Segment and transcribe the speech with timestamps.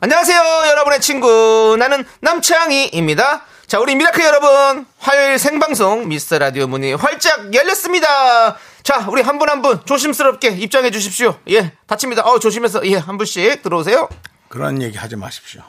[0.00, 1.76] 안녕하세요, 여러분의 친구.
[1.78, 3.44] 나는 남창희입니다.
[3.66, 8.56] 자, 우리 미라클 여러분, 화요일 생방송 미스터 라디오 문이 활짝 열렸습니다.
[8.82, 11.38] 자, 우리 한 분 한 분 조심스럽게 입장해 주십시오.
[11.50, 12.22] 예, 다칩니다.
[12.22, 14.08] 어, 조심해서, 예, 한 분씩 들어오세요.
[14.48, 15.62] 그런 얘기 하지 마십시오.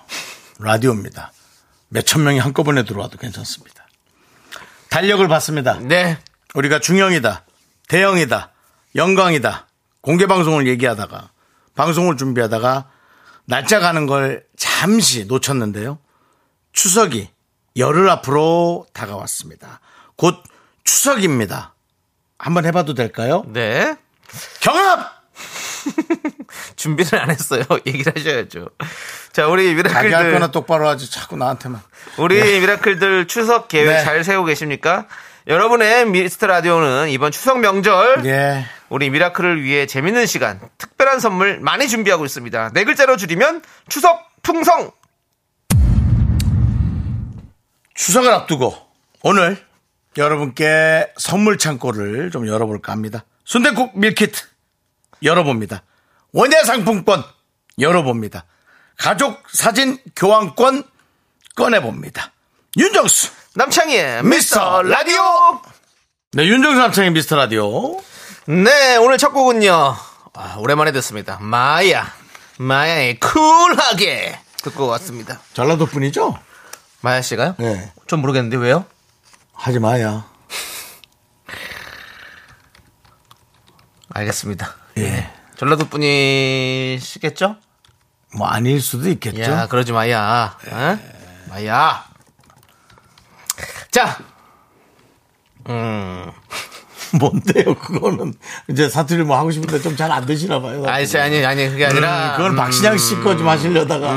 [0.59, 1.31] 라디오입니다.
[1.89, 3.88] 몇천 명이 한꺼번에 들어와도 괜찮습니다.
[4.89, 5.78] 달력을 봤습니다.
[5.81, 6.17] 네.
[6.53, 7.44] 우리가 중형이다,
[7.88, 8.52] 대형이다,
[8.95, 9.67] 영광이다,
[10.02, 11.30] 공개 방송을 얘기하다가
[11.75, 12.89] 방송을 준비하다가
[13.48, 16.00] 날짜 가는 걸 잠시 놓쳤는데요.
[16.73, 17.30] 추석이
[17.78, 19.80] 열흘 앞으로 다가왔습니다.
[20.17, 20.36] 곧
[20.84, 21.73] 추석입니다.
[22.38, 23.44] 한번 해봐도 될까요?
[23.48, 23.95] 네.
[24.59, 25.23] 경합!
[26.75, 27.64] 준비를 안 했어요.
[27.88, 28.70] 얘기를 하셔야죠.
[29.31, 31.09] 자, 우리 자기 할 거나 미라클들, 똑바로 하지.
[31.09, 31.81] 자꾸 나한테만.
[32.18, 34.03] 우리 미라클들 추석 계획 네.
[34.03, 35.08] 잘 세우고 계십니까?
[35.48, 38.66] 여러분의 미스터 라디오는 이번 추석 명절 예.
[38.90, 42.72] 우리 미라클을 위해 재밌는 시간, 특별한 선물 많이 준비하고 있습니다.
[42.74, 44.92] 네 글자로 줄이면 추석 풍성.
[47.96, 48.76] 추석을 앞두고
[49.24, 49.62] 오늘
[50.16, 53.26] 여러분께 선물 창고를 좀 열어볼까 합니다.
[53.44, 54.42] 순대국 밀키트
[55.24, 55.84] 열어봅니다.
[56.32, 57.24] 원예 상품권
[57.80, 58.46] 열어봅니다.
[58.98, 60.84] 가족 사진 교환권
[61.56, 62.32] 꺼내봅니다.
[62.78, 65.20] 윤정수 남창희의 미스터 라디오.
[66.34, 68.00] 네 윤정수 남창의 미스터 라디오
[68.48, 69.95] 네, 오늘 첫 곡은요.
[70.34, 71.38] 아, 오랜만에 듣습니다.
[71.42, 72.08] 마야.
[72.59, 75.40] 마야의 쿨하게 듣고 왔습니다.
[75.53, 76.38] 전라도 분이죠?
[77.02, 77.56] 마야 씨가요?
[77.59, 78.85] 네 좀 모르겠는데 왜요?
[79.53, 80.25] 하지 마야
[84.09, 84.74] 알겠습니다.
[84.97, 85.29] 예.
[85.58, 87.58] 전라도 분이시겠죠?
[88.38, 89.41] 뭐 아닐 수도 있겠죠.
[89.41, 90.58] 야, 그러지 마야.
[90.72, 91.00] 어?
[91.50, 92.06] 마야.
[93.91, 94.18] 자,
[97.19, 98.34] 뭔데요 그거는
[98.69, 100.84] 이제 사투리 뭐 하고 싶은데 좀 잘 안 되시나 봐요.
[100.88, 102.34] 아니, 아니, 아니, 그게 아니라.
[102.38, 104.13] 그건 박신양 씨 거 좀 하시려다가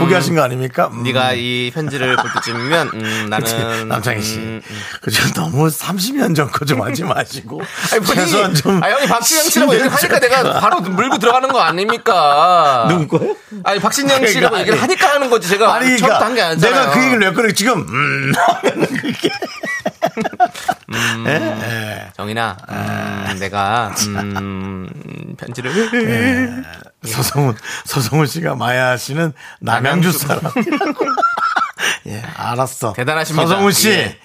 [0.00, 0.88] 포기하신 거 아닙니까?
[0.92, 1.02] 음.
[1.02, 4.36] 네가 이 편지를 볼 때쯤이면 음, 나는 남창희 씨.
[4.38, 4.62] 음,
[5.00, 7.60] 그죠 너무 30년 전 거 좀 하지 마시고.
[7.92, 8.82] 아니, 최소한 좀.
[8.82, 12.86] 아, 형이 박신영 씨라고 얘기를 하니까 내가 바로 물고 들어가는 거 아닙니까?
[12.88, 13.36] 누구 거예요?
[13.64, 13.80] 아니,
[14.28, 15.48] 씨라고 그러니까, 얘기를 하니까 하는 거지.
[15.48, 16.80] 제가 아니, 처음부터 그러니까 한게 아니잖아요.
[16.80, 19.30] 내가 그 얘기를 왜 그래 지금 음 하면은 그게
[22.16, 26.64] 정인아, 음, 내가, 음, 편지를.
[27.04, 30.40] 서성훈 서성훈 씨가 마야 씨는 남양주 사람.
[32.06, 32.92] 예, 알았어.
[32.94, 33.46] 대단하십니다.
[33.46, 34.18] 서성훈 씨, 예.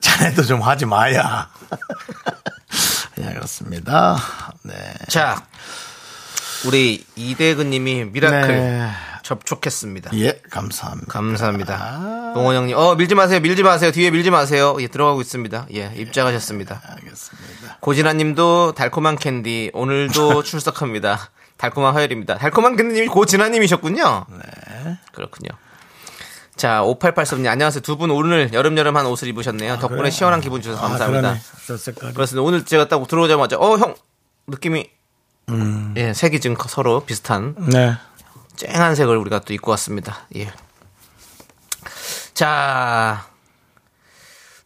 [0.00, 1.48] 자네도 좀 하지 마야.
[3.20, 4.16] 예, 그렇습니다.
[4.62, 4.74] 네.
[5.08, 5.44] 자,
[6.66, 8.88] 우리 이대근 님이 미라클 네.
[9.22, 10.10] 접속했습니다.
[10.18, 11.12] 예, 감사합니다.
[11.12, 12.32] 감사합니다.
[12.34, 14.76] 동원 형님, 어, 밀지 마세요, 밀지 마세요, 뒤에 밀지 마세요.
[14.80, 15.66] 예, 들어가고 있습니다.
[15.74, 16.82] 예, 입장하셨습니다.
[16.84, 17.78] 알겠습니다.
[17.80, 21.30] 고진아 님도 달콤한 캔디, 오늘도 출석합니다.
[21.56, 22.38] 달콤한 화요일입니다.
[22.38, 24.26] 달콤한 캔디님이 고진아 님이셨군요.
[24.30, 24.98] 네.
[25.12, 25.50] 그렇군요.
[26.56, 27.80] 자, 5883님, 안녕하세요.
[27.80, 29.78] 두 분 오늘 여름여름한 옷을 입으셨네요.
[29.78, 30.10] 덕분에 그래요?
[30.10, 31.28] 시원한 기분 주셔서 감사합니다.
[31.30, 31.38] 아.
[31.66, 32.12] 저 색깔이.
[32.14, 32.42] 그렇습니다.
[32.42, 33.94] 오늘 제가 딱 들어오자마자, 어, 형,
[34.48, 34.90] 느낌이,
[35.96, 37.94] 예, 색이 지금 서로 비슷한 네.
[38.56, 40.20] 쨍한 색을 우리가 또 입고 왔습니다.
[40.36, 40.50] 예.
[42.34, 43.26] 자.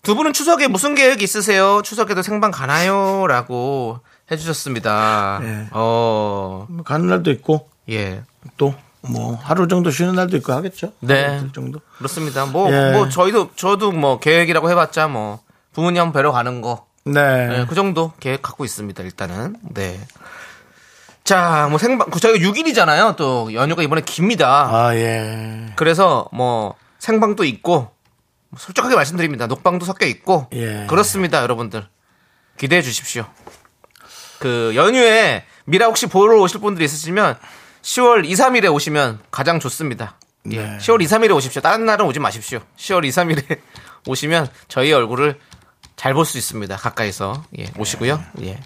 [0.03, 1.83] 두 분은 추석에 무슨 계획 있으세요?
[1.83, 3.27] 추석에도 생방 가나요?
[3.27, 3.99] 라고
[4.31, 5.41] 해주셨습니다.
[5.43, 5.67] 네.
[5.73, 8.23] 어, 뭐 가는 날도 있고 예.
[8.57, 8.75] 또
[9.09, 10.93] 뭐 하루 정도 쉬는 날도 있고 하겠죠.
[10.99, 11.41] 네.
[11.55, 11.79] 정도.
[11.99, 12.45] 그렇습니다.
[12.45, 12.91] 뭐, 예.
[12.91, 15.39] 뭐, 저희도, 저도 뭐, 계획이라고 해봤자 뭐,
[15.73, 16.87] 부모님 한 번 뵈러 가는 거.
[17.05, 17.47] 네.
[17.47, 19.59] 네, 그 정도 계획 갖고 있습니다, 일단은.
[19.63, 20.01] 네.
[21.27, 23.17] 자, 뭐 생방, 저희가 6일이잖아요.
[23.17, 24.69] 또 연휴가 이번에 깁니다.
[24.73, 25.73] 아 예.
[25.75, 27.91] 그래서 뭐 생방도 있고
[28.57, 29.49] 솔직하게 말씀드립니다.
[29.49, 30.87] 녹방도 섞여 있고 예.
[30.89, 31.85] 그렇습니다, 여러분들.
[32.57, 33.27] 기대해 주십시오.
[34.39, 37.37] 그 연휴에 미라 혹시 보러 오실 분들이 있으시면
[37.83, 40.17] 10월 2, 3일에 오시면 가장 좋습니다.
[40.53, 40.59] 예.
[40.59, 40.79] 네.
[40.79, 41.61] 10월 2, 3일에 오십시오.
[41.61, 42.61] 다른 날은 오지 마십시오.
[42.77, 43.59] 10월 2, 3일에
[44.07, 45.41] 오시면 저희 얼굴을
[45.97, 46.77] 잘 볼 수 있습니다.
[46.77, 47.43] 가까이서.
[47.59, 48.23] 예, 오시고요.
[48.43, 48.61] 예.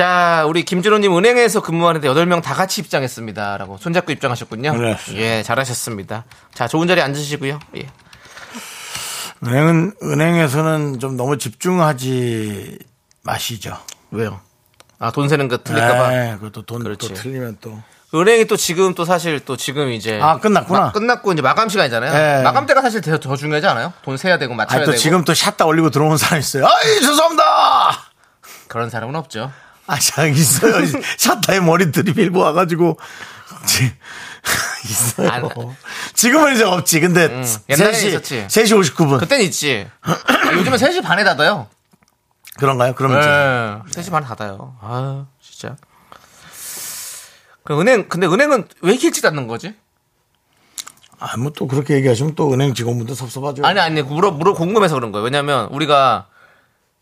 [0.00, 3.56] 자, 우리 김준호님 은행에서 근무하는데 8명 다 같이 입장했습니다.
[3.56, 4.76] 라고 손잡고 입장하셨군요.
[4.76, 4.98] 네.
[5.14, 6.24] 예, 잘하셨습니다.
[6.52, 7.58] 자, 좋은 자리에 앉으시고요.
[7.78, 7.86] 예.
[9.42, 12.78] 은행은 은행에서는 좀 너무 집중하지
[13.22, 13.78] 마시죠.
[14.10, 14.38] 왜요?
[14.98, 16.10] 아, 돈 세는 거 틀릴까봐.
[16.10, 17.14] 네, 그것도 돈또 그렇지.
[17.14, 17.82] 틀리면 또
[18.14, 20.78] 은행이 또 지금 또 사실 또 지금 이제 아, 끝났구나.
[20.80, 22.12] 마- 끝났고 이제 마감 시간이잖아요.
[22.12, 22.42] 네.
[22.42, 23.94] 마감 때가 사실 더, 더 중요하지 않아요?
[24.02, 26.66] 돈 세야 되고 맞춰야 아니, 또 되고 지금 또 샷다 올리고 들어온 사람 있어요.
[26.66, 27.44] 아이, 죄송합니다!
[28.68, 29.50] 그런 사람은 없죠.
[29.86, 30.74] 아, 참, 있어요.
[31.16, 32.98] 샷다에 머리 들이 밀고 와가지고.
[33.66, 33.92] 지-
[34.84, 35.28] 있어요.
[35.30, 35.48] 안-
[36.14, 37.00] 지금은 이제 없지.
[37.00, 37.24] 근데
[37.68, 38.46] 옛날에 3시, 있었지.
[38.48, 39.18] 3시 59분.
[39.18, 39.88] 그땐 있지.
[40.02, 41.68] 아, 요즘은 3시 반에 닫아요.
[42.58, 42.94] 그런가요?
[42.94, 44.02] 그러면 이제 네.
[44.02, 44.76] 3시 반에 닫아요.
[44.80, 45.76] 아, 진짜.
[47.64, 49.74] 그 은행, 근데 은행은 왜 이렇게 일찍 닫는 거지?
[51.18, 53.64] 아, 뭐 또 그렇게 얘기하시면 또 은행 직원분들 섭섭하죠.
[53.66, 55.24] 아니, 아니, 물어, 물어, 궁금해서 그런 거예요.
[55.24, 56.26] 왜냐면 우리가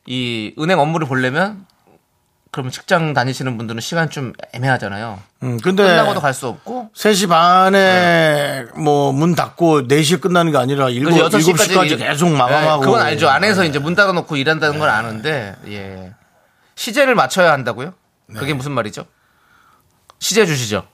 [0.06, 1.66] 이 은행 업무를 보려면
[2.54, 5.18] 그러면 직장 다니시는 분들은 시간 좀 애매하잖아요.
[5.42, 11.02] 음, 근데 끝나고도 갈 수 없고 3시 반에 뭐문 닫고 4시에 끝나는 게 아니라 7,
[11.04, 12.82] 그래서 6시까지 7시까지 계속 마감하고.
[12.82, 13.28] 그건 알죠.
[13.28, 16.12] 안에서 이제 문 닫아 놓고 일한다는 건 아는데, 예.
[16.76, 17.92] 시제를 맞춰야 한다고요?
[18.32, 18.52] 그게 네.
[18.54, 19.04] 무슨 말이죠?
[20.20, 20.84] 시제 주시죠.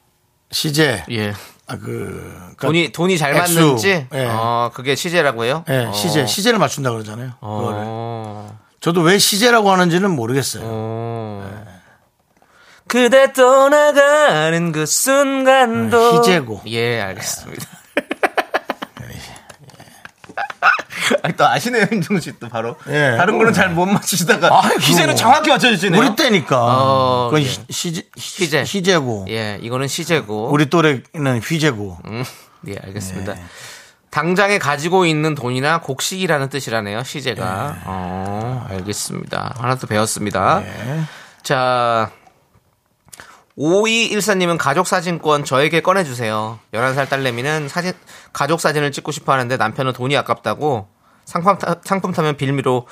[0.50, 1.04] 시제.
[1.10, 1.34] 예.
[1.66, 2.32] 아, 그.
[2.56, 3.54] 그러니까 돈이, 돈이 잘 액수.
[3.60, 4.26] 맞는지, 예.
[4.30, 5.62] 어, 그게 시제라고 해요?
[5.68, 5.92] 예, 어.
[5.92, 6.24] 시제.
[6.24, 7.32] 시제를 맞춘다 그러잖아요.
[7.42, 8.58] 어.
[8.80, 10.62] 저도 왜 시제라고 하는지는 모르겠어요.
[10.66, 11.64] 어.
[12.88, 16.12] 그대 떠나가는 그 순간도.
[16.12, 16.62] 네, 희재고.
[16.66, 17.66] 예, 알겠습니다.
[21.22, 22.76] 아니, 또 아시네요, 윤정 씨또 바로.
[22.88, 23.16] 예.
[23.16, 24.60] 다른 거는 잘 못 맞추시다가.
[24.64, 24.80] 아이고.
[24.80, 26.00] 희재는 정확히 맞춰주시네요.
[26.00, 26.56] 우리 때니까.
[26.60, 27.48] 어, 그건 예.
[27.48, 28.60] 시- 시제, 희재.
[28.62, 29.26] 희재고.
[29.28, 30.50] 예, 이거는 시제고.
[30.52, 31.98] 우리 또래는 휘재고.
[32.06, 32.24] 음,
[32.68, 33.34] 예, 알겠습니다.
[34.10, 37.82] 당장에 가지고 있는 돈이나 곡식이라는 뜻이라네요, 시제가.
[37.84, 39.54] 어, 알겠습니다.
[39.58, 40.62] 하나 더 배웠습니다.
[41.42, 42.10] 자,
[43.56, 46.58] 5214님은 가족 사진권 저에게 꺼내주세요.
[46.72, 47.92] 11살 딸내미는 사진,
[48.32, 50.88] 가족 사진을 찍고 싶어 하는데 남편은 돈이 아깝다고
[51.24, 52.88] 상품, 타, 상품 타면 빌미로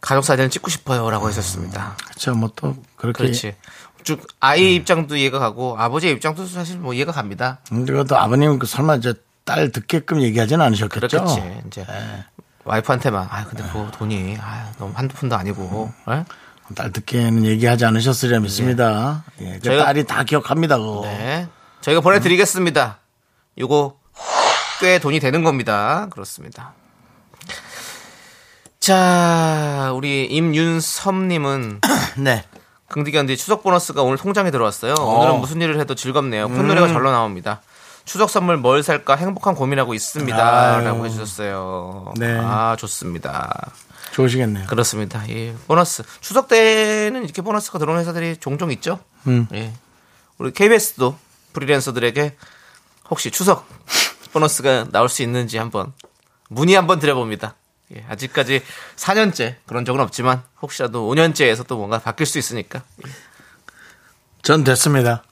[0.00, 1.10] 가족 사진을 찍고 싶어요.
[1.10, 1.96] 라고 하셨습니다.
[2.04, 2.34] 그렇죠.
[2.34, 3.24] 뭐또 그렇게.
[3.24, 3.54] 그렇지.
[4.02, 7.60] 쭉 아이 입장도 이해가 가고 아버지 입장도 사실 뭐 이해가 갑니다.
[7.68, 9.12] 근데 그것도 아버님은 그 설마 이제
[9.44, 11.08] 딸 듣게끔 얘기하지는 않으셨겠죠?
[11.24, 11.62] 그렇겠지.
[11.66, 11.86] 이제
[12.64, 15.92] 와이프한테만 아 근데 그 돈이 아, 너무 한두 푼도 아니고.
[16.10, 16.24] 예?
[16.76, 19.24] 딸 듣기에는 얘기하지 않으셨으리라 믿습니다.
[19.40, 20.78] 예, 그 저희가- 딸이 다 기억합니다.
[20.78, 21.00] 그거.
[21.04, 21.48] 네.
[21.80, 22.98] 저희가 보내드리겠습니다.
[23.58, 23.98] 요거
[24.80, 26.06] 꽤 돈이 되는 겁니다.
[26.10, 26.74] 그렇습니다.
[28.78, 31.80] 자, 우리 임윤섭님은
[32.18, 32.44] 네.
[32.88, 34.94] 긍디견디 추석 보너스가 오늘 통장에 들어왔어요.
[34.94, 36.48] 오늘은 무슨 일을 해도 즐겁네요.
[36.48, 37.60] 큰 노래가 절로 나옵니다.
[38.10, 40.36] 추석 선물 뭘 살까 행복한 고민하고 있습니다.
[40.36, 40.84] 아유.
[40.84, 42.14] 라고 해주셨어요.
[42.16, 42.40] 네.
[42.42, 43.70] 아, 좋습니다.
[44.10, 44.66] 좋으시겠네요.
[44.66, 45.22] 그렇습니다.
[45.28, 45.54] 예.
[45.68, 46.02] 보너스.
[46.20, 48.98] 추석 때는 이렇게 보너스가 들어오는 회사들이 종종 있죠.
[49.28, 49.46] 음.
[49.52, 49.72] 예.
[50.38, 51.16] 우리 KBS도
[51.52, 52.36] 프리랜서들에게
[53.10, 53.68] 혹시 추석
[54.34, 55.92] 보너스가 나올 수 있는지 한번
[56.48, 57.54] 문의 한번 드려봅니다.
[57.94, 58.04] 예.
[58.08, 58.60] 아직까지
[58.96, 62.82] 4년째 그런 적은 없지만 혹시라도 5년째에서 또 뭔가 바뀔 수 있으니까.
[63.06, 63.10] 예.
[64.42, 65.22] 전 됐습니다.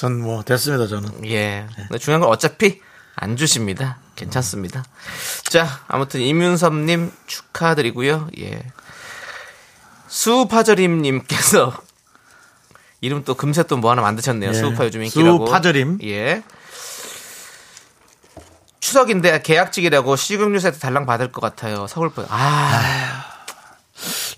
[0.00, 0.86] 전 뭐 됐습니다.
[0.86, 1.26] 저는.
[1.26, 1.66] 예.
[1.76, 2.80] 근데 중요한 건 어차피
[3.16, 3.98] 안 주십니다.
[4.16, 4.82] 괜찮습니다.
[5.44, 8.28] 자, 아무튼 이윤섭님 축하드리고요.
[8.38, 8.62] 예.
[10.08, 11.72] 수파절임님께서
[13.02, 14.50] 이름 또 금세 또 뭐 하나 만드셨네요.
[14.50, 14.54] 예.
[14.54, 15.46] 수우파 요즘 인기라고.
[15.46, 15.98] 수파절임.
[16.04, 16.42] 예.
[18.80, 21.86] 추석인데 계약직이라고 식용유 세트 달랑 받을 것 같아요.
[21.86, 22.26] 서울분.
[22.30, 23.24] 아,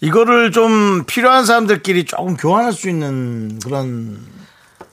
[0.01, 4.21] 이거를 좀 필요한 사람들끼리 조금 교환할 수 있는 그런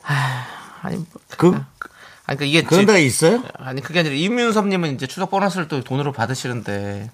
[0.03, 0.45] 아
[0.89, 1.05] 니, 뭐,
[1.37, 1.61] 그
[2.25, 3.43] 아니 그 이게 그런 지- 데 있어요?
[3.57, 7.11] 아니 그게 아니라 이윤섭님은 이제 추석 보너스를 또 돈으로 받으시는데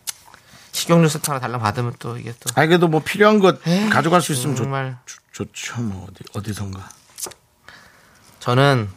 [0.72, 3.60] 식용유 세트 하나 달랑 받으면 또 이게 또 아니 그래도 뭐 필요한 것
[3.92, 5.20] 가져갈 수 있으면 좋, 정말 좋,
[5.54, 5.82] 좋죠.
[5.82, 6.90] 뭐 어디 어디선가.
[8.40, 8.90] 저는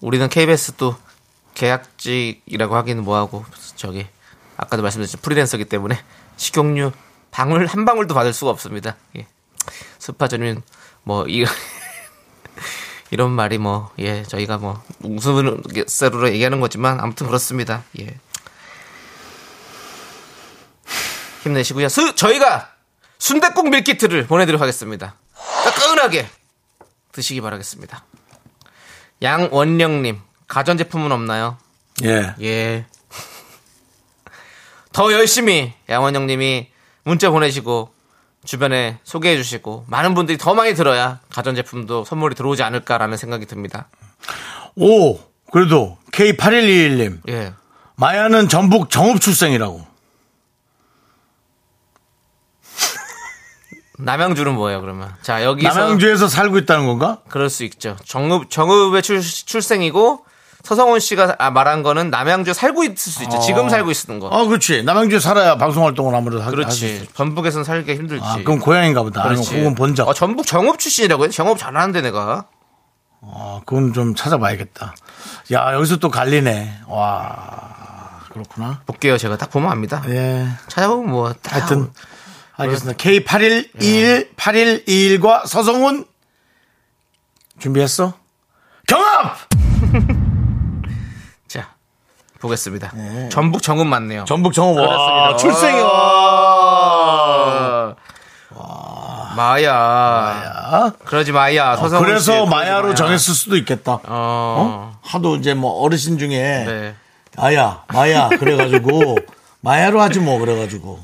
[0.00, 0.96] 우리는 KBS 또
[1.54, 3.44] 계약직이라고 하기는 뭐하고
[3.76, 4.06] 저기
[4.56, 5.98] 아까도 말씀드렸죠 프리랜서기 때문에
[6.36, 6.92] 식용유
[7.30, 8.96] 방울 한 방울도 받을 수가 없습니다.
[9.16, 9.26] 예.
[9.98, 10.62] 스파 전은
[11.02, 11.44] 뭐 이,
[13.10, 17.84] 이런 말이 뭐 예 저희가 뭐 우스갯소리로 얘기하는 거지만 아무튼 그렇습니다.
[18.00, 18.18] 예.
[21.42, 21.88] 힘내시고요.
[21.88, 22.72] 수, 저희가
[23.18, 25.14] 순대국 밀키트를 보내드리도록 하겠습니다.
[25.64, 26.28] 따끈하게
[27.12, 28.04] 드시기 바라겠습니다.
[29.22, 31.56] 양원령님, 가전제품은 없나요?
[32.04, 32.34] 예.
[32.42, 32.86] 예.
[34.92, 36.68] 더 열심히 양원영님이
[37.04, 37.94] 문자 보내시고
[38.46, 43.88] 주변에 소개해 주시고 많은 분들이 더 많이 들어야 가전제품도 선물이 들어오지 않을까라는 생각이 듭니다.
[44.76, 45.18] 오
[45.52, 47.52] 그래도 K8121님 예.
[47.96, 49.96] 마야는 전북 정읍 출생이라고.
[53.98, 55.10] 남양주는 뭐예요, 그러면?
[55.22, 57.22] 자, 여기서 남양주에서 살고 있다는 건가?
[57.28, 57.96] 그럴 수 있죠.
[58.04, 60.26] 정읍 정읍의 출, 출생이고
[60.66, 63.38] 서성훈 씨가 아, 말한 거는 남양주에 살고 있을 수 있죠.
[63.38, 64.26] 지금 살고 있는 거.
[64.26, 64.82] 어, 그렇지.
[64.82, 67.08] 남양주에 살아야 방송 활동을 아무래도 하- 할수 그렇지.
[67.14, 68.24] 전북에서는 살기 힘들지.
[68.24, 69.22] 아, 그럼 고향인가 보다.
[69.22, 69.58] 그렇지.
[69.58, 70.08] 혹은 본적.
[70.08, 71.28] 어, 전북 정읍 출신이라고 해.
[71.28, 72.46] 정읍 잘하는데 내가.
[73.22, 74.92] 아, 그건 좀 찾아봐야겠다.
[75.52, 76.80] 야, 여기서 또 갈리네.
[76.88, 78.80] 와, 그렇구나.
[78.86, 79.18] 볼게요.
[79.18, 80.02] 제가 딱 보면 압니다.
[80.08, 80.48] 예.
[80.66, 81.32] 찾아보면 뭐.
[81.32, 81.92] 딱 하여튼,
[82.56, 82.98] 알겠습니다.
[82.98, 86.06] K8121, 8121과 서성훈
[87.60, 88.14] 준비했어?
[88.88, 89.36] 경합!
[92.46, 92.92] 자, 보겠습니다.
[93.30, 94.24] 전북 정읍 맞네요.
[94.26, 95.36] 전북 정읍 와.
[95.36, 97.94] 출생이 와.
[98.54, 99.32] 와.
[99.36, 99.70] 마야.
[99.70, 100.92] 야.
[101.04, 101.76] 그러지 마야.
[101.76, 101.96] 서성훈 씨.
[101.96, 102.94] 어, 그래서 그러지 마야로 마야.
[102.94, 103.92] 정했을 수도 있겠다.
[103.94, 104.00] 어.
[104.08, 104.92] 어?
[105.02, 106.94] 하도 이제 뭐 어르신 중에 네.
[107.38, 109.16] 아야, 마야 그래가지고
[109.60, 110.98] 마야로 하지 뭐 그래가지고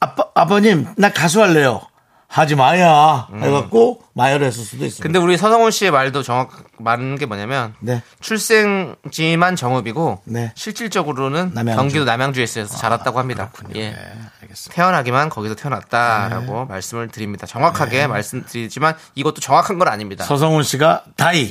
[0.00, 1.82] 아빠 아버님 나 가수 할래요.
[2.30, 5.02] 하지 마야 해갖고 마야로 했을 수도 있습니다.
[5.02, 8.02] 근데 우리 서성훈 씨의 말도 정확 맞는 게 뭐냐면 네.
[8.20, 10.52] 출생지만 정읍이고 네.
[10.54, 11.76] 실질적으로는 남양주.
[11.80, 13.50] 경기도 남양주에서 자랐다고 합니다.
[13.76, 13.90] 예.
[13.90, 13.96] 네,
[14.42, 14.74] 알겠습니다.
[14.74, 17.46] 태어나기만 거기서 태어났다라고 말씀을 드립니다.
[17.46, 20.24] 정확하게 말씀드리지만 이것도 정확한 건 아닙니다.
[20.26, 21.50] 서성훈 씨가 다이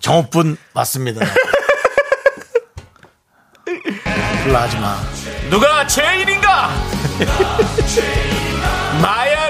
[0.00, 1.24] 정업분 맞습니다.
[4.44, 4.96] 불러 하지 마.
[5.50, 6.70] 누가 죄인인가?
[9.02, 9.49] 마야를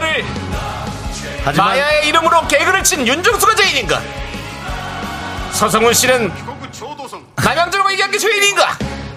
[1.44, 4.00] 하지만 마야의 이름으로 개그를 친 윤정수가 죄인인가?
[5.52, 6.32] 서성훈 씨는
[7.37, 8.76] 남양주로 얘기한 게 죄인인가?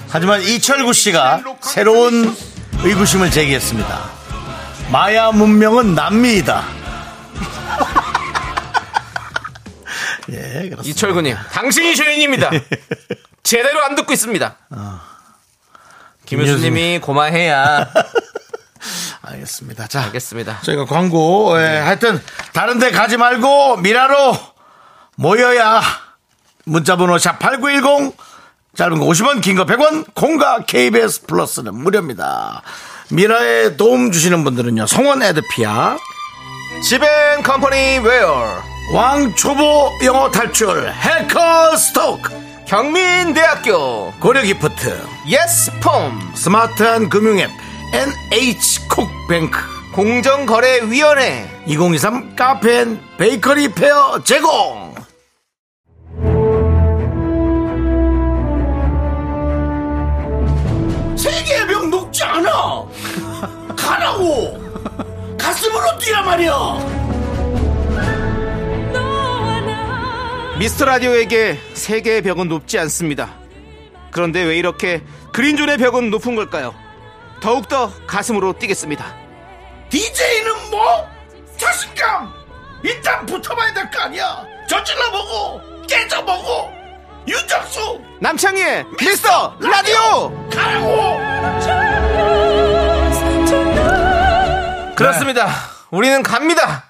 [0.10, 2.36] 하지만 이철구 씨가 새로운
[2.80, 4.10] 의구심을 제기했습니다.
[4.92, 6.64] 마야 문명은 남미이다.
[10.32, 10.38] 예,
[10.70, 10.82] 그렇습니다.
[10.84, 12.50] 이철구님, 당신이 죄인입니다.
[13.44, 14.56] 제대로 안 듣고 있습니다.
[16.26, 17.92] 김효수님이 고마해야
[19.22, 19.88] 알겠습니다.
[19.88, 20.60] 자, 알겠습니다.
[20.64, 22.22] 저희가 광고, 예, 하여튼,
[22.54, 24.38] 다른 데 가지 말고, 미라로
[25.16, 25.82] 모여,
[26.66, 28.14] 문자번호 샵8910,
[28.76, 32.62] 짧은 거 50원, 긴 거 100원, 콩과 KBS 플러스는 무료입니다.
[33.12, 35.98] 미라에 도움 주시는 분들은요, 성원애드피아,
[36.90, 38.62] 지벤 컴퍼니 웨어,
[38.94, 42.32] 왕초보 영어 탈출, 해커스톡,
[42.66, 47.52] 경민대학교, 고려 기프트, 예스폼, 스마트한 금융앱,
[47.94, 49.60] NH콕뱅크,
[49.94, 54.96] 공정거래위원회, 2023 카페 앤 베이커리 페어 제공!
[61.16, 62.50] 세계의 벽 녹지 않아!
[63.78, 64.60] 가라고!
[65.38, 66.54] 가슴으로 뛰란 말이야!
[70.58, 73.36] 미스터 라디오에게 세계의 벽은 높지 않습니다.
[74.10, 76.83] 그런데 왜 이렇게 그린존의 벽은 높은 걸까요?
[77.44, 79.06] 더욱더 가슴으로 뛰겠습니다.
[79.90, 81.06] DJ는 뭐?
[81.58, 82.34] 자신감!
[82.84, 84.46] 일단 붙어봐야 될 거 아니야!
[84.70, 85.86] 저질러보고!
[85.86, 86.72] 깨져보고!
[87.28, 88.02] 윤정수!
[88.22, 90.50] 남창희의 미스터 라디오!
[90.50, 91.20] 가라고!
[94.96, 95.50] 그렇습니다.
[95.92, 96.86] 우리는 갑니다.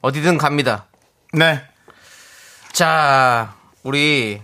[0.00, 0.86] 어디든 갑니다.
[1.32, 1.62] 네.
[2.72, 3.54] 자,
[3.84, 4.42] 우리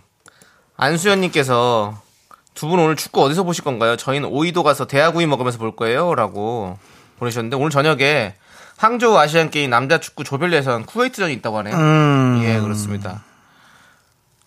[0.77, 2.01] 안수현님께서
[2.55, 3.97] 두 분 오늘 축구 어디서 보실 건가요?
[3.97, 6.15] 저희는 오이도 가서 대하구이 먹으면서 볼 거예요.
[6.15, 6.79] 라고
[7.19, 8.35] 보내셨는데 오늘 저녁에
[8.77, 11.77] 항저우 아시안 게임 남자 축구 조별 예선 쿠웨이트전이 있다고 하네요.
[11.77, 12.41] 음.
[12.45, 13.23] 예, 그렇습니다.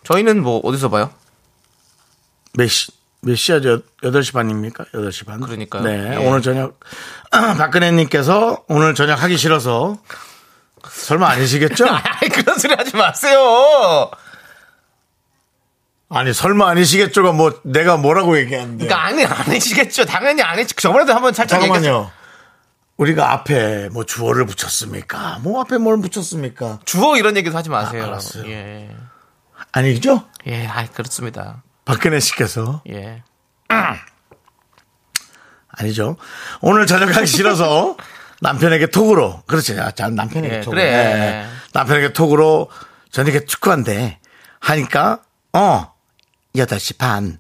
[0.04, 1.10] 저희는 뭐 어디서 봐요?
[2.54, 3.82] 몇 시, 몇 시야죠?
[4.04, 4.86] 8시 반입니까?
[4.94, 5.40] 8시 반.
[5.42, 5.84] 그러니까요.
[5.84, 6.14] 네.
[6.14, 6.16] 예.
[6.26, 6.80] 오늘 저녁,
[7.32, 9.98] 박근혜 님께서 오늘 저녁 하기 싫어서
[10.90, 11.86] 설마 아니시겠죠?
[11.92, 14.10] 아이, 그런 소리 하지 마세요.
[16.10, 18.86] 아니, 설마 아니시겠죠가 뭐, 내가 뭐라고 얘기하는데.
[18.88, 20.06] 그러니까 아니, 아니시겠죠.
[20.06, 20.74] 당연히 아니지.
[20.76, 21.60] 저번에도 한번 살짝.
[21.60, 22.12] 잠깐만요.
[22.96, 25.40] 우리가 앞에 뭐 주어를 붙였습니까?
[25.44, 26.80] 뭐 앞에 뭘 붙였습니까?
[26.86, 28.04] 주어 이런 얘기도 하지 마세요.
[28.04, 28.50] 아, 알았어요.
[28.50, 28.90] 예.
[29.72, 30.24] 아니죠?
[30.48, 31.62] 예, 아이, 그렇습니다.
[31.86, 32.82] 박근혜 씨께서.
[32.90, 33.22] 예.
[35.70, 36.18] 아니죠.
[36.62, 37.98] 오늘 저녁 하기 싫어서
[38.42, 39.44] 남편에게 톡으로.
[39.46, 39.80] 그렇지.
[39.80, 40.82] 아, 자, 남편에게 예, 톡으로.
[40.82, 40.92] 그래.
[40.92, 41.48] 네.
[41.74, 42.72] 남편에게 톡으로
[43.12, 44.20] 저녁에 축구한대.
[44.60, 45.22] 하니까,
[45.54, 45.94] 어,
[46.58, 47.40] 8시 반.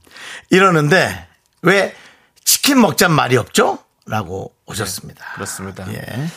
[0.49, 1.27] 이러는데,
[1.61, 1.95] 왜
[2.43, 3.79] 치킨 먹잔 말이 없죠?
[4.05, 5.33] 라고 오셨습니다.
[5.35, 5.85] 그렇습니다.
[5.93, 6.29] 예.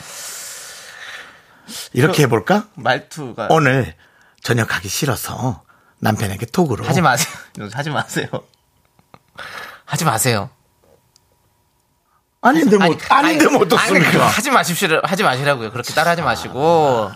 [1.93, 2.67] 이렇게 해볼까?
[2.75, 3.49] 말투가.
[3.51, 3.95] 오늘
[4.43, 5.63] 저녁 하기 싫어서
[5.99, 6.85] 남편에게 톡으로.
[6.85, 7.33] 하지 마세요.
[7.73, 8.27] 하지 마세요.
[9.85, 10.51] 하지 마세요.
[12.43, 14.11] 아닌데 뭐, 아니, 는데뭐 아니, 어떻습니까?
[14.11, 15.01] 그거 하지 마십시오.
[15.03, 15.71] 하지 마시라고요.
[15.73, 17.11] 그렇게 따라하지 마시고.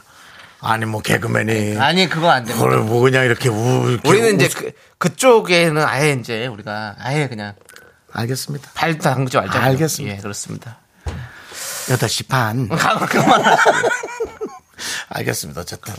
[0.65, 1.79] 아니, 뭐, 개그맨이.
[1.79, 2.65] 아니, 그거 안 됩니다.
[2.67, 3.89] 그걸 뭐 그냥 이렇게 우.
[3.91, 7.53] 이렇게 우리는 이제 웃- 그, 그쪽에는 아예 이제 우리가 아예 그냥
[8.13, 8.71] 알겠습니다.
[8.75, 9.63] 발도 담그지 말자.
[9.63, 10.17] 알겠습니다.
[10.17, 10.79] 예, 그렇습니다.
[11.89, 12.69] 8시 반.
[12.69, 13.43] 그만.
[15.09, 15.61] 알겠습니다.
[15.63, 15.95] 어쨌든.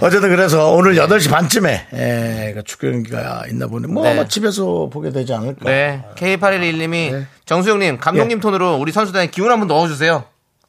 [0.00, 3.88] 어쨌든 그래서 오늘 8시 반쯤에 예, 그 축구 경기가 있나 보네.
[3.88, 4.12] 뭐 네.
[4.12, 5.64] 아마 집에서 보게 되지 않을까.
[5.68, 6.04] 네.
[6.16, 7.26] K8121님이 네.
[7.46, 10.24] 정수영님, 감독님 톤으로 우리 선수단에 기운 한번 넣어주세요.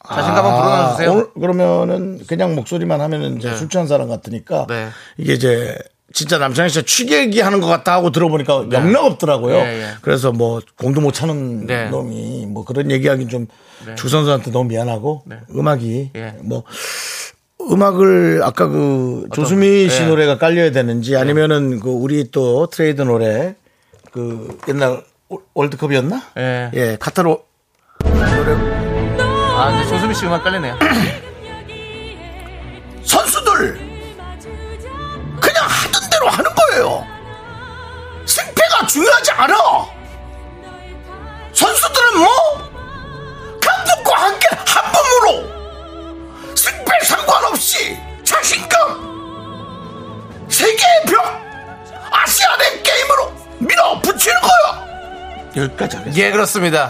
[0.07, 1.11] 자신감 아, 불어넣어주세요.
[1.11, 3.55] 오늘 그러면은 그냥 목소리만 하면은 이제 네.
[3.55, 4.89] 술 취한 사람 같으니까 네.
[5.17, 5.77] 이게 이제
[6.13, 9.55] 진짜 남창희 씨가 취객이 하는 것 같다 하고 들어보니까 영락 없더라고요.
[9.63, 9.87] 네, 네.
[10.01, 11.89] 그래서 뭐 공도 못 차는 네.
[11.89, 13.47] 놈이 뭐 그런 얘기하긴 좀
[13.95, 15.23] 주선수한테 너무 미안하고
[15.55, 16.35] 음악이 예.
[16.43, 16.63] 뭐
[17.61, 20.05] 음악을 아까 그 조수미 씨 예.
[20.07, 23.55] 노래가 깔려야 되는지 아니면은 그 우리 또 트레이드 노래
[24.11, 26.21] 그 옛날 올- 월드컵이었나?
[26.37, 26.71] 예.
[26.73, 27.43] 예, 카타로
[29.55, 30.77] 아, 근데 조수미 씨 음악 깔리네요.
[33.05, 33.75] 선수들
[35.39, 37.05] 그냥 하던 대로 하는 거예요.
[38.25, 39.55] 승패가 중요하지 않아.
[41.53, 42.27] 선수들은 뭐
[43.61, 45.47] 감독과 함께 한 몸으로
[46.55, 49.13] 승패 상관없이 자신감
[50.49, 51.23] 세계의 벽
[52.11, 54.83] 아시아의 게임으로 밀어붙이는 거야.
[55.55, 56.27] 여기까지 하겠습니다.
[56.27, 56.89] 예, 그렇습니다.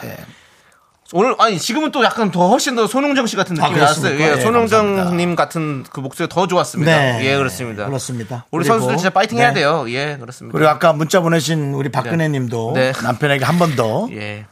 [1.15, 4.01] 오늘 아니 지금은 또 약간 더 훨씬 더 손흥정 씨 같은 아, 느낌이 나왔어요.
[4.17, 4.33] 그렇습니까?
[4.33, 5.35] 예, 예, 손흥정님.
[5.35, 7.23] 같은 그 목소리 더 좋았습니다.
[7.23, 7.85] 예, 그렇습니다.
[7.85, 8.45] 그렇습니다.
[8.51, 9.61] 우리 선수들 진짜 파이팅 해야 네.
[9.61, 9.85] 돼요.
[9.89, 10.57] 예, 그렇습니다.
[10.57, 12.93] 그리고 아까 문자 보내신 우리 박근혜 님도 네.
[13.03, 14.45] 남편에게 한 번 더 예,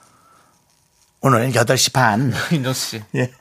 [1.21, 2.31] 오늘 8시 반.
[2.53, 3.03] 윤정수 씨.
[3.15, 3.31] 예.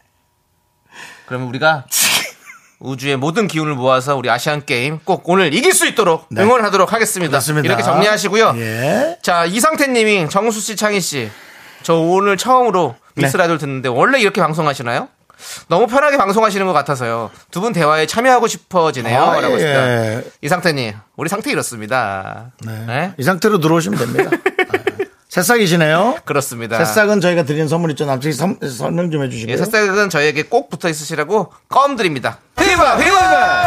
[1.26, 1.84] 그러면 우리가
[2.80, 7.30] 우주의 모든 기운을 모아서 우리 아시안 게임 꼭 오늘 이길 수 있도록 응원하도록 하겠습니다.
[7.30, 7.66] 그렇습니다.
[7.66, 8.54] 이렇게 정리하시고요.
[8.56, 9.18] 예.
[9.22, 11.30] 자, 이상태님이 정수 씨, 창희 씨,
[11.82, 13.38] 저 오늘 처음으로 미스 네.
[13.38, 15.08] 라디오를 듣는데 원래 이렇게 방송하시나요?
[15.68, 17.30] 너무 편하게 방송하시는 것 같아서요.
[17.50, 19.22] 두 분 대화에 참여하고 싶어지네요.
[19.22, 19.64] 아, 라고 예.
[19.66, 20.30] 했습니다.
[20.42, 22.50] 이상태님, 우리 상태 이렇습니다.
[22.64, 23.12] 네?
[23.16, 24.30] 이 상태로 들어오시면 됩니다.
[24.36, 26.16] 아, 새싹이시네요.
[26.24, 26.76] 그렇습니다.
[26.84, 28.04] 새싹은 저희가 드린 선물 있죠.
[28.04, 29.52] 남친이 선- 설명 좀 해주시고요.
[29.52, 32.38] 예, 새싹은 저에게 꼭 붙어 있으시라고 껌 드립니다.
[32.58, 33.59] 휘바, 휘바!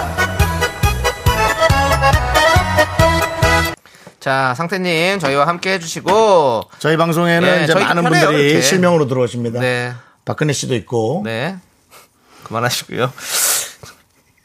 [4.23, 8.61] 자, 상태님, 저희와 함께 해주시고, 저희 방송에는 예, 이제 저희 많은 편해요, 분들이 이렇게.
[8.65, 9.59] 실명으로 들어오십니다.
[9.59, 9.91] 네,
[10.23, 11.23] 박근혜 씨도 있고.
[11.25, 11.57] 네.
[12.45, 13.11] 그만하시고요.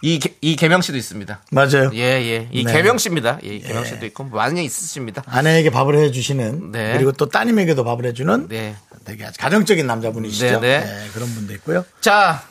[0.02, 1.42] 이, 개- 이 개명 씨도 있습니다.
[1.52, 1.92] 맞아요.
[1.94, 2.48] 예, 예.
[2.50, 2.72] 이 네.
[2.72, 3.38] 개명 씨입니다.
[3.44, 5.22] 예, 이 개명 씨도 있고, 많이 있으십니다.
[5.26, 6.94] 아내에게 밥을 해주시는 네.
[6.94, 8.74] 그리고 또 따님에게도 밥을 해주는 네.
[9.04, 10.58] 되게 아주 가정적인 남자분이시죠.
[10.58, 11.08] 네, 네.
[11.14, 11.84] 그런 분도 있고요.
[12.00, 12.42] 자,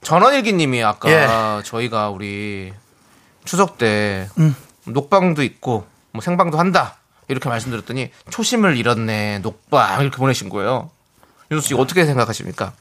[0.00, 1.62] 전원일기 님이 아까 예.
[1.62, 2.72] 저희가 우리
[3.44, 4.56] 추석 때 음.
[4.86, 6.96] 녹방도 있고 뭐 생방도 한다.
[7.28, 9.40] 이렇게 말씀드렸더니 초심을 잃었네.
[9.40, 10.90] 녹방 이렇게 보내신 거예요.
[11.50, 12.72] 윤수 씨 어떻게 생각하십니까?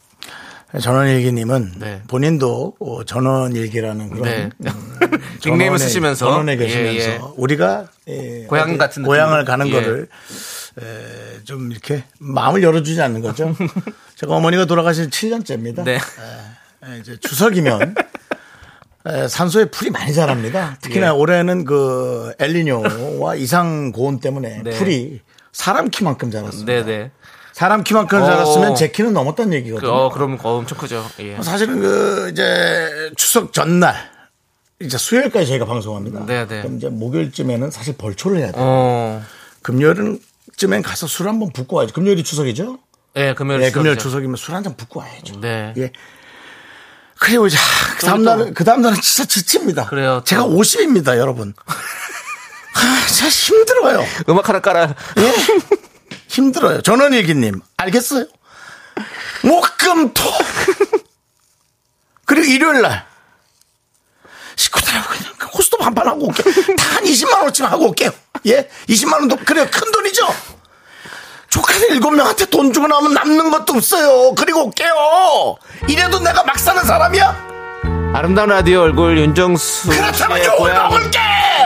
[0.82, 2.02] 전원일기님은 네.
[2.08, 4.50] 본인도 어, 전원일기라는 그런 네.
[4.66, 5.00] 음,
[5.46, 7.22] 닉네임을 쓰시면서 전원에 계시면서 예, 예.
[7.38, 9.48] 우리가 예, 고향 어디 같은 고향을 느낌.
[9.48, 9.72] 가는 예.
[9.72, 10.08] 거를
[10.82, 13.56] 에, 좀 이렇게 마음을 열어주지 않는 거죠.
[14.16, 15.84] 제가 어머니가 돌아가신 7년째입니다.
[15.84, 16.00] 네.
[17.00, 17.94] 이제 추석이면 에,
[19.30, 20.78] 산소에 풀이 많이 자랍니다.
[20.82, 21.10] 특히나 예.
[21.12, 24.72] 올해는 그 엘리뇨와 이상 고온 때문에 네.
[24.72, 26.72] 풀이 사람 키만큼 자랐습니다.
[26.74, 27.12] 네, 네.
[27.54, 28.26] 사람 키만큼 어.
[28.26, 29.92] 자랐으면 제 키는 넘었다는 그, 얘기거든요.
[29.92, 31.06] 어, 그럼 어, 엄청 크죠.
[31.20, 31.38] 예.
[31.42, 33.96] 사실은 그 이제 추석 전날
[34.82, 36.26] 이제 수요일까지 저희가 방송합니다.
[36.26, 36.62] 네, 네.
[36.64, 38.56] 그럼 이제 목요일쯤에는 사실 벌초를 해야 돼요.
[38.66, 39.24] 어.
[39.62, 41.94] 금요일쯤엔 가서 술 한번 붓고 와야죠.
[41.94, 42.80] 금요일이 추석이죠?
[43.18, 44.10] 예, 금요일 네, 금요일 추석이죠.
[44.10, 45.40] 추석이면 술 한 잔 붓고 와야죠.
[45.40, 45.74] 네.
[45.78, 45.92] 예.
[47.26, 47.58] 그리고 이제
[48.00, 49.88] 그 다음날은 그 다음날은 진짜 지칩니다.
[49.88, 50.24] 그래요, 또.
[50.26, 51.54] 제가 50입니다, 여러분.
[51.66, 54.06] 아, 진짜 힘들어요.
[54.30, 54.94] 음악 하나 깔아.
[55.18, 55.34] 예.
[56.28, 56.82] 힘들어요.
[56.82, 58.26] 전원일기님, 알겠어요?
[59.44, 60.24] 목 금 토.
[62.26, 63.08] 그리고 일요일 날.
[64.56, 66.54] 식구들하고 그냥 그 호스톱 한판 하고 올게요.
[66.78, 68.10] 다 한 20만원쯤 하고 올게요.
[68.48, 68.70] 예?
[68.90, 69.68] 20만원도, 그래요.
[69.72, 70.28] 큰 돈이죠?
[71.56, 74.36] 조카들 일곱 명한테 돈 주고 나오면 남는 것도 없어요.
[74.36, 75.56] 그리고 올게요.
[75.88, 78.12] 이래도 내가 막 사는 사람이야?
[78.14, 81.20] 아름다운 라디오 얼굴 윤정수 그렇다면 욕을 고향 먹을게!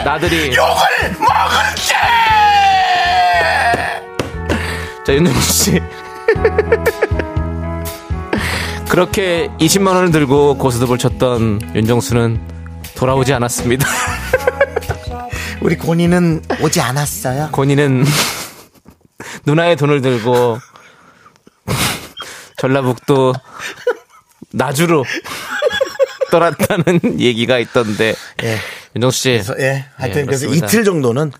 [0.04, 1.94] 나들이 욕을 먹을게!
[5.04, 5.82] 자, 윤정수 씨.
[8.88, 12.40] 그렇게 20만 원을 들고 고스톱을 쳤던 윤정수는
[12.94, 13.88] 돌아오지 않았습니다.
[15.62, 17.48] 우리 고니는 오지 않았어요.
[17.50, 18.04] 권희는
[19.46, 20.58] 누나의 돈을 들고
[22.58, 23.34] 전라북도
[24.52, 25.04] 나주로
[26.30, 28.58] 떠났다는 얘기가 있던데 예.
[28.96, 29.28] 윤정수 씨.
[29.30, 30.46] 그래서 예, 하여튼 예, 그래서.
[30.46, 31.32] 이틀 정도는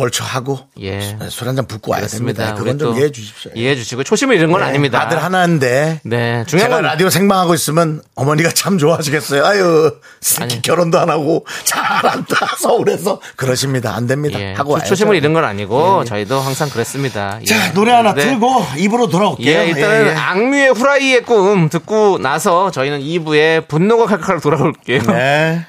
[0.00, 1.00] 벌초하고 예.
[1.28, 2.44] 술 한 잔 붓고 와야 그렇습니다.
[2.44, 2.58] 됩니다.
[2.58, 3.50] 그건 좀또 이해해 주십시오.
[3.54, 5.02] 이해해 주시고 초심을 잃은 건 네, 아닙니다.
[5.02, 9.44] 아들 하나인데 네, 중요한 제가 건 라디오 생방하고 있으면 어머니가 참 좋아하시겠어요.
[9.44, 10.62] 아유, 새끼 아니.
[10.62, 13.94] 결혼도 안 하고 잘한다 서울에서 그러십니다.
[13.94, 14.40] 안 됩니다.
[14.40, 14.78] 예, 하고.
[14.80, 17.38] 초심을 잃은 건 아니고 저희도 항상 그랬습니다.
[17.42, 17.44] 예.
[17.44, 18.22] 자, 노래 하나 네.
[18.22, 19.50] 틀고 입으로 돌아올게요.
[19.60, 20.14] 예, 일단은 예, 예.
[20.14, 25.02] 악뮤의 후라이의 꿈 듣고 나서 저희는 2부에 분노가 칼칼 돌아올게요.
[25.02, 25.66] 네.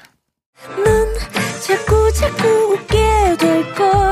[0.84, 1.14] 넌
[1.60, 4.11] 자꾸 자꾸 웃게 될 거야.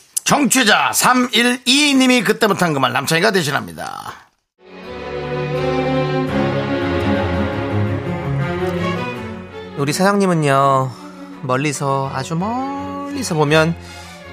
[0.23, 4.13] 정취자 312님이 그때 못한 그 말 남창이가 대신합니다.
[9.77, 10.91] 우리 사장님은요,
[11.43, 13.75] 멀리서, 아주 멀리서 보면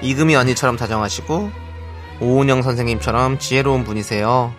[0.01, 1.49] 이금희 언니처럼 다정하시고,
[2.21, 4.53] 오은영 선생님처럼 지혜로운 분이세요.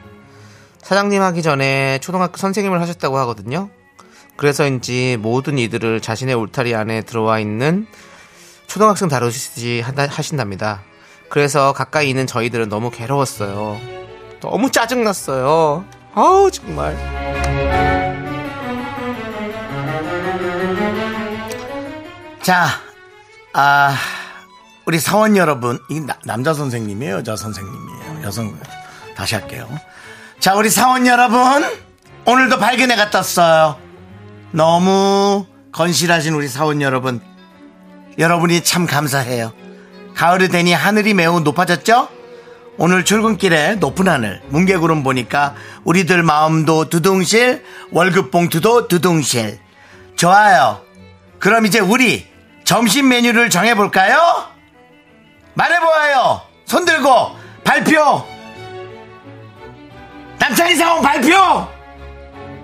[0.83, 3.69] 사장님 하기 전에 초등학교 선생님을 하셨다고 하거든요.
[4.37, 7.87] 그래서인지 모든 이들을 자신의 울타리 안에 들어와 있는
[8.67, 9.09] 초등학생
[9.83, 10.83] 한다- 하신답니다.
[11.31, 13.81] 그래서 가까이 있는 저희들은 너무 괴로웠어요.
[14.41, 15.85] 너무 짜증났어요.
[16.15, 16.97] 아우, 정말.
[22.43, 22.67] 자,
[23.53, 23.95] 아,
[24.87, 28.59] 우리 사원 여러분, 이 나- 남자 선생님이에요, 여자 선생님이에요, 여성.
[29.15, 29.69] 다시 할게요.
[30.39, 31.39] 자, 우리 사원 여러분,
[32.25, 33.77] 오늘도 발견해가 떴어요.
[34.53, 37.21] 너무 건실하신 우리 사원 여러분,
[38.19, 39.53] 여러분이 참 감사해요.
[40.21, 42.11] 가을이 되니 하늘이 매우 높아졌죠?
[42.77, 45.55] 오늘 출근길에 높은 하늘, 뭉게구름 보니까
[45.85, 49.59] 우리들 마음도 두둥실, 월급 봉투도 두둥실.
[50.17, 50.83] 좋아요.
[51.39, 52.27] 그럼 이제 우리
[52.65, 54.45] 점심 메뉴를 정해볼까요?
[55.55, 56.43] 말해보아요.
[56.67, 58.23] 손 들고 발표.
[60.39, 61.67] 남창희 사원 발표.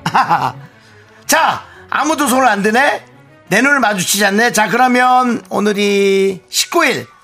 [1.25, 3.03] 자, 아무도 손을 안 드네.
[3.49, 4.53] 내 눈을 마주치지 않네.
[4.53, 7.16] 자, 그러면 오늘이 19일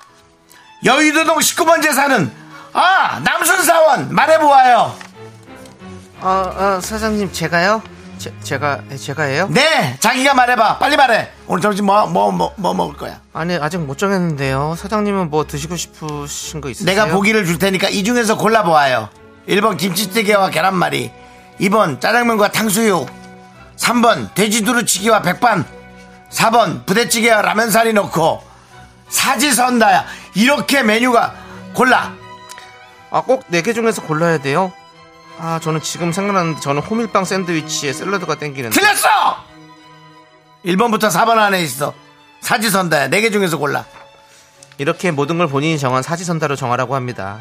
[0.85, 2.31] 여의도동 19번째 사는
[2.73, 4.97] 아 남순 사원 말해보아요.
[6.21, 7.83] 어, 어, 사장님, 제가요?
[8.17, 9.49] 제, 제가, 제가 해요?
[9.51, 10.79] 네, 자기가 말해봐.
[10.79, 11.29] 빨리 말해.
[11.49, 13.21] 오늘 점심 뭐 뭐 뭐 뭐 먹을 거야?
[13.33, 14.77] 아니, 아직 못 정했는데요.
[14.79, 16.87] 사장님은 뭐 드시고 싶으신 거 있으세요?
[16.87, 19.09] 내가 보기를 줄 테니까 이 중에서 골라보아요.
[19.49, 21.11] 1번 김치찌개와 계란말이
[21.61, 23.11] 2번 짜장면과 탕수육
[23.77, 25.65] 3번 돼지두루치기와 백반
[26.31, 28.41] 4번 부대찌개와 라면사리 넣고
[29.13, 31.35] 사지선다야 이렇게 메뉴가
[31.75, 32.13] 골라
[33.11, 34.73] 아, 꼭 네 개 중에서 골라야 돼요?
[35.39, 38.75] 아, 저는 지금 생각나는데 저는 호밀빵 샌드위치에 샐러드가 땡기는데.
[38.79, 39.09] 틀렸어
[40.65, 41.93] 1번부터 4번 안에 있어
[42.41, 43.85] 사지선다야 4개 중에서 골라
[44.79, 47.41] 이렇게 모든 걸 본인이 정한 사지선다로 정하라고 합니다.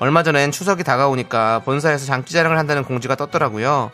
[0.00, 3.92] 얼마 전엔 추석이 다가오니까 본사에서 장기 자랑을 한다는 공지가 떴더라고요.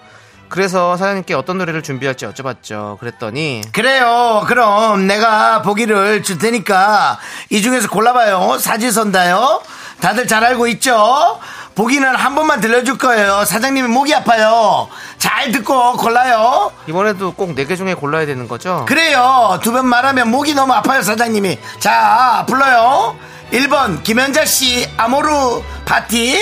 [0.49, 2.99] 그래서 사장님께 어떤 노래를 준비할지 여쭤봤죠.
[2.99, 4.45] 그랬더니 그래요.
[4.47, 7.19] 그럼 내가 보기를 줄 테니까
[7.51, 8.59] 이 중에서 골라봐요.
[8.59, 9.63] 사지선다요.
[10.01, 11.39] 다들 잘 알고 있죠?
[11.75, 13.45] 보기는 한 번만 들려줄 거예요.
[13.45, 14.89] 사장님이 목이 아파요.
[15.19, 16.73] 잘 듣고 골라요.
[16.89, 18.85] 이번에도 꼭 네 개 중에 골라야 되는 거죠?
[18.89, 19.61] 그래요.
[19.63, 21.59] 두 번 말하면 목이 너무 아파요, 사장님이.
[21.79, 23.17] 자, 불러요.
[23.53, 26.37] 1번, 김현자 씨, 아모르 파티.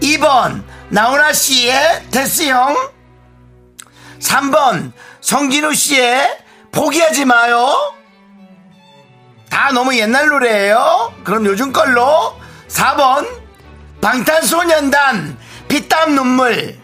[0.00, 2.90] 2번, 나훈아 씨의 데스형.
[4.18, 6.38] 3번, 성진우 씨의
[6.72, 7.94] 포기하지 마요.
[9.48, 11.14] 다 너무 옛날 노래예요.
[11.24, 12.36] 그럼 요즘 걸로
[12.68, 13.26] 4번,
[14.00, 16.78] 방탄소년단, 피땀 눈물.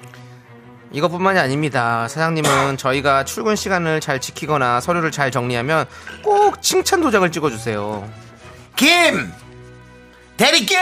[0.93, 2.07] 이것뿐만이 아닙니다.
[2.09, 5.85] 사장님은 저희가 출근 시간을 잘 지키거나 서류를 잘 정리하면
[6.23, 8.09] 꼭 칭찬 도장을 찍어주세요.
[8.77, 9.33] 김!
[10.37, 10.79] 대리김!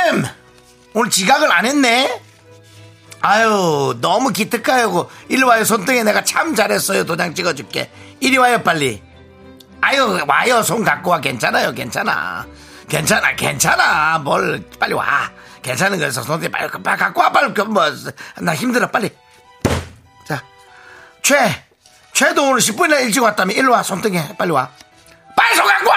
[0.92, 2.22] 오늘 지각을 안 했네?
[3.26, 5.10] 아유, 너무 기특하고.
[5.30, 7.04] 일로 와요, 손등에 내가 참 잘했어요.
[7.04, 7.90] 도장 찍어줄게.
[8.20, 9.02] 이리 와요, 빨리.
[9.80, 11.20] 아유, 와요, 손 갖고 와.
[11.20, 12.46] 괜찮아요, 괜찮아.
[12.86, 14.18] 괜찮아, 괜찮아.
[14.18, 15.30] 뭘, 빨리 와.
[15.62, 17.54] 괜찮은 거에서 손등에 빨리, 빨리 갖고 와, 빨리.
[17.54, 17.84] 그 뭐,
[18.42, 19.10] 나 힘들어, 빨리.
[20.28, 20.42] 자,
[21.22, 21.64] 최!
[22.12, 23.54] 최도 오늘 10분이나 일찍 왔다며.
[23.54, 24.36] 일로 와, 손등에.
[24.36, 24.68] 빨리 와.
[25.34, 25.90] 빨리 손 갖고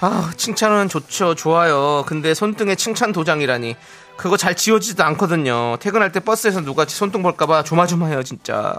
[0.00, 1.34] 아, 칭찬은 좋죠.
[1.34, 2.04] 좋아요.
[2.06, 3.76] 근데 손등에 칭찬 도장이라니.
[4.16, 5.76] 그거 잘 지워지지도 않거든요.
[5.78, 8.74] 퇴근할 때 버스에서 누가 손등 볼까봐 조마조마해요, 진짜.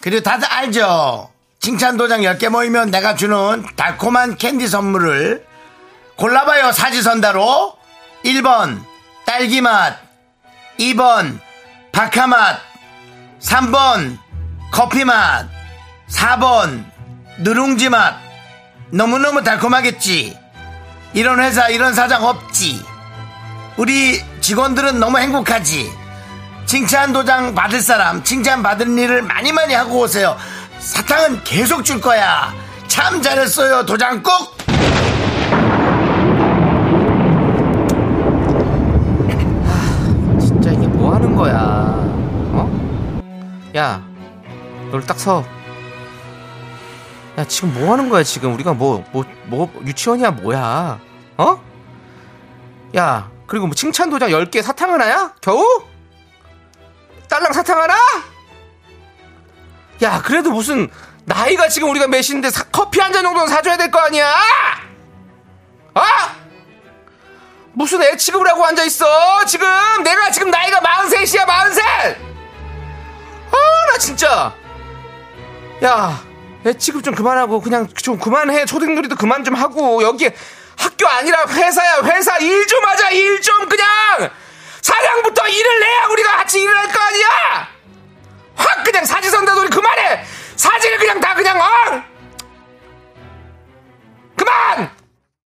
[0.00, 1.30] 그리고 다들 알죠?
[1.60, 5.44] 칭찬 도장 10개 모이면 내가 주는 달콤한 캔디 선물을
[6.16, 7.76] 골라봐요, 사지선다로.
[8.24, 8.82] 1번,
[9.26, 9.98] 딸기맛.
[10.78, 11.38] 2번,
[11.92, 12.58] 바카맛.
[13.40, 14.18] 3번,
[14.70, 15.48] 커피맛.
[16.08, 16.84] 4번,
[17.38, 18.25] 누룽지맛.
[18.96, 20.38] 너무너무 달콤하겠지?
[21.12, 22.82] 이런 회사, 이런 사장 없지?
[23.76, 25.92] 우리 직원들은 너무 행복하지?
[26.64, 30.36] 칭찬 도장 받을 사람, 칭찬 받은 일을 많이 많이 하고 오세요.
[30.78, 32.54] 사탕은 계속 줄 거야.
[32.88, 34.56] 참 잘했어요, 도장 꼭!
[40.40, 41.54] 진짜 이게 뭐 하는 거야?
[42.54, 43.70] 어?
[43.76, 44.02] 야,
[44.90, 45.55] 널 딱 서.
[47.38, 48.54] 야, 지금 뭐 하는 거야, 지금?
[48.54, 50.98] 우리가 뭐, 뭐, 뭐, 유치원이야, 뭐야?
[51.36, 51.62] 어?
[52.96, 55.34] 야, 그리고 뭐 칭찬 도장 10개 사탕 하나야?
[55.42, 55.82] 겨우?
[57.28, 57.94] 딸랑 사탕 하나?
[60.02, 60.88] 야, 그래도 무슨,
[61.26, 64.32] 나이가 지금 우리가 몇인데 사- 커피 한 잔 정도는 사줘야 될 거 아니야?
[65.94, 66.36] 아!
[67.72, 69.66] 무슨 애 취급을 하고 앉아있어 지금
[70.02, 71.86] 내가 지금 나이가 43이야 43
[73.50, 74.54] 아 나 진짜
[75.82, 76.14] 야애
[76.74, 78.64] 취급 좀 그만하고 그냥 좀 그만해.
[78.66, 80.28] 초딩놀이도 그만 좀 하고 여기
[80.76, 82.02] 학교 아니라 회사야.
[82.04, 83.10] 회사 일 좀 하자.
[83.10, 83.86] 일 좀 그냥.
[84.82, 87.68] 사장부터 일을 내야 우리가 같이 일을 할 거 아니야.
[88.54, 90.24] 확 그냥 사지 선다 놀이 그만해.
[90.56, 92.02] 사지를 그냥 다 그냥 어?
[94.36, 94.90] 그만!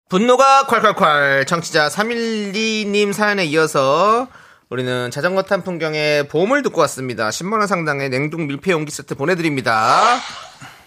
[0.09, 1.47] 분노가 콸콸콸.
[1.47, 4.27] 청취자 312님 사연에 이어서
[4.69, 7.29] 우리는 자전거 탄 풍경의 보험을 듣고 왔습니다.
[7.29, 10.19] 10만원 상당의 냉동 밀폐 용기 세트 보내드립니다.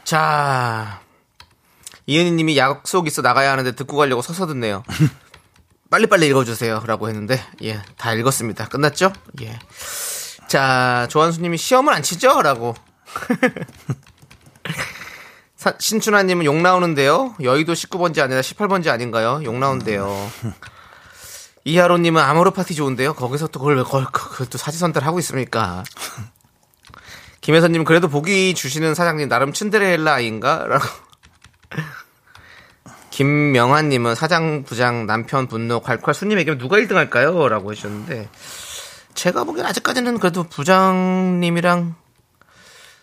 [0.05, 1.01] 자,
[2.07, 4.83] 이은희 님이 약속 있어 나가야 하는데 듣고 가려고 서서 듣네요.
[5.91, 6.83] 빨리빨리 읽어주세요.
[6.87, 8.69] 라고 했는데, 예, 다 읽었습니다.
[8.69, 9.13] 끝났죠?
[9.43, 9.59] 예.
[10.49, 12.41] 자, 조한수 님이 시험은 안 치죠?
[12.43, 12.75] 라고.
[15.57, 17.35] 사- 신춘하 님은 욕 나오는데요.
[17.43, 19.41] 여의도 19번지 아니라 18번지 아닌가요?
[19.45, 20.31] 욕 나온대요.
[21.65, 23.15] 이하로 님은 아모르 파티 좋은데요.
[23.15, 25.85] 거기서 또 그걸 왜 걸, 그걸 또 사지선달 하고 있습니까?
[27.43, 30.67] 김혜선님 그래도 보기 주시는 사장님 나름 츤데레라인가?
[30.69, 30.85] 라고.
[33.11, 37.49] 김명환님은 사장 부장 남편 분노 콸콸 손님에게 누가 1등 할까요?
[37.49, 38.31] 라고 해주셨는데
[39.15, 41.95] 제가 보기엔 아직까지는 그래도 부장님이랑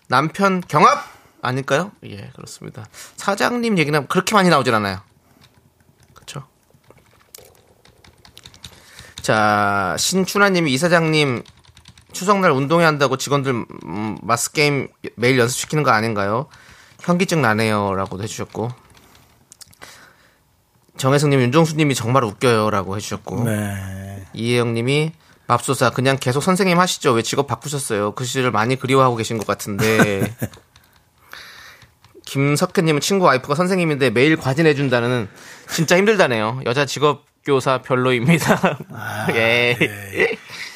[0.08, 1.06] 남편 경합
[1.42, 1.92] 아닐까요?
[2.06, 2.88] 예, 그렇습니다.
[3.18, 5.02] 사장님 얘기는 그렇게 많이 나오질 않아요.
[6.14, 6.48] 그렇죠?
[9.22, 11.44] 자, 신춘하님이 이사장님
[12.12, 16.48] 추석날 운동회 한다고 직원들 음, 마스 게임 매일 연습시키는 거 아닌가요?
[17.02, 18.70] 현기증 나네요라고도 해주셨고.
[20.98, 23.44] 정혜승님 윤정수님이 정말 웃겨요라고 해주셨고.
[23.46, 24.26] 네.
[24.34, 25.14] 이혜영님이
[25.48, 27.14] 맙소사 그냥 계속 선생님 하시죠.
[27.14, 28.14] 왜 직업 바꾸셨어요?
[28.14, 30.36] 그 시절을 많이 그리워하고 계신 것 같은데.
[32.26, 35.28] 김석현님은 친구 와이프가 선생님인데 매일 과진해준다는
[35.74, 36.62] 진짜 힘들다네요.
[36.66, 38.78] 여자 직업 교사 별로입니다
[39.34, 39.76] 예.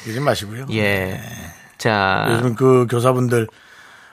[0.04, 0.66] 이러지 마시고요.
[0.72, 1.20] 예.
[1.78, 3.46] 자 요즘 그 교사분들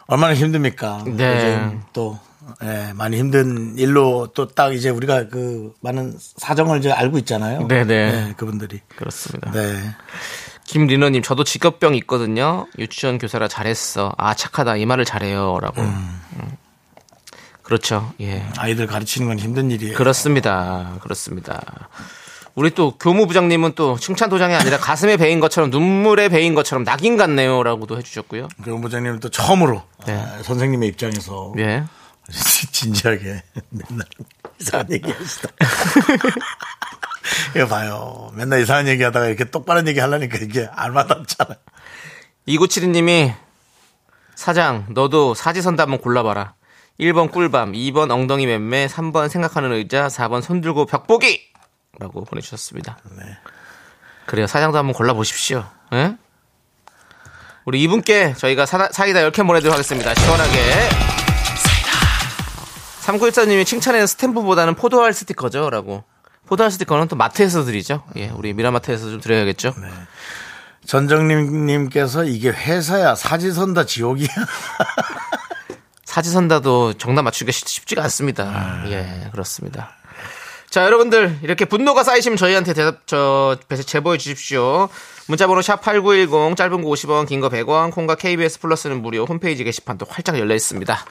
[0.05, 1.03] 얼마나 힘듭니까?
[1.07, 1.79] 네.
[1.91, 2.19] 또
[2.63, 7.67] 예, 많이 힘든 일로 또 딱 이제 우리가 그 많은 사정을 이제 알고 있잖아요.
[7.67, 7.93] 네네.
[7.95, 8.79] 예, 그분들이.
[8.95, 9.95] 그렇습니다 네.
[10.65, 16.19] 김리너님 저도 직업병 있거든요 유치원 교사라 잘했어 아 착하다 이 말을 잘해요 라고 음.
[17.63, 19.97] 그렇죠 예 아이들 가르치는 건 힘든 일이에요.
[19.97, 20.97] 그렇습니다.
[21.01, 21.61] 그렇습니다.
[22.55, 27.97] 우리 또 교무부장님은 또 칭찬 도장이 아니라 가슴에 베인 것처럼 눈물에 베인 것처럼 낙인 같네요라고도
[27.97, 28.47] 해주셨고요.
[28.63, 30.13] 교무부장님은 또 처음으로 네.
[30.13, 31.83] 아, 선생님의 입장에서 예.
[32.71, 34.05] 진지하게 맨날
[34.59, 35.49] 이상한 얘기 하시다.
[37.55, 38.31] 이거 봐요.
[38.35, 41.55] 맨날 이상한 얘기 하다가 이렇게 똑바른 얘기 하려니까 이게 알맞았잖아.
[42.47, 43.33] 2972님이
[44.35, 46.55] 사장 너도 사지선다 한번 골라봐라.
[46.99, 51.50] 1번 꿀밤, 2번 엉덩이 맴매, 3번 생각하는 의자, 4번 손들고 벽보기!
[51.99, 52.97] 라고 보내주셨습니다.
[54.25, 54.47] 그래요.
[54.47, 55.65] 사장도 한번 골라보십시오.
[55.93, 56.15] 예?
[57.65, 60.13] 우리 이분께 저희가 사, 사이다 10캔 보내드리도록 하겠습니다.
[60.15, 60.89] 시원하게.
[61.57, 61.91] 사이다.
[63.01, 65.69] 3914님이 칭찬에는 스탬프보다는 포도알 스티커죠.
[65.69, 66.03] 라고.
[66.47, 68.03] 포도알 스티커는 또 마트에서 드리죠.
[68.15, 69.73] 예, 우리 미라마트에서 좀 드려야겠죠.
[70.85, 74.27] 전정님님께서 이게 회사야 사지선다 지옥이야.
[76.03, 78.83] 사지선다도 정답 맞추기가 쉽- 쉽지가 않습니다.
[78.87, 79.95] 예, 그렇습니다.
[80.71, 84.87] 자, 여러분들 이렇게 분노가 쌓이시면 저희한테 대답 저 제보해 주십시오.
[85.27, 89.25] 문자 번호 샵 #8910 짧은 거 50원, 긴 거 100원, 콩과 KBS 플러스는 무료.
[89.25, 91.05] 홈페이지 게시판도 활짝 열려 있습니다.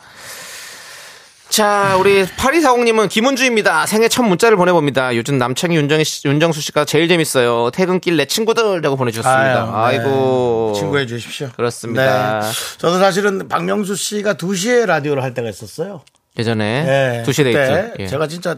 [1.51, 3.85] 자, 우리 8240님은 김은주입니다.
[3.85, 5.14] 생애 첫 문자를 보내봅니다.
[5.16, 7.70] 요즘 남창희 윤정 씨, 윤정수 씨가 제일 재밌어요.
[7.73, 9.64] 퇴근길 내 친구들이라고 보내주셨습니다.
[9.64, 10.05] 아유, 아이 네.
[10.05, 11.51] 고 친구해 주십시오.
[11.55, 12.40] 그렇습니다.
[12.40, 12.51] 네.
[12.79, 16.03] 저도 사실은 박명수 씨가 2시에 라디오를 할 때가 있었어요.
[16.38, 17.23] 예전에 네.
[17.25, 17.92] 두시 그때 데이트.
[17.99, 18.07] 예.
[18.07, 18.57] 제가 진짜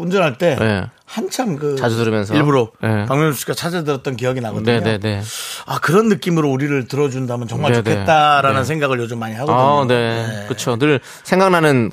[0.00, 0.84] 운전할 때 네.
[1.06, 2.34] 한참 그 자주 들으면서.
[2.34, 3.04] 일부러 네.
[3.06, 4.80] 박명수 씨가 찾아 들었던 기억이 나거든요.
[4.80, 5.22] 네네네.
[5.66, 7.82] 아 그런 느낌으로 우리를 들어준다면 정말 네네.
[7.82, 8.64] 좋겠다라는 네.
[8.64, 9.56] 생각을 요즘 많이 하거든요.
[9.82, 10.46] 아, 네.
[10.48, 10.76] 그쵸.
[10.76, 11.90] 늘 생각나는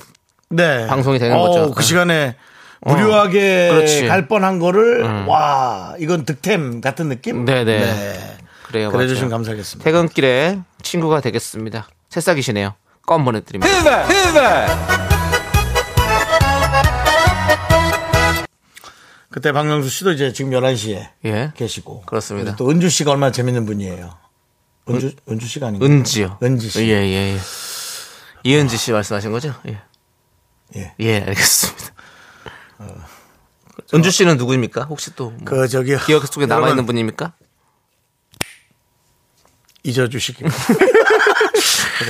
[0.50, 0.86] 네.
[0.86, 1.70] 방송이 되는 어, 거죠.
[1.72, 2.36] 그 시간에
[2.80, 4.02] 무료하게 그렇지.
[4.02, 4.08] 음.
[4.08, 7.44] 갈 뻔한 거를 와 이건 득템 같은 느낌.
[7.44, 7.64] 네네.
[7.64, 8.36] 네.
[8.66, 8.90] 그래요.
[8.90, 9.38] 그래 주시면 맞아요.
[9.38, 9.84] 감사하겠습니다.
[9.84, 11.86] 퇴근길에 친구가 되겠습니다.
[12.08, 12.74] 새싹이시네요.
[13.06, 15.11] 껌 보내드립니다.
[19.32, 21.52] 그때 박명수 씨도 이제 지금 11시에 예.
[21.56, 22.02] 계시고.
[22.02, 22.54] 그렇습니다.
[22.56, 24.16] 또 은주 씨가 얼마나 재밌는 분이에요.
[24.88, 25.88] 은주, 은주 씨가 아닌가요?
[25.90, 26.38] 은지요.
[26.42, 26.80] 은지 씨.
[26.82, 27.38] 예, 예, 예.
[28.44, 29.54] 이은지 씨 말씀하신 거죠?
[29.66, 29.80] 예.
[30.76, 30.94] 예.
[31.00, 31.92] 예, 알겠습니다.
[33.94, 34.84] 은주 씨는 누구입니까?
[34.84, 37.32] 혹시 또 뭐 그 저기 기억 속에 남아 있는 여러분 분입니까?
[39.84, 40.44] 잊어주시기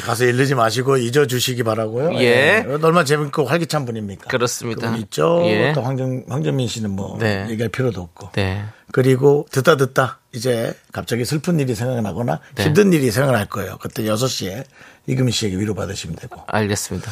[0.01, 2.19] 가서 일르지 마시고 잊어주시기 바라고요.
[2.21, 2.65] 예.
[2.69, 4.29] 얼마나 재밌고 활기찬 분입니까?
[4.29, 4.87] 그렇습니다.
[4.89, 5.43] 그분 있죠.
[5.47, 5.73] 예.
[5.75, 7.47] 또 황정 황정민 씨는 뭐 네.
[7.51, 8.31] 얘기할 필요도 없고.
[8.33, 8.65] 네.
[8.93, 12.65] 그리고 듣다 듣다 이제 갑자기 슬픈 일이 생각나거나 네.
[12.65, 13.79] 힘든 일이 생각날 거예요.
[13.81, 14.65] 그때 6시에
[15.07, 16.43] 이금희 씨에게 위로 받으시면 되고.
[16.47, 17.11] 알겠습니다.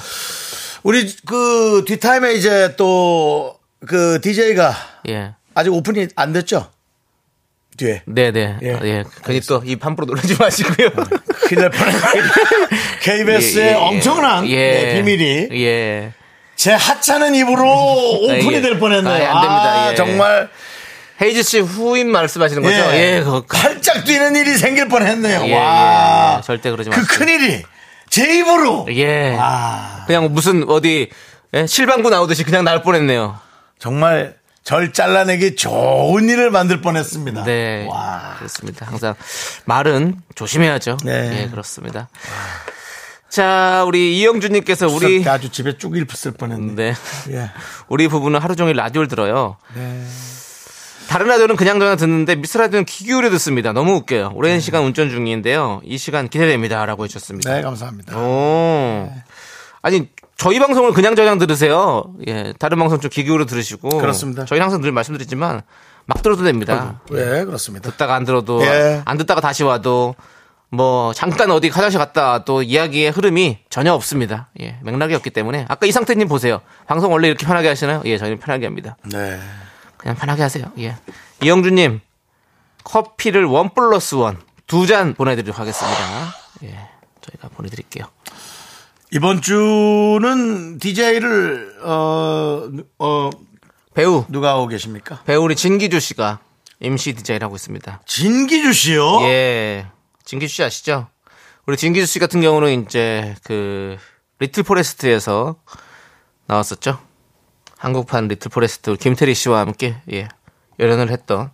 [0.83, 4.75] 우리 그 뒷타임에 이제 또 그 DJ가
[5.09, 5.35] 예.
[5.55, 6.71] 아직 오픈이 안 됐죠?
[7.81, 8.03] 뒤에.
[8.07, 8.57] 네네.
[8.63, 8.79] 예.
[8.85, 9.05] 예.
[9.25, 10.91] 괜히 또 입 함부로 놀라지 마시고요.
[11.49, 11.95] 큰일 날 뻔했
[13.03, 13.75] KBS의 예, 예, 예.
[13.75, 14.57] 엄청난 예.
[14.57, 16.13] 네, 비밀이 예.
[16.57, 17.65] 제 하찮은 입으로
[18.25, 18.61] 오픈이 예.
[18.61, 19.13] 될 뻔했네요.
[19.13, 19.73] 아, 안 됩니다.
[19.87, 19.95] 아, 예.
[19.95, 20.49] 정말
[21.23, 22.77] 헤이즈 씨 후임 말씀하시는 거죠?
[22.95, 23.21] 예.
[23.25, 25.45] 그거 팔짝 뛰는 일이 생길 뻔했네요.
[25.47, 26.47] 예, 와, 예.
[26.47, 27.07] 절대 그러지 그 마세요.
[27.19, 27.63] 큰일이
[28.09, 28.87] 제 입으로.
[28.91, 29.37] 예.
[29.39, 31.09] 아, 그냥 무슨 어디
[31.55, 31.67] 예?
[31.67, 33.39] 실방구 나오듯이 그냥 나올 뻔했네요.
[33.79, 34.35] 정말
[34.71, 37.43] 절 잘라내기 좋은 일을 만들 뻔했습니다.
[37.43, 37.89] 네.
[37.91, 38.87] 와, 그렇습니다.
[38.87, 39.17] 항상
[39.65, 40.99] 말은 조심해야죠.
[41.05, 41.43] 네.
[41.43, 42.09] 예, 그렇습니다.
[43.29, 46.75] 자, 우리 이영주님께서 우리 아주 집에 쭉 일풋을 뻔했네.
[46.77, 46.95] 네.
[47.31, 47.51] 예.
[47.89, 49.57] 우리 부부는 하루 종일 라디오를 들어요.
[51.09, 53.73] 다른 라디오는 그냥 그냥 듣는데 미스 라디오는 귀 기울여 듣습니다.
[53.73, 54.31] 너무 웃겨요.
[54.37, 55.81] 오랜 시간 운전 중인데요.
[55.83, 57.53] 이 시간 기대됩니다라고 해주셨습니다.
[57.57, 58.17] 네, 감사합니다.
[58.17, 59.13] 오.
[59.83, 60.09] 아니
[60.41, 62.15] 저희 방송을 그냥 저냥 들으세요.
[62.27, 63.91] 예, 다른 방송 좀귀 기울여 들으시고.
[63.99, 64.47] 그렇습니다.
[64.47, 65.61] 저희 는 항상 늘 말씀드리지만
[66.07, 67.03] 막 들어도 됩니다.
[67.11, 67.91] 네, 그렇습니다.
[67.91, 69.03] 듣다가 안 들어도 예.
[69.05, 70.15] 안 듣다가 다시 와도
[70.71, 74.49] 뭐 잠깐 어디 화장실 갔다 또 이야기의 흐름이 전혀 없습니다.
[74.61, 76.63] 예, 맥락이 없기 때문에 아까 이상태님 보세요.
[76.87, 78.01] 방송 원래 이렇게 편하게 하시나요?
[78.07, 78.97] 예, 저희는 편하게 합니다.
[79.05, 79.39] 네.
[79.99, 80.65] 그냥 편하게 하세요.
[80.79, 80.97] 예.
[81.43, 82.01] 이영주님
[82.85, 85.99] 커피를 one plus one 두 잔 보내드리도록 하겠습니다.
[86.63, 86.89] 예,
[87.21, 88.07] 저희가 보내드릴게요.
[89.13, 93.31] 이번 주는 DJ를, 어, 어,
[93.93, 95.23] 배우 누가 하고 계십니까?
[95.25, 96.39] 배우 우리 진기주 씨가
[96.81, 98.03] MC DJ를 하고 있습니다.
[98.07, 99.23] 진기주 씨요?
[99.23, 99.87] 예.
[100.25, 101.09] 진기주 씨 아시죠?
[101.67, 103.97] 우리 진기주 씨 같은 경우는 이제 그
[104.39, 105.57] 리틀 포레스트에서
[106.47, 107.01] 나왔었죠.
[107.79, 110.29] 한국판 리틀 포레스트 김태리 씨와 함께 예.
[110.79, 111.51] 열연을 했던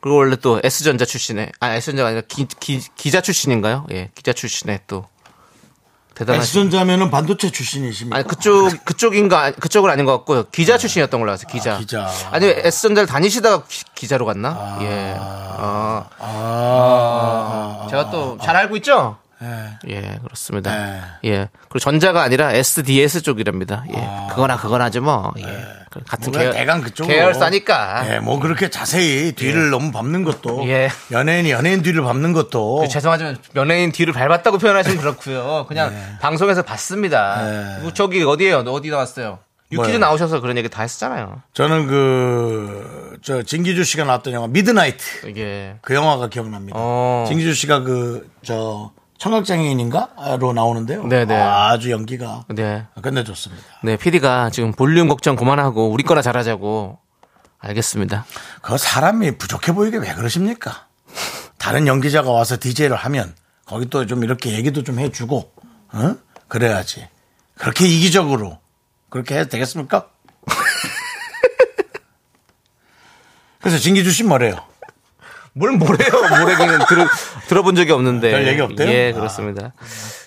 [0.00, 3.86] 그리고 원래 또 S전자 출신의 아 S전자가 아니라 기, 기, 기자 출신인가요?
[3.92, 4.10] 예.
[4.14, 5.06] 기자 출신의 또
[6.14, 8.16] 대단하신 S전자면은 반도체 출신이십니까?
[8.16, 10.44] 아니 그쪽 그쪽인가 그쪽은 아닌 것 같고요.
[10.52, 11.48] 기자 출신이었던 걸로 알았어요.
[11.50, 11.74] 기자.
[11.74, 12.08] 아, 기자.
[12.30, 14.78] 아니 S전자를 다니시다가 기, 자로 갔나?
[14.82, 15.16] 예.
[15.18, 16.04] 아.
[16.18, 19.16] 아, 제가 또 잘 알고 있죠?
[19.44, 19.78] 네.
[19.88, 20.74] 예, 그렇습니다.
[20.74, 21.00] 네.
[21.26, 21.48] 예.
[21.68, 23.84] 그리고 전자가 아니라 SDS 쪽이랍니다.
[23.94, 24.28] 예.
[24.30, 25.32] 그거나 그거나 하지 뭐.
[25.38, 25.44] 예.
[25.90, 27.14] 그 같은 뭐 계열, 대강 그쪽으로.
[27.14, 28.14] 계열사니까.
[28.14, 30.66] 예, 뭐 그렇게 자세히 뒤를 너무 밟는 것도.
[30.68, 30.88] 예.
[31.12, 32.80] 연예인이 연예인 뒤를 밟는 것도.
[32.80, 35.66] 그 죄송하지만 연예인 뒤를 밟았다고 표현하시면 그렇고요.
[35.68, 36.02] 그냥 네.
[36.20, 37.78] 방송에서 봤습니다.
[37.82, 38.58] 뭐 저기 어디에요?
[38.58, 39.38] 어디 나왔어요?
[39.74, 39.98] 뭐요?
[39.98, 41.42] 나오셔서 그런 얘기 다 했잖아요.
[41.52, 45.26] 저는 그, 저, 진기주 씨가 나왔던 영화 미드나이트.
[45.26, 46.78] 이게 그 영화가 기억납니다.
[46.78, 47.24] 어.
[47.26, 51.06] 진기주 씨가 그, 저, 청각장애인인가?로 나오는데요.
[51.06, 51.34] 네네.
[51.34, 52.86] 아 주 연기가 네.
[53.00, 53.64] 끝내줬습니다.
[53.82, 56.98] 네, PD가 지금 볼륨 걱정 그만하고 우리 거나 잘하자고.
[57.58, 58.26] 알겠습니다.
[58.60, 60.86] 그 사람이 부족해 보이게 왜 그러십니까?
[61.56, 65.50] 다른 연기자가 와서 DJ를 하면 거기 또 좀 이렇게 얘기도 좀 해주고,
[65.94, 66.16] 어?
[66.48, 67.08] 그래야지.
[67.56, 68.58] 그렇게 이기적으로
[69.08, 70.08] 그렇게 해도 되겠습니까?
[73.60, 74.56] 그래서 진기주 씨 뭐래요?
[75.54, 76.10] 뭘 뭐래요?
[76.10, 77.06] 뭐래기는 들,
[77.48, 78.30] 들어본 적이 없는데.
[78.30, 78.88] 별 얘기 없대요?
[78.90, 79.72] 예, 아, 그렇습니다.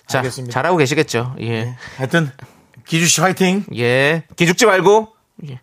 [0.07, 0.53] 자, 알겠습니다.
[0.53, 1.35] 잘하고 계시겠죠.
[1.41, 1.75] 예.
[1.97, 2.31] 하여튼
[2.85, 3.65] 기주 씨 화이팅.
[3.75, 4.23] 예.
[4.35, 5.09] 기죽지 말고.
[5.49, 5.59] 예.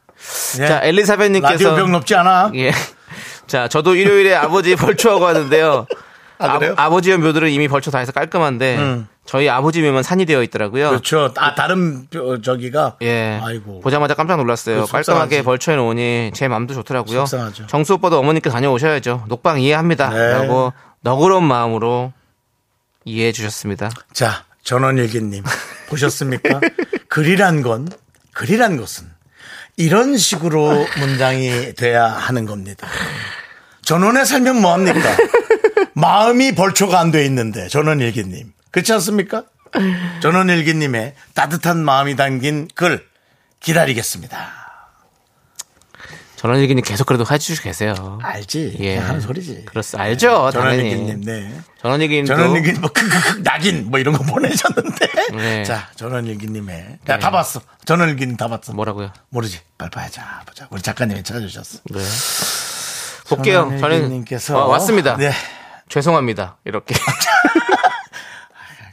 [0.60, 0.66] 예.
[0.66, 1.52] 자, 엘리사벳님께서.
[1.52, 2.52] 라디오 병 높지 않아.
[2.56, 2.72] 예.
[3.46, 5.86] 자, 저도 일요일에 아버지 벌초하고 하는데요.
[6.38, 6.74] 아, 그래요?
[6.74, 10.90] 버지의 묘들은 이미 벌초 다 해서 깔끔한데 저희 아버지 묘면 산이 되어 있더라고요.
[10.90, 11.32] 그렇죠.
[11.36, 13.40] 아 다른 뼈- 저기가 예.
[13.42, 13.80] 아이고.
[13.80, 14.80] 보자마자 깜짝 놀랐어요.
[14.80, 15.06] 속상하지.
[15.06, 17.20] 깔끔하게 벌쳐해 놓으니 제 마음도 좋더라고요.
[17.20, 17.66] 속상하죠.
[17.68, 19.24] 정수 오빠도 어머니께 다녀오셔야죠.
[19.28, 20.10] 녹방 이해합니다.
[20.10, 20.28] 네.
[20.32, 22.12] 라고 너그러운 마음으로
[23.06, 23.90] 이해해 주셨습니다.
[24.12, 25.42] 자, 전원일기님
[25.88, 26.60] 보셨습니까?
[27.08, 27.88] 글이란 건
[28.32, 29.06] 글이란 것은
[29.76, 32.86] 이런 식으로 문장이 돼야 하는 겁니다.
[33.82, 35.00] 전원에 살면 뭐합니까?
[36.08, 39.44] 마음이 벌초가 안 돼 있는데 전원일기님 그렇지 않습니까?
[40.20, 43.06] 전원일기님의 따뜻한 마음이 담긴 글
[43.60, 44.62] 기다리겠습니다.
[46.36, 48.18] 전원일기님 계속 그래도 해주시고 계세요.
[48.22, 48.76] 알지?
[48.80, 48.98] 예.
[48.98, 49.64] 하는 소리지.
[49.64, 50.50] 그렇습 알죠.
[50.52, 50.90] 당연히.
[50.90, 51.54] 전원일기님, 네.
[51.80, 55.08] 전원일기님도 전원일기님 뭐 크크크 낙인 뭐 이런 거 보내셨는데.
[55.32, 55.64] 네.
[55.64, 57.62] 자, 전원일기님의 야, 다 봤어.
[57.86, 58.74] 전원일기님 다 봤어.
[58.74, 59.10] 뭐라고요?
[59.30, 59.60] 모르지.
[59.78, 60.42] 빨리 봐야자.
[60.46, 60.66] 보자.
[60.68, 61.78] 우리 작가님이 찾아주셨어.
[61.90, 62.00] 네.
[63.28, 63.70] 볼게요.
[63.80, 65.16] 전원일기님께서 어, 왔습니다.
[65.16, 65.32] 네.
[65.88, 66.58] 죄송합니다.
[66.64, 66.94] 이렇게.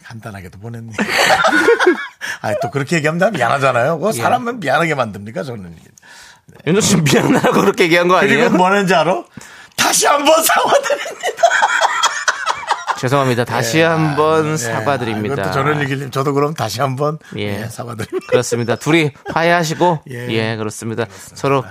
[0.05, 0.91] 간단하게도 보냈네.
[2.41, 4.01] 아, 또 그렇게 얘기하면 나 미안하잖아요.
[4.03, 4.11] 예.
[4.11, 5.43] 사람은 미안하게 만듭니까?
[5.43, 5.83] 전원일기.
[6.67, 8.39] 윤정 씨 미안하다고 그렇게 얘기한 거 아니에요?
[8.39, 9.23] 그리고 뭐 하는지 알아?
[9.77, 11.43] 다시 한번 사과드립니다.
[12.99, 13.45] 죄송합니다.
[13.45, 15.35] 다시 한번 사과드립니다.
[15.35, 15.41] 예.
[15.41, 17.63] 이것도 전원일기님 저도 그럼 다시 한번 예.
[17.63, 18.27] 예, 사과드립니다.
[18.29, 18.75] 그렇습니다.
[18.75, 20.27] 둘이 화해하시고 예.
[20.29, 21.05] 예, 그렇습니다.
[21.09, 21.63] 서로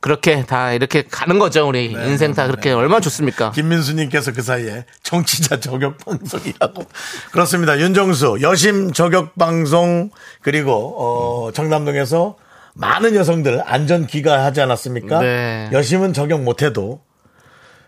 [0.00, 1.68] 그렇게 다 이렇게 가는 거죠.
[1.68, 3.50] 우리 네, 인생 다 그렇게 얼마나 좋습니까?
[3.50, 6.84] 김민수님께서 그 사이에 정치자 저격 방송이라고
[7.32, 7.78] 그렇습니다.
[7.78, 12.36] 윤정수 여심 저격 방송 그리고 어, 청남동에서
[12.74, 15.18] 많은 여성들 안전 귀가하지 않았습니까?
[15.20, 15.68] 네.
[15.72, 17.00] 여심은 저격 못해도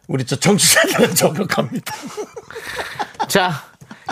[0.08, 1.94] 우리 저 정치자들은 저격합니다.
[3.28, 3.62] 자,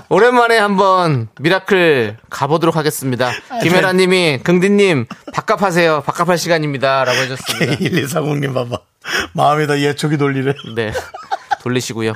[0.09, 3.31] 오랜만에 한번 미라클 가보도록 하겠습니다.
[3.51, 6.03] 아, 김혜라 님이 긍디님 밥값하세요.
[6.07, 7.77] 밥값할 시간입니다.라고 해줬습니다.
[7.77, 8.79] 1240님 봐봐
[9.35, 10.55] 마음에다 예촉이 돌리래.
[10.75, 10.93] 네,
[11.63, 12.13] 돌리시고요.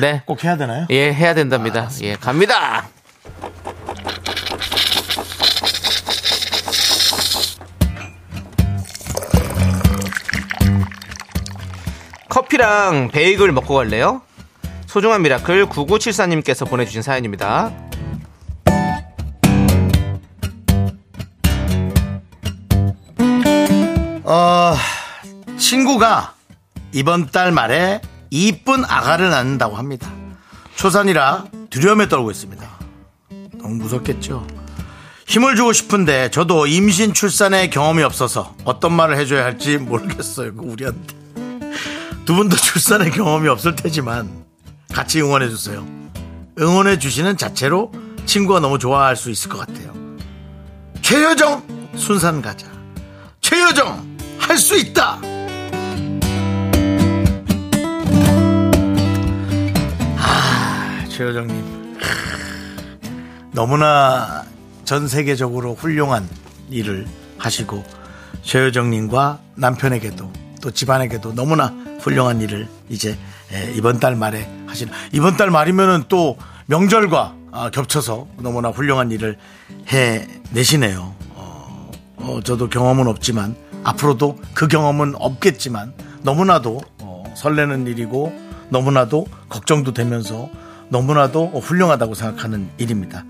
[0.00, 0.86] 네, 꼭 해야 되나요?
[0.90, 1.88] 예, 해야 된답니다.
[2.02, 2.86] 예, 갑니다.
[12.28, 14.22] 커피랑 베이글 먹고 갈래요?
[14.92, 17.72] 소중한 미라클 9974님께서 보내주신 사연입니다.
[24.22, 24.74] 어,
[25.56, 26.34] 친구가
[26.92, 30.12] 이번 달 말에 이쁜 아가를 낳는다고 합니다.
[30.74, 32.68] 초산이라 두려움에 떨고 있습니다.
[33.62, 34.46] 너무 무섭겠죠?
[35.26, 40.54] 힘을 주고 싶은데 저도 임신 출산의 경험이 없어서 어떤 말을 해줘야 할지 모르겠어요.
[40.54, 41.14] 그 우리한테.
[42.26, 44.51] 두 분도 출산의 경험이 없을 테지만
[44.92, 45.86] 같이 응원해 주세요.
[46.58, 47.92] 응원해 주시는 자체로
[48.26, 49.92] 친구가 너무 좋아할 수 있을 것 같아요.
[51.00, 52.66] 최여정 순산 가자.
[53.40, 55.18] 최여정 할 수 있다.
[60.18, 61.98] 아, 최여정님
[63.52, 64.44] 너무나
[64.84, 66.28] 전 세계적으로 훌륭한
[66.70, 67.06] 일을
[67.38, 67.84] 하시고
[68.42, 71.72] 최여정님과 남편에게도 또 집안에게도 너무나
[72.02, 73.16] 훌륭한 일을 이제
[73.52, 76.36] 예, 이번 달 말에 하시는 이번 달 말이면은 또
[76.66, 79.36] 명절과 아, 겹쳐서 너무나 훌륭한 일을
[79.92, 81.14] 해 내시네요.
[82.16, 85.92] 어, 저도 경험은 없지만 앞으로도 그 경험은 없겠지만
[86.22, 88.32] 너무나도 어, 설레는 일이고
[88.68, 90.48] 너무나도 걱정도 되면서
[90.88, 93.24] 너무나도 훌륭하다고 생각하는 일입니다.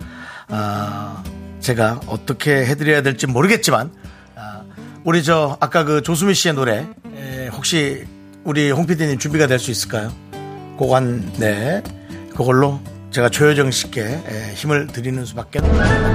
[0.49, 1.23] 아,
[1.61, 3.91] 제가 어떻게 해드려야 될지 모르겠지만
[4.37, 4.63] 아,
[5.05, 8.05] 우리 저 아까 그 조수미 씨의 노래 에, 혹시
[8.45, 10.13] 우리 홍 PD님 준비가 될 수 있을까요?
[10.79, 11.83] 그건 네
[12.37, 12.81] 그걸로
[13.11, 16.13] 제가 조여정 씨께 에, 힘을 드리는 수밖에 없겠네요.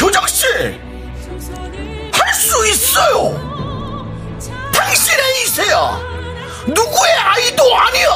[0.00, 0.46] 효정 씨!
[2.12, 3.34] 할 수 있어요!
[4.74, 6.00] 당신의 이세야!
[6.66, 8.08] 누구의 아이도 아니야!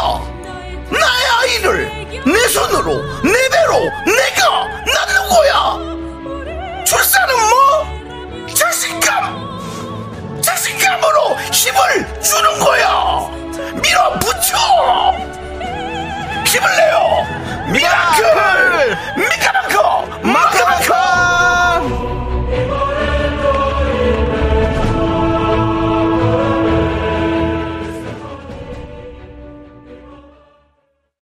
[0.91, 6.85] 나의 아이를 내 손으로, 내 배로 내가 낳는 거야!
[6.85, 8.47] 출산은 뭐?
[8.55, 9.56] 자신감!
[10.47, 13.29] 자신감으로 힘을 주는 거야!
[13.83, 14.57] 밀어붙여!
[16.47, 17.73] 힘을 내요!
[17.73, 18.97] 미라클!
[19.17, 20.07] 미카마커!
[20.23, 20.95] 마카마커!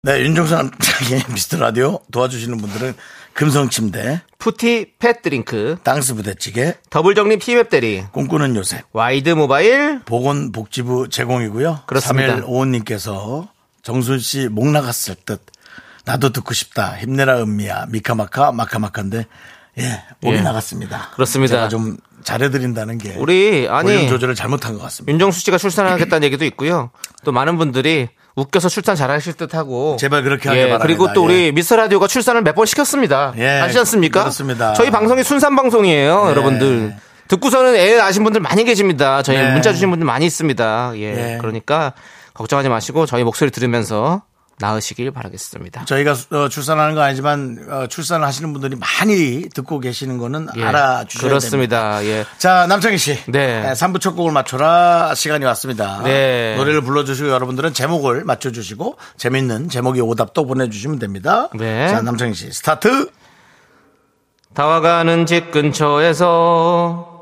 [0.02, 2.96] 네, 윤정수 남창희의 미스터 라디오 도와주시는 분들은
[3.40, 11.08] 금성침대, 푸티 팻 드링크, 땅스 부대찌개, 더블 적립 티맵 대리, 꿈꾸는 요새, 와이드 모바일, 보건복지부
[11.08, 11.84] 제공이고요.
[11.86, 12.36] 그렇습니다.
[12.42, 13.48] 3155님께서
[13.82, 15.42] 정수 씨 목 나갔을 듯
[16.04, 16.98] 나도 듣고 싶다.
[16.98, 17.86] 힘내라 은미야.
[17.88, 19.26] 미카마카 마카마카인데
[19.78, 20.42] 예, 목이 예.
[20.42, 21.12] 나갔습니다.
[21.14, 21.56] 그렇습니다.
[21.56, 25.14] 제가 좀 잘해드린다는 게 우리 아니 조절을 잘못한 것 같습니다.
[25.14, 26.92] 윤정수 씨가 출산하겠다는 얘기도 있고요.
[27.24, 28.10] 또 많은 분들이
[28.40, 30.86] 웃겨서 출산 잘하실 듯하고 제발 그렇게 하길 예, 바랍니다.
[30.86, 31.52] 그리고 또 우리 예.
[31.52, 33.34] 미스터 라디오가 출산을 몇 번 시켰습니다.
[33.38, 34.22] 예, 아시지 않습니까?
[34.22, 34.74] 그렇습니다.
[34.74, 36.96] 저희 방송이 순산 방송이에요, 여러분들.
[37.28, 39.22] 듣고서는 애 낳으신 분들 많이 계십니다.
[39.22, 39.52] 저희 네.
[39.52, 40.94] 문자 주신 분들 많이 있습니다.
[40.96, 41.00] 예.
[41.34, 41.38] 예.
[41.40, 41.94] 그러니까
[42.34, 44.24] 걱정하지 마시고 저희 목소리 들으면서
[44.60, 45.86] 낳으시길 바라겠습니다.
[45.86, 50.64] 저희가 어, 출산하는 건 아니지만 어, 출산을 하시는 분들이 많이 듣고 계시는 거는 예.
[50.64, 51.28] 알아주셔야 됩니다.
[51.28, 52.06] 그렇습니다.
[52.06, 52.26] 예.
[52.38, 53.18] 자, 남창희 씨.
[53.28, 53.72] 네.
[53.74, 56.02] 3부 첫 곡을 맞춰라 시간이 왔습니다.
[56.04, 56.56] 네.
[56.58, 61.50] 노래를 불러주시고 여러분들은 제목을 맞춰주시고 재밌는 제목의 오답도 보내주시면 됩니다.
[61.56, 61.88] 네.
[61.88, 62.52] 자, 남창희 씨.
[62.52, 63.10] 스타트.
[64.54, 67.18] 다와가는 집 근처에서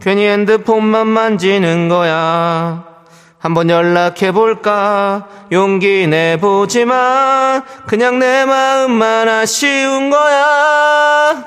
[0.00, 2.85] 괜히 핸드폰만 만지는 거야.
[3.46, 11.44] 한번 연락해볼까 용기 내보지만 그냥 내 마음만 아쉬운 거야.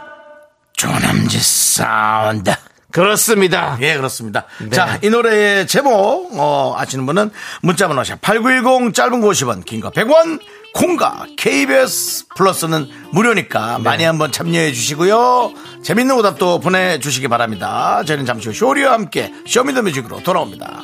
[0.77, 2.53] 조남지 사운드.
[2.91, 3.77] 그렇습니다.
[3.81, 4.45] 예, 그렇습니다.
[4.61, 4.69] 네.
[4.69, 7.31] 자, 이 노래의 제목, 어, 아시는 분은
[7.63, 10.39] 문자번호 샵8910 짧은 거 50원, 긴 거 100원,
[10.73, 13.83] 콩과 KBS 플러스는 무료니까 네.
[13.83, 15.51] 많이 한번 참여해 주시고요.
[15.83, 18.01] 재밌는 오답도 보내주시기 바랍니다.
[18.07, 20.83] 저희는 잠시 후 쇼리와 함께 쇼미더뮤직으로 돌아옵니다.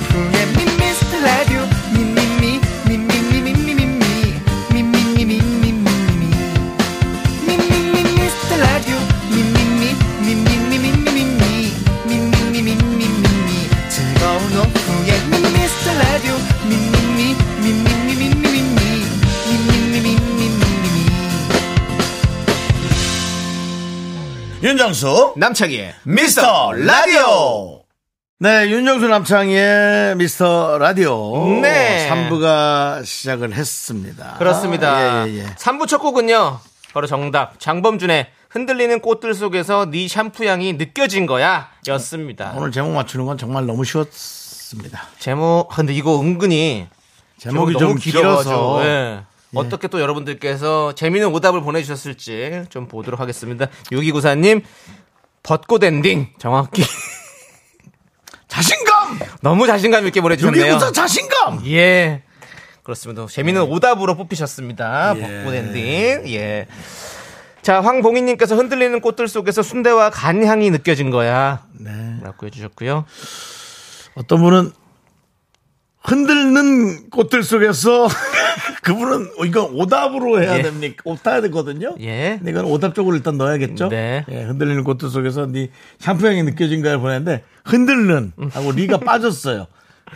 [24.71, 27.81] 윤정수, 남창희의 미스터 라디오!
[28.39, 31.59] 네, 윤정수 남창희의 미스터 라디오.
[31.61, 32.07] 네.
[32.09, 34.35] 3부가 시작을 했습니다.
[34.37, 35.27] 그렇습니다.
[35.27, 35.45] 예, 예, 예.
[35.55, 36.59] 3부 첫 곡은요.
[36.93, 37.59] 바로 정답.
[37.59, 41.67] 장범준의 흔들리는 꽃들 속에서 네 샴푸 향이 느껴진 거야.
[41.89, 42.53] 였습니다.
[42.55, 45.01] 오늘 제목 맞추는 건 정말 너무 쉬웠습니다.
[45.19, 46.87] 제목, 아, 근데 이거 은근히
[47.39, 48.85] 제목이 제목이 좀 너무 길어가지고, 길어서.
[48.87, 49.23] 예.
[49.53, 53.67] 어떻게 또 여러분들께서 재미있는 오답을 보내주셨을지 좀 보도록 하겠습니다.
[53.91, 54.63] 6294님,
[55.43, 56.27] 벚꽃 엔딩.
[56.37, 56.83] 정확히.
[58.47, 59.19] 자신감!
[59.41, 60.63] 너무 자신감 있게 보내주셨네요.
[60.65, 61.65] 유기구사 자신감!
[61.67, 62.23] 예.
[62.83, 63.25] 그렇습니다.
[63.27, 65.13] 재미있는 오답으로 뽑히셨습니다.
[65.17, 65.21] 예.
[65.21, 66.27] 벚꽃 엔딩.
[66.33, 66.67] 예.
[67.61, 71.63] 자, 황봉희님께서 흔들리는 꽃들 속에서 순대와 간 향이 느껴진 거야.
[71.73, 72.17] 네.
[72.21, 73.05] 라고 해주셨고요.
[74.15, 74.71] 어떤 분은
[76.03, 78.07] 흔들는 꽃들 속에서
[78.83, 80.61] 그분은 이거 오답으로 해야 예.
[80.61, 81.01] 됩니까?
[81.05, 81.95] 오타야 되거든요.
[81.99, 82.35] 예.
[82.37, 83.89] 근데 이건 오답 쪽으로 일단 넣어야겠죠.
[83.89, 84.25] 네.
[84.29, 89.67] 예, 흔들리는 꽃들 속에서 네 샴푸 향이 느껴진 걸 보냈는데 흔들는 하고 리가 빠졌어요.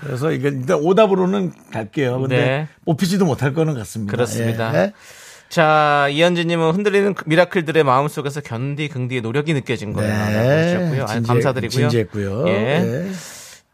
[0.02, 2.20] 그래서 이건 일단 오답으로는 갈게요.
[2.20, 2.68] 근데 네.
[2.86, 4.12] 뽑히지도 못할 거는 같습니다.
[4.12, 4.76] 그렇습니다.
[4.76, 4.94] 예.
[5.48, 9.94] 자, 이현진님은 흔들리는 그 미라클들의 마음 속에서 견디 긍디의 노력이 느껴진.
[9.94, 11.06] 라고 해주셨고요.
[11.08, 11.70] 아유, 진지해- 감사드리고요.
[11.90, 12.48] 진지했고요.
[12.50, 12.52] 예.
[12.52, 13.12] 예.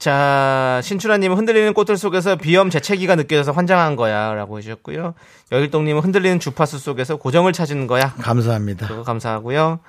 [0.02, 4.34] 자, 신춘하님은 흔들리는 꽃들 속에서 비염 재채기가 느껴져서 환장한 거야.
[4.34, 5.14] 라고 해주셨고요.
[5.52, 8.12] 여일동님은 흔들리는 주파수 속에서 고정을 찾은 거야.
[8.16, 8.88] 감사합니다.
[8.88, 9.80] 그거 감사하고요.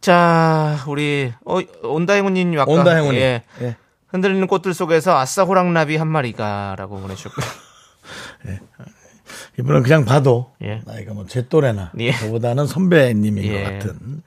[0.00, 2.68] 자, 우리, 어, 온다행우님 아까.
[2.68, 3.16] 온다 행운이.
[3.16, 3.44] 예.
[3.62, 3.76] 예.
[4.08, 6.74] 흔들리는 꽃들 속에서 아싸 호랑나비 한 마리가.
[6.76, 7.46] 라고 보내주셨고요.
[9.60, 10.80] 이분은 그냥 봐도 예.
[10.84, 12.10] 나이가 뭐 제 또래나 예.
[12.10, 13.62] 저보다는 선배님인 예.
[13.62, 14.22] 것 같은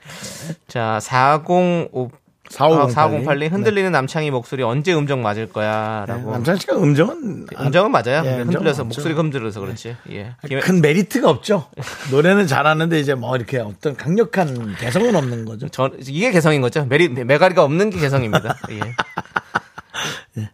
[0.69, 2.11] 자, 405.
[2.53, 6.05] 4508 4082 흔들리는 남창희 목소리 언제 음정 맞을 거야?
[6.07, 6.31] 라고.
[6.31, 8.21] 남창 씨가 음정은 음정은 맞아요.
[8.25, 8.85] 예, 흔들려서 없죠.
[8.85, 9.95] 목소리가 흔들려서 그렇지.
[10.11, 10.35] 예.
[10.47, 11.67] 김- 큰 메리트가 없죠.
[12.11, 15.67] 노래는 잘하는데 이제 뭐 이렇게 어떤 강력한 개성은 없는 거죠.
[15.69, 16.85] 저, 이게 개성인 거죠.
[16.85, 18.55] 메리, 메가리가 없는 게 개성입니다.
[18.71, 18.79] 예.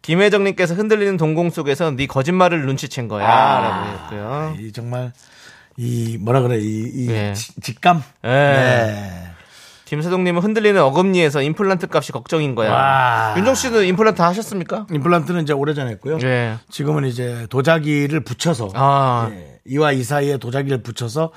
[0.02, 3.28] 김혜정님께서 흔들리는 동공 속에서 네 거짓말을 눈치챈 거야.
[3.28, 4.56] 라고 했고요.
[4.60, 5.12] 이 정말
[5.78, 7.34] 이 뭐라 그래 이, 이 예.
[7.34, 8.04] 지- 직감.
[8.26, 8.28] 예.
[8.30, 9.29] 네.
[9.90, 12.72] 김세동님은 흔들리는 어금니에서 임플란트 값이 걱정인 거야.
[12.72, 13.34] 와.
[13.36, 14.86] 윤정 씨도 임플란트 하셨습니까?
[14.92, 16.20] 임플란트는 이제 오래전에 했고요.
[16.22, 16.58] 예.
[16.70, 21.32] 지금은 이제 도자기를 붙여서 아, 예, 이와 이 사이에 도자기를 붙여서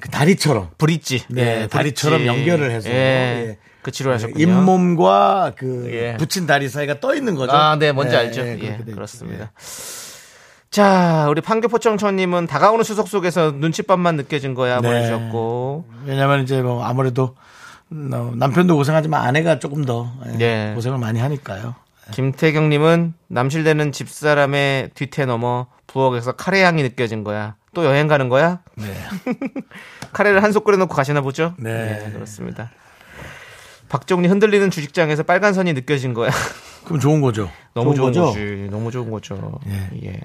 [0.00, 1.26] 그 다리처럼 브릿지.
[1.28, 2.40] 네, 예, 다리처럼 브릿지.
[2.40, 2.94] 연결을 해서 예.
[2.94, 3.58] 예.
[3.82, 4.42] 그 치료를 하셨군요.
[4.42, 6.16] 잇몸과 그 예.
[6.16, 7.52] 붙인 다리 사이가 떠 있는 거죠.
[7.52, 8.40] 아, 네, 뭔지 예, 알죠.
[8.40, 8.92] 예, 예.
[8.92, 9.52] 그렇습니다.
[10.72, 14.88] 자, 우리 판교포청천님은 다가오는 추석 속에서 눈칫밥만 느껴진 거야 네.
[14.88, 15.84] 보내주셨고.
[16.06, 17.34] 왜냐면 이제 뭐 아무래도 어,
[17.92, 20.72] 남편도 고생하지만 아내가 조금 더 예, 네.
[20.74, 21.74] 고생을 많이 하니까요.
[22.10, 27.56] 김태경님은 남실되는 집사람의 뒤태 넘어 부엌에서 카레 향이 느껴진 거야.
[27.74, 28.60] 또 여행 가는 거야?
[28.76, 28.92] 네.
[30.12, 31.54] 카레를 한솥 끓여놓고 가시나 보죠?
[31.58, 32.10] 네.
[32.12, 32.70] 그렇습니다.
[33.88, 36.30] 박종리 흔들리는 주식장에서 빨간 선이 느껴진 거야.
[36.84, 37.48] 그럼 좋은 거죠.
[37.74, 38.26] 너무 좋은, 거죠?
[38.26, 38.68] 거지.
[38.70, 39.60] 너무 좋은 거죠.
[39.66, 40.18] 예.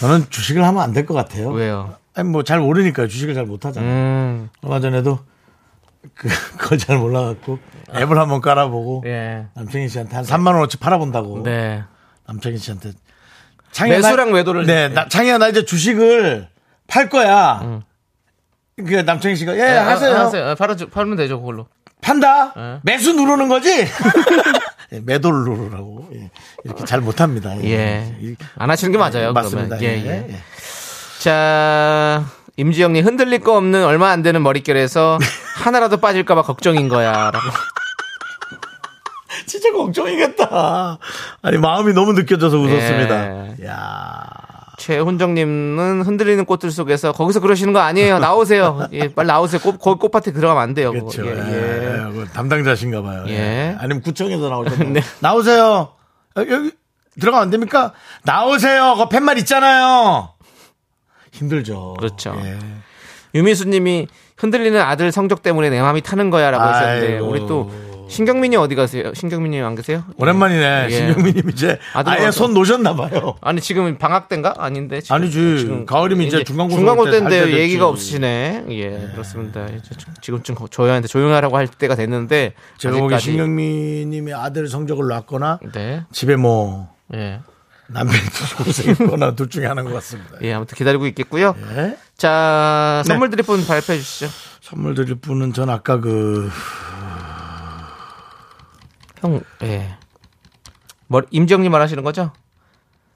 [0.00, 1.50] 저는 주식을 하면 안 될 것 같아요.
[1.50, 1.94] 왜요?
[2.14, 3.90] 아니 뭐 잘 모르니까 주식을 잘 못하잖아요.
[3.92, 4.48] 음.
[4.62, 5.18] 얼마 전에도
[6.14, 6.28] 그,
[6.58, 7.58] 그걸 잘 몰라갖고
[7.94, 9.46] 앱을 한번 깔아보고 예.
[9.54, 11.82] 남창희 씨한테 한 3만 원어치 팔아본다고 네.
[12.26, 12.92] 남창희 씨한테
[13.72, 14.88] 창희야, 매수랑 나- 매도를 네, 해.
[14.88, 16.48] 나, 창희야 나 이제 주식을
[16.86, 17.82] 팔 거야.
[18.76, 20.14] 그 남창희 씨가 예 예, 하세요.
[20.16, 20.44] 아, 하세요.
[20.48, 21.66] 아, 팔아 팔면 되죠, 그걸로.
[22.00, 22.52] 판다.
[22.56, 22.80] 예.
[22.82, 23.70] 매수 누르는 거지.
[24.92, 26.30] 예, 매도를 누르라고 예,
[26.64, 27.56] 이렇게 잘 못합니다.
[27.64, 28.16] 예.
[28.20, 29.32] 이- 안 하시는 게 맞아요.
[29.32, 29.80] 맞습니다.
[29.82, 30.26] 예, 예, 예.
[30.30, 30.36] 예.
[31.20, 32.24] 자,
[32.56, 35.18] 임지영님 흔들릴 거 없는 얼마 안 되는 머릿결에서
[35.62, 37.50] 하나라도 빠질까봐 걱정인 거야 라고.
[39.46, 40.98] 진짜 걱정이겠다.
[41.42, 43.56] 아니 마음이 너무 느껴져서 웃었습니다.
[43.60, 43.66] 예.
[43.66, 44.24] 야.
[44.78, 48.18] 최훈정님은 흔들리는 꽃들 속에서 거기서 그러시는 거 아니에요.
[48.18, 48.86] 나오세요.
[48.92, 49.60] 예, 빨리 나오세요.
[49.60, 50.92] 꽃, 거기 꽃밭에 들어가면 안 돼요.
[50.92, 51.26] 그렇죠.
[51.26, 51.34] 예, 예.
[51.34, 52.12] 예.
[52.12, 53.24] 그 담당자신가 봐요.
[53.28, 53.32] 예.
[53.32, 53.76] 예.
[53.78, 54.76] 아니면 구청에서 나오죠.
[54.92, 55.00] 네.
[55.20, 55.92] 나오세요.
[56.36, 56.72] 어, 여기
[57.18, 57.92] 들어가면 안 됩니까?
[58.24, 58.94] 나오세요.
[58.98, 60.30] 그 팻말 있잖아요.
[61.36, 61.94] 힘들죠.
[61.98, 62.34] 그렇죠.
[62.44, 62.56] 예.
[63.34, 64.08] 유미수님이
[64.38, 67.26] 흔들리는 아들 성적 때문에 내 마음이 타는 거야라고 하셨는데 아이고.
[67.28, 67.70] 우리 또
[68.08, 69.12] 신경민이 어디 가세요?
[69.14, 70.04] 신경민님 안 계세요?
[70.16, 70.86] 오랜만이네.
[70.86, 70.90] 예.
[70.90, 72.30] 신경민님 이제 아들 아예.
[72.30, 73.34] 손 놓으셨나 봐요.
[73.40, 74.54] 아니 지금 방학 때인가?
[74.58, 75.84] 아닌데 지금, 아니지.
[75.86, 77.88] 가을이면 이제 중간고 올때 때인데 얘기가.
[77.88, 78.66] 없으시네.
[78.70, 79.66] 예, 그렇습니다.
[79.66, 86.04] 이제 좀- 지금쯤 저희한테 조용하라고 할 때가 됐는데 제가 보기 신경민님이 아들 성적을 놨거나 네,
[86.12, 87.40] 집에 뭐 예,
[87.88, 88.22] 남편이
[88.64, 90.38] 고생했거나 둘 중에 하나인 것 같습니다.
[90.42, 91.54] 예, 아무튼 기다리고 있겠고요.
[91.76, 91.96] 예.
[92.16, 93.08] 자, 네.
[93.08, 94.28] 선물 드릴 분 발표해 주시죠.
[94.60, 96.50] 선물 드릴 분은 전 아까 그
[99.20, 99.96] 형, 예.
[101.06, 102.32] 머리, 임정님 말하시는 거죠?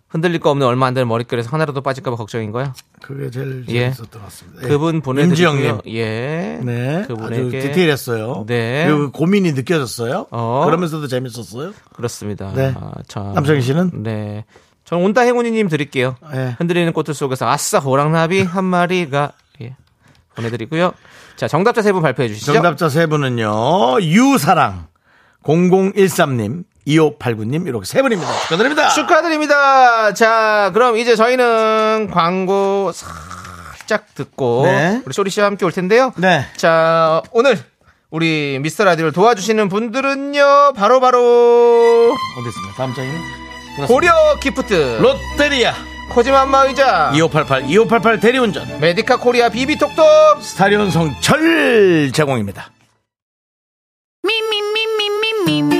[0.08, 2.72] 흔들릴 거 없는 얼마 안 되는 머릿결에서 하나라도 빠질까봐 걱정인 거야.
[3.02, 3.92] 그게 제일 예.
[3.92, 4.62] 재밌었던 것 같습니다.
[4.64, 4.68] 예.
[4.68, 5.80] 그분 보내드리고요.
[5.88, 6.60] 예.
[6.62, 7.04] 네.
[7.06, 8.44] 그분에게 아주 디테일했어요.
[8.46, 8.84] 네.
[8.86, 10.26] 그리고 그 고민이 느껴졌어요.
[10.30, 10.62] 어.
[10.66, 11.72] 그러면서도 재밌었어요.
[11.94, 12.52] 그렇습니다.
[12.54, 12.74] 네.
[12.76, 14.02] 아, 자, 남창희 씨는?
[14.02, 14.44] 네.
[14.84, 16.16] 저는 온다 행운이님 드릴게요.
[16.34, 16.56] 예.
[16.58, 19.32] 흔들리는 꽃들 속에서 아싸 호랑나비 한 마리가
[19.62, 19.76] 예.
[20.34, 20.92] 보내드리고요.
[21.36, 22.52] 자 정답자 세 분 발표해 주시죠.
[22.52, 24.00] 정답자 세 분은요.
[24.02, 24.86] 유사랑
[25.42, 28.32] 0013님, 2589님 이렇게 세 분입니다.
[28.42, 28.88] 축하드립니다.
[28.90, 30.14] 축하드립니다.
[30.14, 35.02] 자, 그럼 이제 저희는 광고 살짝 듣고 네.
[35.04, 36.12] 우리 쇼리 씨와 함께 올 텐데요.
[36.16, 36.46] 네.
[36.56, 37.58] 자, 오늘
[38.10, 40.72] 우리 미스터 라디오를 도와주시는 분들은요.
[40.74, 42.74] 바로 바로 어디 있습니까?
[42.76, 43.20] 다음 장에는
[43.86, 45.72] 고려 기프트, 롯데리아,
[46.12, 52.72] 코지마 안마의자, 2588, 2588 대리운전, 메디카 코리아 비비톡톡, 스타리온 성철 제공입니다.
[54.24, 55.79] 미미미미미미미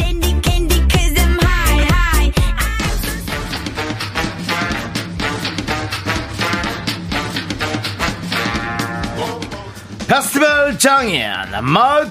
[10.11, 11.23] 페스티벌 장인
[11.61, 12.01] 마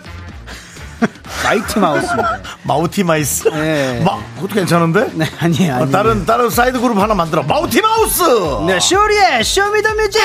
[1.45, 2.41] 마이티 마우스입니다.
[2.65, 4.01] 마우티 마이스 네.
[4.03, 5.91] 마 그것도 괜찮은데 네, 아니에요, 어, 아니에요.
[5.91, 8.23] 다른 다른 사이드 그룹 하나 만들어 마우티 마우스
[8.67, 10.23] 네, 쇼리의 쇼미더뮤직!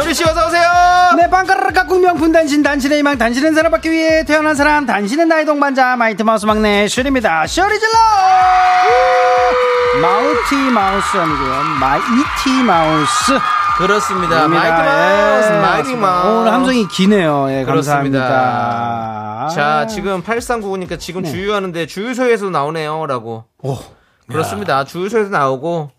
[0.00, 0.62] 쇼리 씨 어서 오세요
[1.16, 5.96] 네, 빵가르르 깍꿍 명품 단신, 단신의 희망, 단신은 사랑받기 위해 태어난 사람, 단신은 나의 동반자,
[5.96, 7.46] 마이티 마우스 막내 쇼리입니다.
[7.48, 7.92] 쇼리 질러!
[10.00, 11.62] 마우티 마우스 아니고요.
[11.80, 13.38] 마이티 마우스.
[13.78, 14.48] 그렇습니다 입니다.
[14.48, 15.96] 마이티 마우스 예, 마이티.
[15.96, 17.46] 마우스 오늘 함성이 기네요.
[17.50, 18.20] 예, 그렇습니다.
[18.20, 19.48] 감사합니다.
[19.54, 21.30] 자, 지금 8399님께서 지금 네.
[21.30, 23.06] 주유하는데 주유소에서 나오네요.
[23.06, 23.44] 라고.
[24.28, 24.84] 그렇습니다.
[24.84, 25.90] 주유소에서 나오고.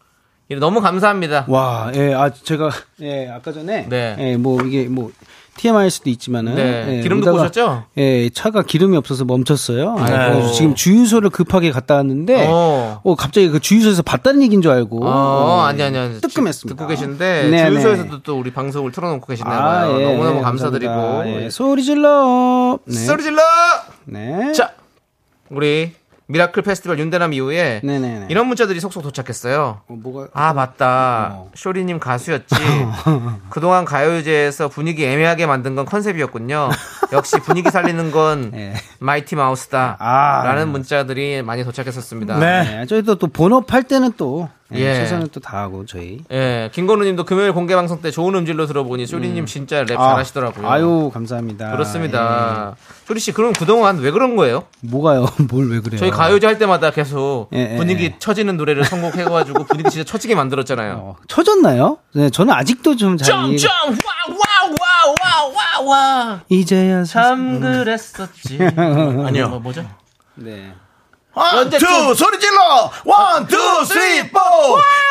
[0.52, 1.46] 예, 너무 감사합니다.
[1.48, 2.72] 와, 예, 아, 제가,
[3.02, 4.16] 예, 아까 전에, 네.
[4.18, 5.12] 예, 뭐, 이게, 뭐,
[5.58, 7.84] TMI일 수도 있지만은, 네, 예, 기름 넣고 오다가, 오셨죠?
[7.98, 9.96] 예, 차가 기름이 없어서 멈췄어요.
[10.00, 10.34] 아이고.
[10.40, 13.02] 그래서 지금 주유소를 급하게 갔다 왔는데, 어.
[13.04, 16.20] 어, 갑자기 그 주유소에서 봤다는 얘기인 줄 알고, 어, 아니, 아니, 아니.
[16.20, 16.76] 뜨끔했습니다.
[16.76, 17.70] 듣고 계신데, 네네.
[17.70, 19.94] 주유소에서도 또 우리 방송을 틀어놓고 계시나봐요.
[19.94, 21.24] 아, 예, 너무너무 예, 감사드리고.
[21.26, 22.80] 예, 소리 질러.
[22.86, 22.96] 네.
[22.96, 23.42] 소리 질러!
[24.06, 24.52] 네.
[24.54, 24.72] 자,
[25.50, 25.92] 우리
[26.30, 28.28] 미라클 페스티벌 윤대남 이후에 네네네.
[28.30, 29.82] 이런 문자들이 속속 도착했어요.
[29.88, 31.52] 어, 뭐가 아 맞다 어.
[31.56, 32.56] 쇼리님 가수였지
[33.50, 36.70] 그동안 가요제에서 분위기 애매하게 만든 건 컨셉이었군요
[37.14, 38.76] 역시 분위기 살리는 건 네.
[39.00, 40.44] 마이티 마우스다 아.
[40.44, 42.64] 라는 문자들이 많이 도착했었습니다 네.
[42.64, 44.94] 네, 저희도 또 본업 할 때는 또 예, 예.
[44.96, 46.20] 최선을 또 다하고 저희.
[46.32, 50.70] 예, 김건우님도 금요일 공개 방송 때 좋은 음질로 들어보니 쇼리님 진짜 랩 아, 잘하시더라고요.
[50.70, 51.72] 아유 감사합니다.
[51.72, 52.76] 그렇습니다.
[53.08, 54.64] 쇼리 씨 그럼 그동안 왜 그런 거예요?
[54.84, 54.88] 예.
[54.88, 55.26] 뭐가요?
[55.50, 56.00] 뭘 왜 그래요?
[56.00, 58.16] 저희 가요제 할 때마다 계속 예, 예, 분위기 예.
[58.20, 60.94] 처지는 노래를 선곡해가지고 분위기 진짜 처지게 만들었잖아요.
[60.98, 61.98] 어, 쳐졌나요?
[62.14, 63.28] 네, 저는 아직도 좀 잘.
[63.28, 63.72] 점점
[65.16, 68.60] 와와와와와와 이제야 참 그랬었지.
[69.26, 69.50] 아니요.
[69.50, 69.86] 뭐, 뭐죠?
[70.36, 70.74] 네.
[71.40, 72.92] one, 언제쯤- two, 소리 질러!
[73.06, 74.40] one, two, three, four!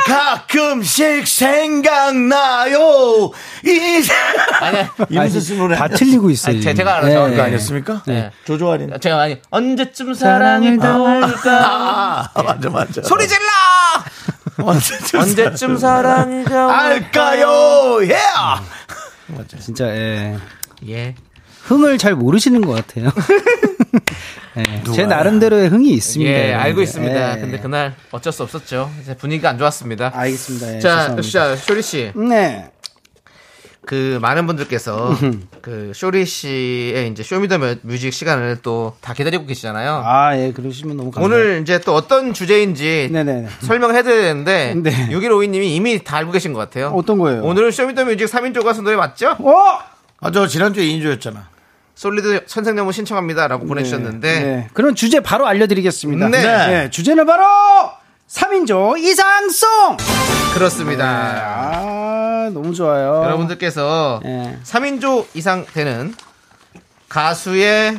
[0.06, 3.30] 가끔씩 생각나요!
[4.60, 4.90] 아니야.
[5.08, 5.76] 이문세 씨 노래.
[5.76, 6.54] 다 틀리고 있어요.
[6.54, 7.14] 아니, 제- 제가 알아서 네.
[7.14, 8.02] 정한 거 그거 아니었습니까?
[8.06, 8.30] 네.
[8.44, 8.92] 조조 아닌.
[9.00, 12.30] 제가 아니 언제쯤 사랑을 더 할까?
[12.34, 13.02] 아, 맞아, 맞아.
[13.02, 13.42] 소리 질러!
[14.60, 17.98] 언제쯤, 언제쯤 사랑을 더 할까요?
[18.02, 18.16] 예!
[19.60, 20.36] 진짜 예.
[20.88, 21.14] 예.
[21.64, 23.10] 흥을 잘 모르시는 것 같아요.
[24.56, 26.30] 예, 제 나름대로의 흥이 있습니다.
[26.32, 26.52] 예.
[26.54, 27.36] 알고 있습니다.
[27.36, 27.40] 예.
[27.40, 28.90] 근데 그날 어쩔 수 없었죠.
[29.02, 30.12] 이제 분위기가 안 좋았습니다.
[30.14, 30.76] 알겠습니다.
[30.76, 31.30] 예, 자, 죄송합니다.
[31.30, 32.12] 자, 쇼리 씨.
[32.14, 32.70] 네.
[33.86, 35.16] 그 많은 분들께서
[35.62, 40.02] 그 쇼리 씨의 이제 쇼미더 뮤직 시간을 또 다 기다리고 계시잖아요.
[40.04, 41.42] 아, 예, 그러시면 너무 감사합니다.
[41.46, 43.48] 오늘 이제 또 어떤 주제인지 네네네.
[43.60, 45.08] 설명해 드려야 되는데 네.
[45.10, 46.88] 6152님이 이미 다 알고 계신 것 같아요.
[46.88, 47.42] 어떤 거예요?
[47.44, 49.30] 오늘은 쇼미더 뮤직 3인조 가수 노래 맞죠?
[49.38, 49.54] 어!
[50.20, 51.36] 아, 저 지난주에 2인조였잖아.
[51.98, 54.68] 솔리드 선생님은 신청합니다라고 보내주셨는데 네.
[54.72, 56.28] 그런 주제 바로 알려드리겠습니다.
[56.28, 56.40] 네.
[56.40, 57.42] 네, 주제는 바로
[58.28, 59.96] 3인조 이상송!
[60.54, 61.04] 그렇습니다.
[61.04, 63.24] 아, 너무 좋아요.
[63.24, 64.58] 여러분들께서 예.
[64.62, 66.14] 3인조 이상 되는
[67.08, 67.98] 가수의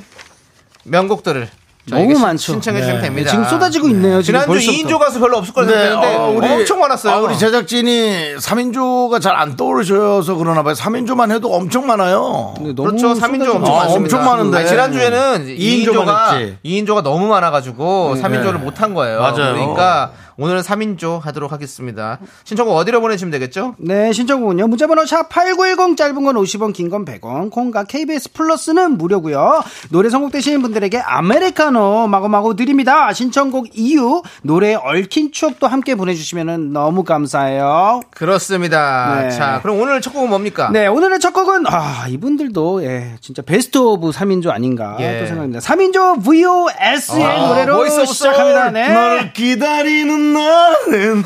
[0.86, 1.50] 명곡들을
[1.90, 2.54] 너무 많죠.
[2.54, 3.08] 신청해 주시면 네.
[3.08, 3.30] 됩니다.
[3.32, 4.22] 지금 쏟아지고 있네요.
[4.22, 4.78] 지금 지난주 벌써부터.
[4.96, 7.14] 2인조 가수 별로 없을 거라 생각했는데 어, 우리- 엄청 많았어요.
[7.14, 10.74] 아, 우리 제작진이 3인조가 잘 안 떠오르셔서 그러나 봐요.
[10.74, 12.54] 3인조만 해도 엄청 많아요.
[12.58, 13.14] 근데 너무 그렇죠.
[13.14, 14.18] 3인조 쏟아지고 엄청 아, 많습니다.
[14.18, 14.58] 엄청 많은데.
[14.58, 16.58] 아니, 지난주에는 2인조만 2인조가, 했지.
[16.66, 19.20] 2인조가 너무 많아가지고 3인조를 못 한 거예요.
[19.22, 19.54] 맞아요.
[19.54, 20.12] 그러니까
[20.42, 22.18] 오늘은 3인조 하도록 하겠습니다.
[22.46, 23.76] 신청곡 어디로 보내주시면 되겠죠?
[23.78, 24.68] 네, 신청곡은요.
[24.70, 27.52] 문자번호 샵8910 짧은 건 50원, 긴 건 100원.
[27.52, 29.62] 콩과 KBS 플러스는 무료고요.
[29.90, 33.12] 노래 선곡되시는 분들에게 아메리카노 마구마구 드립니다.
[33.12, 38.00] 신청곡 이유, 노래에 얽힌 추억도 함께 보내주시면 너무 감사해요.
[38.12, 39.24] 그렇습니다.
[39.24, 39.32] 네.
[39.32, 40.70] 자, 그럼 오늘 첫 곡은 뭡니까?
[40.72, 45.20] 네, 오늘의 첫 곡은, 아, 이분들도, 예, 진짜 best of 3인조 아닌가 예.
[45.20, 45.60] 또 생각합니다.
[45.60, 48.72] 3인조 VOS의 아, 노래로 오브 시작합니다.
[48.72, 48.94] 네.
[48.94, 51.24] 너를 기다리는 나는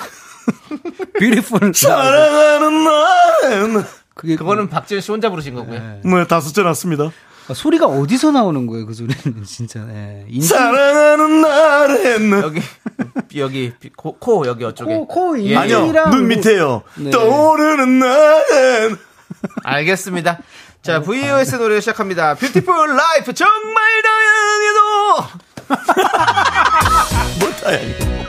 [1.19, 1.73] beautiful.
[1.73, 3.83] 사랑하는 나는
[4.15, 6.01] 그게 그거는 박지현 씨 혼자 부르신 거고요.
[6.05, 7.11] 뭐 다섯째 났습니다.
[7.49, 9.43] 아, 소리가 어디서 나오는 거예요, 그 소리는.
[9.45, 10.25] 진짜, 예.
[10.29, 12.61] 인생- 사랑하는 나는 여기
[13.35, 15.55] 여기 코, 코 여기 어쪽에 코, 코, 예.
[15.57, 16.83] 아니요 눈 뭐- 밑에요.
[16.95, 17.09] 네.
[17.11, 18.97] 떠오르는 나는
[19.63, 20.39] 알겠습니다.
[20.81, 22.35] 자, VOS 노래 시작합니다.
[22.35, 25.23] Beautiful Life 정말 다양해도
[27.45, 28.22] 못하야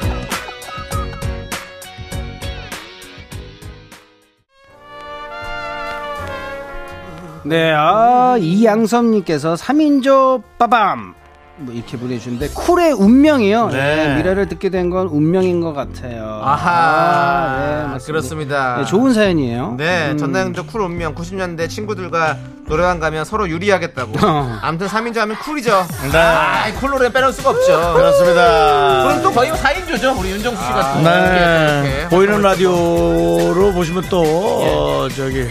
[7.46, 11.14] 네, 아, 이양섭님께서 3인조 빠밤!
[11.56, 13.68] 뭐 이렇게 보내주는데, 쿨의 운명이요.
[13.68, 13.96] 네.
[14.08, 16.40] 네, 미라를 듣게 된 건 운명인 것 같아요.
[16.44, 18.06] 아하 아, 네, 맞습니다.
[18.06, 18.76] 그렇습니다.
[18.78, 19.74] 네, 좋은 사연이에요.
[19.78, 20.18] 네, 음.
[20.18, 22.36] 전나영조 쿨 운명 90년대 친구들과
[22.66, 24.12] 노래방 가면 서로 유리하겠다고.
[24.26, 24.58] 어.
[24.62, 25.86] 아무튼 3인조 하면 쿨이죠.
[26.12, 26.18] 네.
[26.18, 27.94] 아, 쿨 노래 빼놓을 수가 없죠.
[27.94, 29.02] 그렇습니다.
[29.04, 30.18] 그럼 또 거의 4인조죠.
[30.18, 31.82] 우리 윤정수 씨가 또 네.
[31.84, 35.50] 이렇게 보이는 라디오로 보시면 또 어, 저기 에,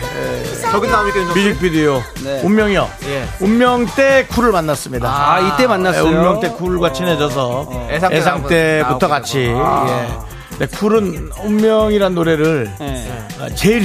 [0.72, 1.20] 저기 나오니까.
[1.36, 2.42] 뮤직비디오 네.
[2.44, 2.90] 운명이요.
[3.06, 3.26] 예.
[3.40, 5.08] 운명 때 쿨을 만났습니다.
[5.08, 6.04] 아, 이때 만났 어요.
[6.04, 9.54] 네, 운명 때 쿨과 친해져서 애상 때 애상 나오고- 때부터 같이.
[9.56, 9.86] 아.
[9.88, 10.34] 예.
[10.58, 13.12] 근데 쿨은 운명이란 노래를 네.
[13.40, 13.84] 아, 제일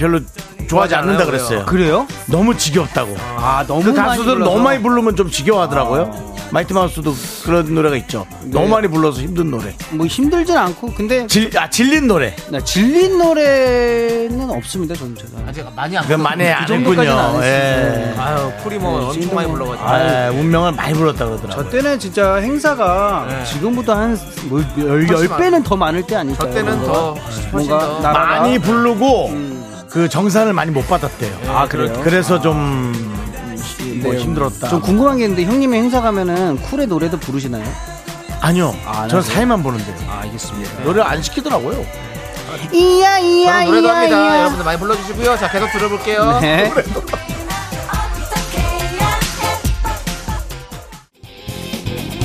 [0.00, 0.18] 별로
[0.68, 1.64] 좋아하지 않는다 그랬어요.
[1.66, 2.06] 그래요?
[2.26, 3.14] 너무 지겹다고.
[3.36, 4.38] 아, 너무 그 많이 가수들은.
[4.40, 6.30] 너무 많이 부르면 좀 지겨워하더라고요.
[6.52, 8.26] 마이티 마우스도 그런 노래가 있죠.
[8.46, 9.72] 너무 많이 불러서 힘든 노래.
[9.90, 12.34] 뭐 힘들진 않고, 근데, 질, 아, 질린 노래.
[12.50, 15.28] 나 질린 노래는 없습니다, 저는 제가.
[15.48, 17.42] 아직 많이 안 그건 많이 안 정도까지는 안 했군요.
[17.44, 18.14] 했어요.
[18.16, 18.20] 예.
[18.20, 19.88] 아유, 쿨이 뭐 네, 엄청 많이 뭐- 불러가지고.
[19.88, 21.70] 아, 운명을 많이 불렀다 저 그러더라고요.
[21.70, 23.44] 때는 진짜 행사가 네.
[23.44, 26.48] 지금보다 한, 뭐, 열, 훨씬 열 배는 더 많을 때 아닐까요?
[26.50, 29.30] 저 때는 더 훨씬 뭔가 더 나- 많이 부르고
[29.90, 31.36] 그 정산을 많이 못 받았대요.
[31.48, 32.00] 아, 그래요?
[32.04, 32.92] 그래서 좀뭐
[33.82, 34.18] 네.
[34.18, 34.68] 힘들었다.
[34.68, 37.64] 좀 궁금한 게 있는데 형님이 행사 가면은 쿨의 노래도 부르시나요?
[38.40, 38.74] 아니요.
[38.86, 39.28] 아, 전 네.
[39.32, 39.96] 사회만 보는데요.
[40.08, 40.84] 아, 알겠습니다.
[40.84, 41.84] 노래 안 시키더라고요.
[42.72, 44.16] 이야 이야 저는 노래도 이야 합니다.
[44.16, 44.38] 이야.
[44.40, 45.36] 여러분들 많이 불러주시고요.
[45.36, 46.38] 자, 계속 들어볼게요.
[46.40, 46.72] 네.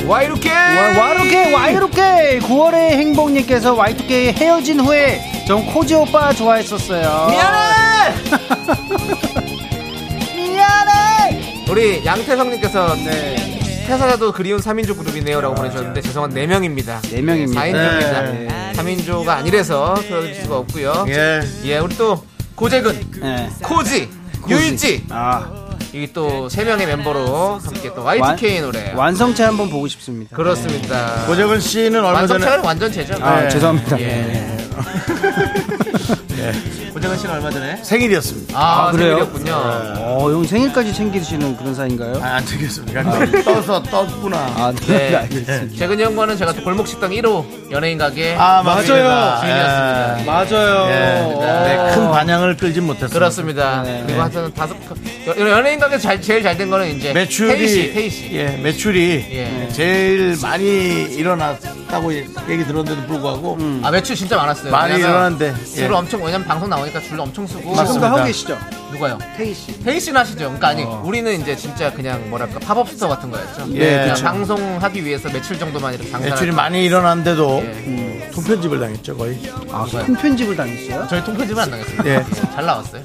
[0.08, 7.28] 와이루케 와, 와이렇게 와이렇게 9월의 행복님께서 Y2K 헤어진 후에 전 코지 오빠 좋아했었어요.
[7.30, 8.16] 미안해
[10.36, 11.64] 미안해.
[11.70, 13.86] 우리 양태성님께서 네.
[13.88, 17.62] 퇴사자도 그리운 3인조 그룹이네요 라고 보내주셨는데 죄송한 4명입니다 네 명입니다.
[17.62, 18.48] 4인조입니다 네.
[18.76, 21.42] 3인조가 아니라서 표현할 수가 없고요 예.
[21.66, 22.26] 예 우리 또
[22.56, 23.48] 고재근 네.
[23.62, 24.10] 코지
[24.50, 25.48] 유일지 아
[25.96, 30.36] 이게 또 세 명의 멤버로 함께 또 Y2K 노래 완성체 한번 보고 싶습니다.
[30.36, 31.24] 그렇습니다.
[31.26, 33.14] 고재근 씨는 얼마 전에 완성차는 완전체죠.
[33.22, 33.50] 아 네.
[33.50, 34.00] 죄송합니다.
[34.02, 34.06] 예.
[36.36, 36.52] 네.
[36.96, 38.58] 고재근 씨는 얼마 전에 생일이었습니다.
[38.58, 39.18] 아, 아, 그래요?
[39.18, 39.52] 생일이었군요.
[39.98, 42.22] 어, 형 생일까지 챙기시는 그런 사이인가요?
[42.24, 43.04] 아, 안 챙겼습니다.
[43.44, 44.38] 떠서 떴구나.
[44.38, 45.10] 아, 네.
[45.10, 45.16] 네.
[45.18, 45.78] 알겠습니다.
[45.78, 48.86] 재근이 형과는 제가 또 골목식당 1호 연예인 가게 아, 맞아요.
[48.86, 50.24] 주인이었습니다.
[50.26, 50.86] 맞아요.
[50.88, 53.10] 네, 큰 반향을 끌진 못했어요.
[53.10, 53.84] 그렇습니다.
[53.84, 54.02] 네.
[54.06, 54.78] 그리고 하여튼 다섯
[55.28, 58.30] 여- 연예인 가게 잘, 제일 잘 된 거는 이제 매출이 태희 씨, 태희 씨.
[58.32, 59.68] 예, 매출이 예.
[59.74, 64.72] 제일 많이 일어났다고 얘기 들었는데도 불구하고 아 매출 진짜 많았어요.
[64.72, 65.86] 많이 왜냐면 일어났는데 예.
[65.88, 68.12] 엄청 왜냐면 방송 나오니까 줄을 엄청 쓰고 지금도 맞습니다.
[68.12, 68.58] 하고 계시죠?
[68.92, 69.18] 누가요?
[69.38, 69.80] 태희 씨.
[69.84, 70.38] 태희 씨는 하시죠.
[70.40, 73.68] 그러니까 아니 우리는 이제 진짜 그냥 뭐랄까 팝업 스토어 같은 거였죠.
[73.74, 74.24] 예, 그냥 그쵸.
[74.26, 76.52] 방송하기 위해서 매출 정도만 이렇게 장사를 매출이.
[76.52, 78.30] 많이 일어났는데도 예.
[78.34, 79.40] 통편집을 당했죠 거의.
[79.72, 81.08] 아, 통편집을 당했어요?
[81.10, 82.06] 저희 통편집은 안 나갔습니다.
[82.08, 82.26] 예.
[82.56, 83.02] 잘 나왔어요.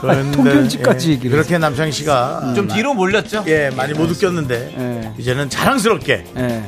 [0.00, 3.44] 그런데, 통편집까지 예, 얘기를 그렇게 남창희 씨가 좀 뒤로 몰렸죠.
[3.48, 5.12] 예 많이 못 웃겼는데 예.
[5.18, 6.62] 이제는 자랑스럽게 예.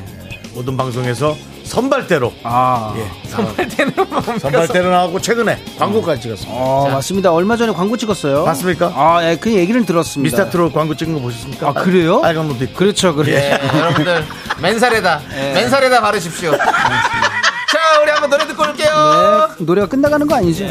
[0.53, 1.35] 모든 방송에서
[1.71, 2.93] 선발대로 아.
[2.97, 4.39] 예, 선발 때는 뭡니까?
[4.39, 6.53] 선발대로 나오고 최근에 광고까지 찍었습니다.
[6.53, 7.31] 어, 맞습니다.
[7.31, 8.43] 얼마 전에 광고 찍었어요.
[8.43, 8.91] 봤습니까?
[8.93, 10.21] 아, 예, 그 얘기는 들었습니다.
[10.21, 11.69] 미스터 트롯 광고 찍은 거 보셨습니까?
[11.69, 12.19] 아, 그래요?
[12.19, 12.77] 빨간 옷도 입고.
[12.77, 13.31] 그렇죠, 그렇죠.
[13.31, 14.25] 예, 여러분들
[14.61, 15.53] 맨살에다 예.
[15.53, 16.51] 맨살에다 바르십시오.
[16.51, 19.47] 자, 우리 한번 노래 듣고 올게요.
[19.57, 20.65] 네, 노래가 끝나가는 거 아니죠?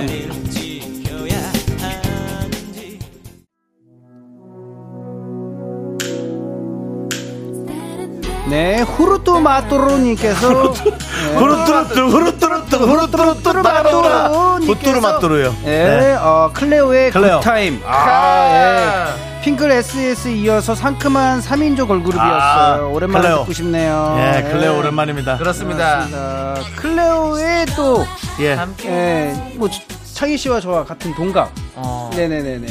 [8.51, 10.49] 네, 후루뚜 마뚜루님께서
[11.37, 14.29] 후루뚜루뚜 후루뚜루뚜 후루뚜루뚜 마뚜라
[14.59, 15.55] 후뚜루 마뚜루요.
[15.67, 16.15] 예, 네.
[16.15, 17.39] 어, 클레오의 클레오.
[17.39, 17.81] 굿타임.
[17.87, 19.41] 아, 아, 예.
[19.45, 22.85] 핑클 SS 이어서 상큼한 3인조 걸그룹이었어요.
[22.85, 23.39] 아, 오랜만에 클레오.
[23.43, 24.17] 듣고 싶네요.
[24.19, 25.37] 예, 클레오 오랜만입니다.
[25.39, 26.07] 그렇습니다.
[26.13, 28.05] 아, 클레오의 또,
[28.41, 28.55] 예.
[28.55, 29.69] 함께 예, 뭐,
[30.15, 31.51] 창희 씨와 저와 같은 동갑.
[31.77, 32.67] 어, 네네네네.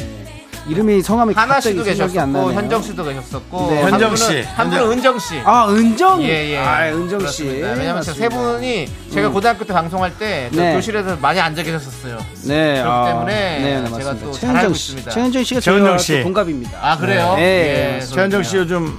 [0.68, 2.58] 이름이 성함이 하나 갑자기 씨도 생각이 안 계셨고 나네요.
[2.60, 3.82] 현정 씨도 계셨었고 네.
[3.82, 4.42] 한 현정 씨.
[4.42, 5.40] 한 분은 은정 씨.
[5.44, 6.22] 아, 은정?
[6.22, 6.58] 예, 예.
[6.58, 7.44] 아, 은정 씨.
[7.44, 7.72] 그렇습니다.
[7.72, 8.28] 왜냐면 세.
[8.28, 10.74] 분이 제가 고등학교 때 방송할 때 네.
[10.74, 12.18] 교실에서 많이 앉아 계셨었어요.
[12.44, 12.74] 네.
[12.82, 14.26] 그렇기 아, 때문에 네, 네, 제가 맞습니다.
[14.26, 14.80] 또잘 최현정 알고 씨.
[14.92, 15.10] 있습니다.
[15.10, 16.16] 최현정 씨가 최현정 씨.
[16.18, 16.78] 또 동갑입니다.
[16.80, 17.34] 아, 그래요?
[17.36, 17.98] 네.
[18.00, 18.56] 예, 최현정 씨.
[18.56, 18.98] 요즘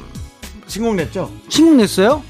[0.67, 1.29] 신곡 냈죠?
[1.49, 2.23] 신곡 냈어요?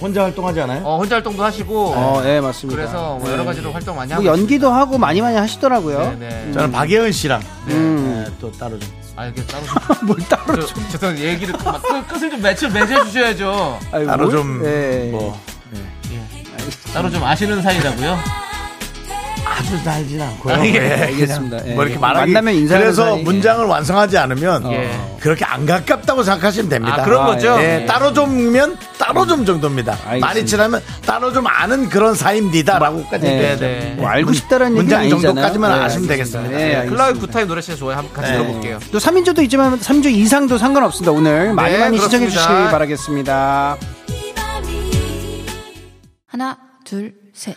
[0.00, 0.84] 혼자 활동하지 않아요?
[0.84, 2.76] 어, 혼자 활동도 하시고 어, 예, 맞습니다.
[2.76, 6.16] 그래서 뭐 여러 가지로 활동 많이 뭐 하고 연기도 하고 많이 많이 하시더라고요.
[6.18, 6.52] 네, 네.
[6.52, 8.24] 저는 박예은 씨랑 음.
[8.26, 8.88] 예, 또 따로 좀.
[9.16, 9.64] 아, 이게 따로
[10.06, 11.28] 뭘 따로 저, 죄송해요.
[11.28, 13.80] 얘기를 막 끝, 끝을 좀 맺혀, 맺어 주셔야죠.
[13.90, 14.36] 아유, 따로 뭘?
[14.36, 15.08] 좀, 예.
[15.10, 15.40] 뭐,
[16.92, 18.47] 따로 좀 아시는 사이라고요?
[19.48, 20.54] 아주 달진 않고요.
[20.54, 20.68] 아, 예.
[20.68, 21.66] 예, 그냥 알겠습니다.
[21.68, 21.74] 예.
[21.74, 22.32] 뭐 이렇게 말하기.
[22.32, 23.22] 만나면 인사하는 그래서 사이.
[23.22, 24.90] 문장을 완성하지 않으면 예.
[25.20, 26.96] 그렇게 안 가깝다고 생각하시면 됩니다.
[27.00, 27.56] 아, 그런 아, 거죠?
[27.60, 29.92] 예, 따로 좀이면 따로 좀 정도입니다.
[29.92, 30.26] 알겠습니다.
[30.26, 33.56] 많이 친하면 따로 좀 아는 그런 사이입니다라고까지 네.
[33.56, 33.94] 네.
[33.96, 35.22] 뭐 알고 싶다라는 문장 아니잖아요.
[35.26, 36.42] 정도까지만 네, 아시면 알겠습니다.
[36.42, 36.58] 되겠습니다.
[36.58, 36.86] 네, 네.
[36.88, 37.96] 클라우드 Good Time 노래 진짜 좋아요.
[37.96, 38.38] 한번 같이 네.
[38.38, 38.78] 들어볼게요.
[38.92, 41.12] 또 3인조도 있지만 3조 이상도 상관없습니다.
[41.12, 42.28] 오늘 많이 네, 많이 시청해.
[42.28, 43.76] 주시기 바라겠습니다.
[46.26, 47.56] 하나, 둘, 셋.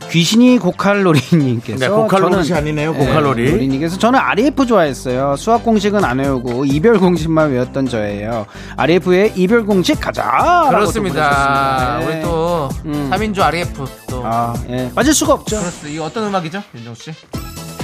[0.11, 2.93] 귀신이 고칼로리님께서 네, 고칼로리 저는- 아니네요.
[2.93, 3.45] 고칼로리.
[3.45, 5.35] 네, 로리님께서 저는 RF 좋아했어요.
[5.37, 8.45] 수학 공식은 안 외우고 이별 공식만 외웠던 저예요.
[8.77, 10.67] RF의 이별 공식 가자.
[10.69, 11.29] 그렇습니다.
[11.89, 11.99] 보내주셨습니다.
[12.05, 12.21] 우리 네.
[12.21, 13.09] 또 음.
[13.11, 14.91] 3인조 RF 또 아, 예.
[14.93, 15.57] 빠질 수가 없죠.
[15.59, 15.89] 그렇습니다.
[15.89, 17.11] 이게 어떤 음악이죠, 윤정 씨?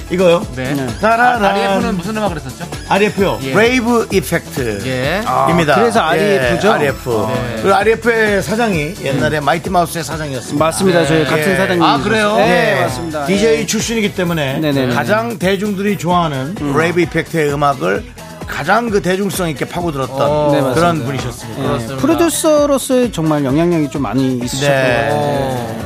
[0.09, 0.45] 이거요?
[0.55, 0.73] 네.
[0.73, 0.87] 네.
[1.01, 1.43] 따라란.
[1.43, 2.65] RF는 무슨 음악을 했었죠?
[2.87, 3.39] RF요.
[3.43, 3.53] 예.
[3.53, 4.83] rave effect.
[4.85, 5.21] 예.
[5.25, 5.75] 아, 입니다.
[5.75, 6.67] 그래서 RF죠?
[6.67, 7.27] 예, RF.
[7.27, 7.61] 네.
[7.61, 10.63] 그 RF의 사장이 옛날에 마이티 마우스의 사장이었습니다.
[10.63, 11.05] 맞습니다.
[11.05, 11.57] 저희 같은 예.
[11.57, 11.83] 사장님.
[11.83, 12.35] 아, 그래요?
[12.37, 12.81] 네, 예.
[12.81, 13.25] 맞습니다.
[13.25, 14.93] DJ 출신이기 때문에 네네네.
[14.95, 18.05] 가장 대중들이 좋아하는 rave effect의 음악을
[18.47, 21.03] 가장 그 대중성 있게 파고들었던 어, 네, 그런.
[21.03, 21.61] 분이셨습니다.
[21.61, 22.01] 예, 그렇습니다.
[22.01, 25.09] 프로듀서로서의 정말 영향력이 좀 많이 있으셨던 네.
[25.09, 25.17] 것 같아요.
[25.17, 25.77] 어.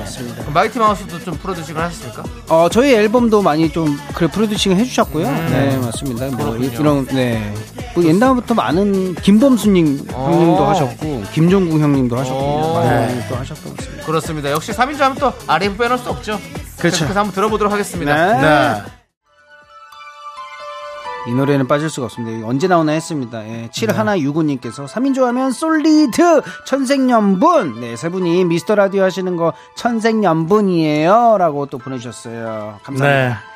[0.41, 2.23] 그럼 마이티 마우스도 좀 프로듀싱을 하셨습니까?
[2.49, 5.25] 어, 저희 앨범도 많이 좀 그래 프로듀싱 해주셨고요.
[5.25, 6.25] 네, 맞습니다.
[6.27, 6.67] 뭐 그렇군요.
[6.79, 7.53] 이런 네,
[7.95, 10.29] 뭐 옛날부터 많은 김범수님 어.
[10.31, 12.73] 형님도 하셨고 김종국 형님도 하셨고 어.
[12.83, 14.05] 많은 분이 또 하셨던 것 같습니다.
[14.05, 14.51] 그렇습니다.
[14.51, 16.39] 역시 3인조 하면 또 RF 빼놓을 수 없죠.
[16.77, 16.97] 그렇죠.
[16.97, 18.39] 계속해서 한번 들어보도록 하겠습니다.
[18.83, 19.00] 네.
[21.25, 21.31] 네.
[21.31, 22.47] 이 노래는 빠질 수가 없습니다.
[22.47, 23.45] 언제 나오나 했습니다.
[23.47, 27.81] 예, 7169님께서 3인조 하면 솔리드 천생연분.
[27.81, 31.37] 네, 세 분이 미스터 라디오 하시는 거 천생연분이에요.
[31.37, 32.79] 라고 또 보내주셨어요.
[32.83, 33.29] 감사합니다.
[33.29, 33.50] 네.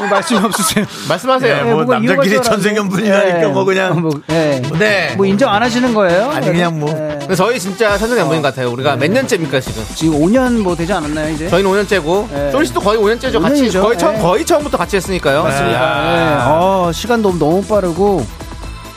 [0.00, 0.84] 뭐 말씀 없으세요?
[1.08, 1.54] 말씀하세요.
[1.54, 4.00] 네, 예, 뭐 뭐가 남자끼리 이유가 천생연분이라니까 예, 뭐 그냥.
[4.00, 4.62] 뭐, 예.
[4.78, 5.14] 네.
[5.16, 6.30] 뭐 인정 안 하시는 거예요?
[6.30, 6.90] 아니, 그냥 뭐.
[6.90, 7.18] 예.
[7.18, 8.70] 근데 저희 진짜 선생연분인 것 같아요.
[8.72, 9.84] 우리가 몇 년째입니까 지금?
[9.94, 11.48] 지금 5년 뭐 되지 않았나요, 이제?
[11.48, 12.50] 저희는 5년째고 네.
[12.52, 13.40] 쇼리 씨도 거의 5년째죠.
[13.40, 13.82] 같이 5년이죠.
[13.82, 14.20] 거의 처음 네.
[14.20, 15.46] 거의 처음부터 같이 했으니까요.
[15.48, 15.76] 예.
[16.46, 18.24] 어, 시간도 너무 빠르고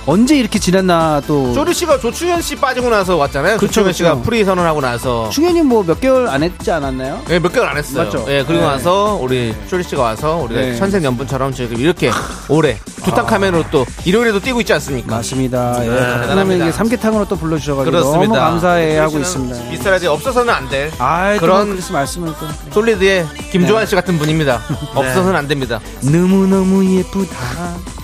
[0.06, 1.54] 언제 이렇게 지났나 또.
[1.54, 3.58] 쇼리 씨가 조충현 씨 빠지고 나서 왔잖아요.
[3.58, 4.24] 그쵸, 조충현 씨가 그쵸.
[4.24, 7.22] 프리 선언하고 나서 충현이 뭐 몇 개월 안 했지 않았나요?
[7.30, 8.04] 예, 몇 개월 안 했어요.
[8.06, 8.26] 맞죠?
[8.28, 8.68] 예, 그리고 네.
[8.68, 10.76] 나서 우리 쇼리 씨가 와서 우리가 네.
[10.78, 12.10] 천생연분처럼 지금 이렇게
[12.48, 15.18] 올해 두탕카멘으로 또 일요일에도 뛰고 있지 않습니까?
[15.18, 15.84] 맞습니다.
[15.86, 16.66] 예, 가끔은 대단합니다.
[16.66, 18.34] 이게 삼계탕으로 또 불러주셔가지고 그렇습니다.
[18.34, 19.72] 너무 감사해 하고 쇼리 씨는 있습니다.
[19.72, 23.90] 미스터 라디오 없어서는 안 될 아, 그런- 그런 그래서 말씀을 또 솔리드의 김조한 네.
[23.90, 24.62] 씨 같은 분입니다.
[24.96, 25.80] 없어서는 안 됩니다.
[26.02, 27.36] 너무 너무 예쁘다.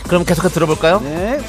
[0.07, 0.99] 그럼 계속해서 들어볼까요?
[1.01, 1.39] 네.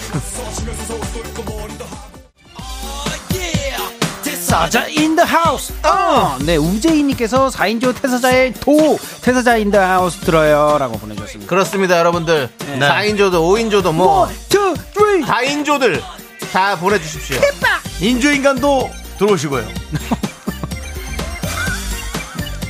[4.23, 5.73] 태사자 in the house.
[5.85, 6.39] 어.
[6.41, 11.49] 네, 우재희님께서 4인조 태사자의 도 태사자 in the house 들어요라고 보내주셨습니다.
[11.51, 12.49] 그렇습니다, 여러분들.
[12.59, 12.79] 네.
[12.79, 15.25] 4인조도 5인조도 뭐 one, two, three.
[15.27, 16.03] 다인조들
[16.53, 17.39] 다 보내주십시오.
[18.01, 19.67] 인조인간도 들어오시고요.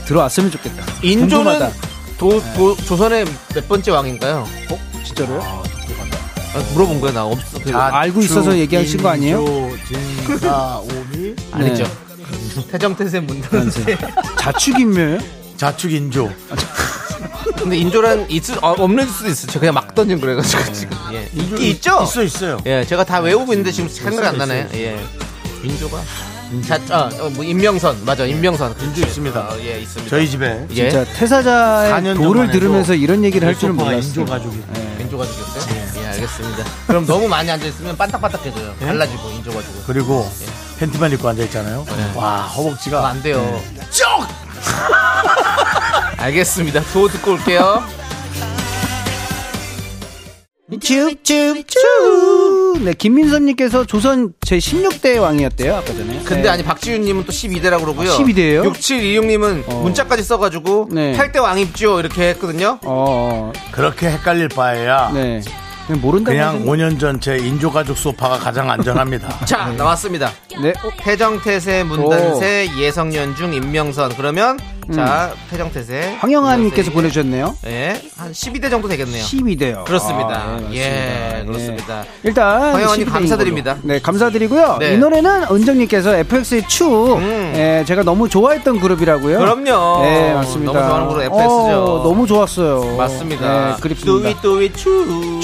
[0.06, 0.84] 들어왔으면 좋겠다.
[1.02, 1.70] 인조는 궁금하다.
[2.18, 4.46] 도, 도- 조선의 몇 번째 왕인가요?
[4.70, 5.40] 어, 진짜로요?
[5.42, 5.62] 아,
[6.72, 7.58] 물어본 거야, 나 없어.
[7.62, 9.44] 그, 아, 알고 있어서 얘기하신 거 아니에요?
[10.26, 11.84] 진사 오미 아니죠.
[11.84, 12.66] 네.
[12.72, 13.98] 태정태세 문단세.
[14.38, 15.18] 자축인묘예요?
[15.56, 16.30] 자축인조.
[17.58, 19.46] 근데 인조란 있을, 어, 없는 수도 있어.
[19.46, 20.96] 제가 그냥 막 던진 거래가지고 지금.
[21.12, 21.28] 예.
[21.34, 22.00] 인기 있죠?
[22.02, 22.58] 있어 있어요.
[22.66, 24.68] 예, 제가 다 외우고 있는데 지금 생각이 안 나네.
[24.74, 25.04] 예.
[25.64, 26.00] 인조가.
[26.66, 28.04] 자, 아, 어, 뭐, 임명선.
[28.04, 28.74] 맞아, 임명선.
[28.80, 29.48] 인조 있습니다.
[29.64, 30.10] 예, 있습니다.
[30.10, 30.90] 저희 집에 예.
[30.90, 33.98] 진짜 태사자의 4년 도를 들으면서 이런 얘기를 할 줄은 몰랐어요.
[34.00, 34.56] 인조 가족이.
[35.00, 35.75] 인조 가족이었어요?
[36.26, 36.64] 예, 알겠습니다.
[36.86, 38.74] 그럼 너무 많이 앉아있으면 반딱반딱해져요.
[38.80, 39.82] 달라지고, 인조 가지고.
[39.86, 40.30] 그리고
[40.78, 41.86] 팬티만 입고 앉아 있잖아요.
[42.14, 43.62] 와 허벅지가 안 돼요.
[43.90, 44.04] 쭉!
[46.18, 46.80] 알겠습니다.
[46.92, 47.82] 도 듣고 올게요.
[50.80, 51.78] 쭈쭈쭈.
[52.80, 56.18] 네, 김민선님께서 조선 제 16대 왕이었대요, 아까 전에.
[56.24, 56.48] 근데 네.
[56.48, 58.10] 아니 박지윤님은 또 12대라고 그러고요.
[58.10, 58.62] 아, 12대 예요?
[58.64, 59.74] 6726님은 어.
[59.82, 61.16] 문자까지 써가지고 네.
[61.16, 62.80] 8대 왕입죠 이렇게 했거든요.
[62.84, 65.40] 어, 어, 그렇게 헷갈릴 바에야 네.
[65.86, 66.32] 그냥 모른다고.
[66.34, 69.28] 그냥 하시는- 5년 전 제 인조 가족 소파가 가장 안전합니다.
[69.46, 70.30] 자 나왔습니다.
[70.60, 70.72] 네.
[70.98, 74.58] 태정태세, 문단세, 예성연중, 임명선 그러면
[74.94, 76.16] 자 태정태세.
[76.20, 77.56] 황영아님께서 문단세, 보내주셨네요.
[77.66, 79.22] 예, 한 12대 정도 되겠네요.
[79.24, 79.84] 12대요.
[79.84, 80.58] 그렇습니다.
[80.70, 81.46] 네, 예, 맞습니다.
[81.46, 82.04] 그렇습니다.
[82.22, 83.74] 일단 황영아님 12대 인 감사드립니다.
[83.74, 83.86] 걸로.
[83.94, 84.76] 네, 감사드리고요.
[84.80, 84.94] 네.
[84.94, 87.52] 이 노래는 은정님께서 FX의 추, 음.
[87.56, 89.38] 예, 제가 너무 좋아했던 그룹이라고요.
[89.38, 90.02] 그럼요.
[90.04, 90.72] 네, 맞습니다.
[90.72, 91.84] 너무 좋아하는 그룹 FX죠.
[91.84, 92.96] 어, 너무 좋았어요.
[92.96, 93.70] 맞습니다.
[93.76, 94.40] 네, 그립습니다.
[94.40, 95.40] 뚜위 뚜위 추.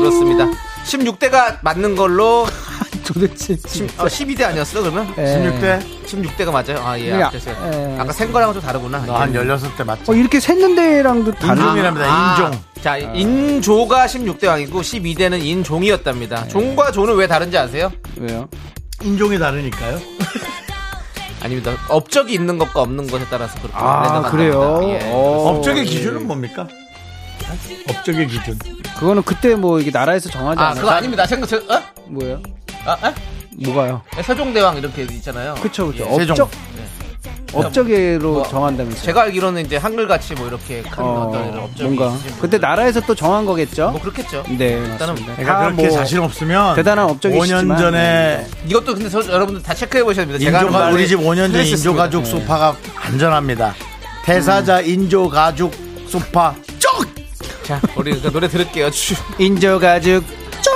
[0.00, 0.50] 그렇습니다.
[0.86, 2.46] 16대가 맞는 걸로
[3.06, 3.54] 도대체.
[3.98, 5.12] 어, 12대 아니었어 그러면?
[5.18, 5.22] 예.
[5.22, 6.84] 16대 16대가 맞아요.
[6.84, 7.10] 아 예.
[7.16, 7.96] 네, 아까, 제가- 예.
[7.98, 8.98] 아까 생 거랑은 좀 다르구나.
[8.98, 10.12] 너한 16대 맞죠?
[10.12, 11.56] 어, 이렇게 샜는 데랑도 다른.
[11.62, 12.06] 인종이랍니다.
[12.08, 12.60] 아, 인종.
[12.82, 16.48] 자, 인조가 16대 왕이고 12대는 인종이었답니다.
[16.48, 17.90] 종과 조는 왜 다른지 아세요?
[18.18, 18.48] 왜요?
[19.02, 19.98] 인종이 다르니까요.
[21.42, 21.72] 아닙니다.
[21.88, 24.80] 업적이 있는 것과 없는 것에 따라서 그렇게 아, 그래요?
[24.84, 25.00] 예.
[25.10, 26.68] 어, 업적의 기준은 뭡니까?
[27.88, 28.56] 업적의 기준.
[28.98, 30.80] 그거는 그때 뭐 이게 나라에서 정하지 아, 않아요.
[30.82, 31.26] 그거 아닙니다.
[31.26, 31.82] 생각, 저, 어?
[32.06, 32.40] 뭐예요?
[32.84, 33.14] 아, 아?
[33.64, 34.02] 뭐가요?
[34.22, 35.54] 세종대왕 이렇게 있잖아요.
[35.62, 36.06] 그쵸, 그쵸.
[36.10, 36.16] 예.
[36.16, 36.32] 세종.
[36.32, 36.50] 업적,
[37.54, 39.02] 업적으로 뭐, 정한다면서요.
[39.04, 42.14] 제가 알기로는 이제 한글같이 뭐 이렇게 큰 어, 어떤 이런 업적이 뭔가.
[42.14, 42.60] 있으신 그때 분들.
[42.60, 43.90] 나라에서 또 정한 거겠죠?
[43.90, 44.42] 뭐 그렇겠죠.
[44.56, 45.36] 네, 일단은 맞습니다.
[45.44, 50.02] 다 그렇게 뭐 자신 없으면 대단한 업적이시지만 5년 전에 이것도 근데 저, 여러분들 다 체크해
[50.02, 50.42] 보셔야 됩니다.
[50.42, 51.64] 제가 하는 인조가 말이 우리 집 5년 전.
[51.66, 52.24] 인조 네.
[52.24, 53.74] 소파가 안전합니다.
[54.24, 55.74] 태사자 인조 가족
[56.08, 56.90] 소파 쪽.
[57.64, 58.90] 자, 우리 그 노래 들을게요.
[58.90, 59.14] 주.
[59.38, 60.24] 인조가죽
[60.62, 60.72] 쪽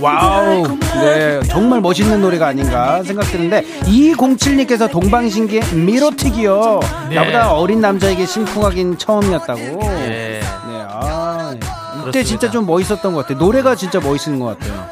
[0.00, 0.66] wow
[1.02, 6.80] 네 정말 멋있는 노래가 아닌가 생각드는데 2207님께서 동방신기의 Mirotic이요
[7.10, 7.14] 네.
[7.16, 10.08] 나보다 어린 남자에게 심쿵하긴 처음이었다고 예.
[10.08, 10.40] 네,
[10.88, 11.56] 아, 네.
[11.58, 12.22] 이때 그렇습니다.
[12.22, 14.86] 진짜 좀 멋있었던 것 같아요 노래가 진짜 멋있는 것 같아요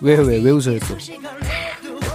[0.00, 0.96] 왜 왜 왜 웃어요 또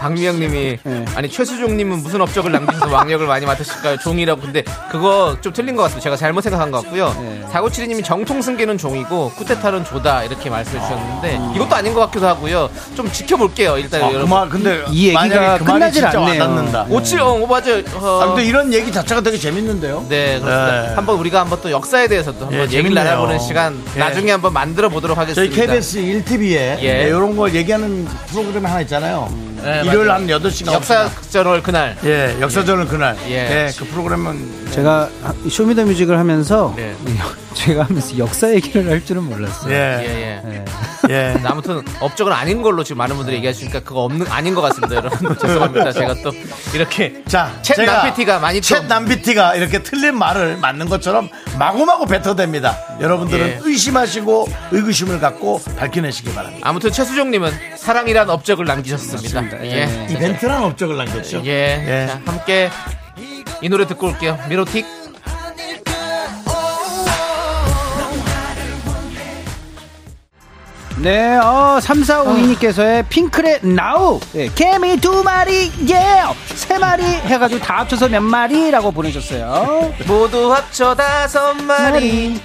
[0.05, 1.05] 박미영님이 네.
[1.15, 3.97] 아니 최수종님은 무슨 업적을 남기셔서 왕력을 많이 맡으실까요?
[3.97, 6.03] 종이라고 근데 그거 좀 틀린 것 같습니다.
[6.03, 7.15] 제가 잘못 생각한 것 같고요.
[7.19, 7.43] 네.
[7.51, 12.69] 사고칠이님이 정통 승계는 종이고 쿠데타는 조다 이렇게 말씀해 주셨는데 이것도 아닌 것 같기도 하고요.
[12.95, 13.77] 좀 지켜볼게요.
[13.79, 14.29] 일단 아, 여러분.
[14.29, 16.85] 그만 근데 이 얘기가 만약에 그 끝나질 않네요.
[16.89, 17.81] 오칠 어 맞아요.
[17.95, 20.05] 어, 아, 근데 이런 얘기 자체가 되게 재밌는데요.
[20.07, 20.81] 네, 그렇습니다.
[20.83, 20.93] 네.
[20.93, 22.93] 한번 우리가 한번 또 역사에 대해서도 한번 예, 얘기를.
[22.93, 23.99] 나눠보는 시간 예.
[23.99, 25.55] 나중에 한번 만들어 보도록 저희 하겠습니다.
[25.55, 27.05] KBS 1TV에 예.
[27.07, 29.45] 이런 걸 얘기하는 프로그램 하나 있잖아요.
[29.65, 30.11] 네, 일요일.
[30.11, 30.73] 한 8시간.
[30.73, 31.97] 역사전월 그날.
[32.03, 33.15] 예, 역사전을 그날.
[33.27, 33.67] 예.
[33.67, 33.71] 예.
[33.77, 35.09] 그 프로그램은 제가
[35.49, 36.93] 쇼미더뮤직을 하면서 네.
[37.53, 39.73] 제가 하면서 역사 얘기를 할 줄은 몰랐어요.
[39.73, 40.41] 예, 예.
[40.51, 40.65] 예.
[41.09, 41.31] 예.
[41.33, 45.35] 근데 아무튼 업적은 아닌 걸로 지금 많은 분들이 얘기하시니까 그거 없는 아닌 것 같습니다, 여러분.
[45.39, 45.91] 죄송합니다.
[45.93, 46.31] 제가 또
[46.73, 52.99] 이렇게 자, 챗 남PT가 많이 또- 챗 남PT가 이렇게 틀린 말을 맞는 것처럼 마구마구 뱉어댑니다.
[52.99, 53.59] 여러분들은 예.
[53.63, 56.67] 의심하시고 의구심을 갖고 밝혀내시기 바랍니다.
[56.67, 59.63] 아무튼 최수종 님은 사랑이란 업적을 남기셨습니다.
[59.65, 60.07] 예.
[60.09, 61.41] 이벤트란 업적을 남겼죠.
[61.45, 61.49] 예.
[61.87, 62.07] 예.
[62.07, 62.69] 자, 함께
[63.61, 64.37] 이 노래 듣고 올게요.
[64.49, 64.85] 미로틱.
[70.97, 76.23] 네, 어, 3452님께서의 핑클의 나우, 예, 개미 두 마리, 예!
[76.55, 79.93] 세 마리 해가지고 다 합쳐서 몇 마리라고 보내셨어요.
[80.07, 82.39] 모두 합쳐 다섯 마리.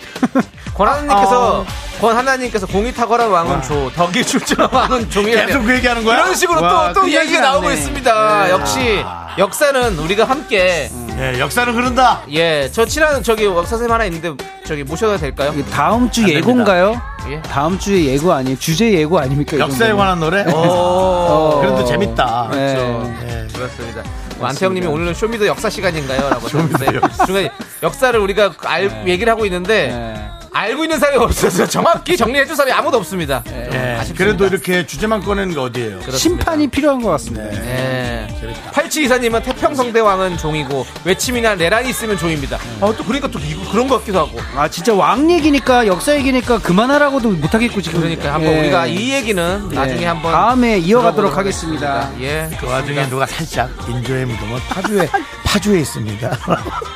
[0.84, 1.66] 권하나님께서 어.
[2.00, 6.16] 권하나님께서 공이 탁월한 왕은 조, 덕이 출전한 왕은 종이라며 계속 그 얘기하는 거야?
[6.16, 7.70] 이런 식으로 와, 또, 또 그 얘기가 나오고.
[7.70, 8.50] 있습니다.
[8.50, 9.04] 역시
[9.38, 12.22] 역사는 우리가 함께 예, 역사는 흐른다.
[12.32, 14.32] 예, 저 친한 저기 역사 선생님 하나 있는데
[14.64, 15.52] 저기 모셔도 될까요?
[15.54, 16.26] 이게 다음 주.
[16.26, 17.00] 예고인가요?
[17.28, 17.42] 예.
[17.42, 18.58] 다음 주에 예고 아니에요?
[18.58, 19.56] 주제 예고 아닙니까?
[19.56, 19.92] 이 역사에?
[19.92, 20.42] 관한 노래?
[20.50, 22.48] 오, 그래도 재밌다.
[22.52, 22.74] 네.
[22.74, 23.14] 그렇죠.
[23.28, 23.46] 예.
[23.52, 24.02] 그렇습니다.
[24.38, 26.30] 뭐 안태형님이 오늘은 show me the 역사 시간인가요?
[26.30, 26.86] 라고 하셨는데
[27.26, 27.50] 중간에
[27.82, 30.30] 역사를 우리가 알, 얘기를 하고 있는데 네.
[30.52, 33.42] 알고 있는 사람이 없어서 정확히 정리해줄 사람이 아무도 없습니다.
[33.48, 34.24] 예, 아쉽습니다.
[34.24, 35.90] 그래도 이렇게 주제만 꺼내는 게 어디예요?
[36.00, 36.18] 그렇습니다.
[36.18, 37.44] 심판이 필요한 것 같습니다.
[37.54, 38.26] 예.
[38.72, 42.56] 팔치 이사님은 태평성대왕은 종이고 외침이나 내란이 있으면 종입니다.
[42.80, 44.38] 아, 또 그러니까 또 이거 그런 것 같기도 하고.
[44.56, 48.00] 아, 진짜 왕 얘기니까, 역사 얘기니까 그만하라고도 못하겠고, 지금.
[48.00, 48.60] 그러니까 한번 예.
[48.60, 50.06] 우리가 이 얘기는 나중에 예.
[50.06, 52.10] 한번 다음에 이어가도록 하겠습니다.
[52.20, 52.50] 예.
[52.58, 55.08] 그 와중에 누가 살짝 인조의 무덤은 파주에
[55.44, 56.38] 파주에 있습니다.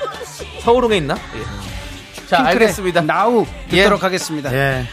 [0.64, 1.14] 서울흥에 있나?
[1.14, 1.73] 예.
[2.28, 3.02] 자, 알겠습니다.
[3.02, 3.76] 나우 예.
[3.82, 4.52] 듣도록 하겠습니다.
[4.52, 4.84] 예.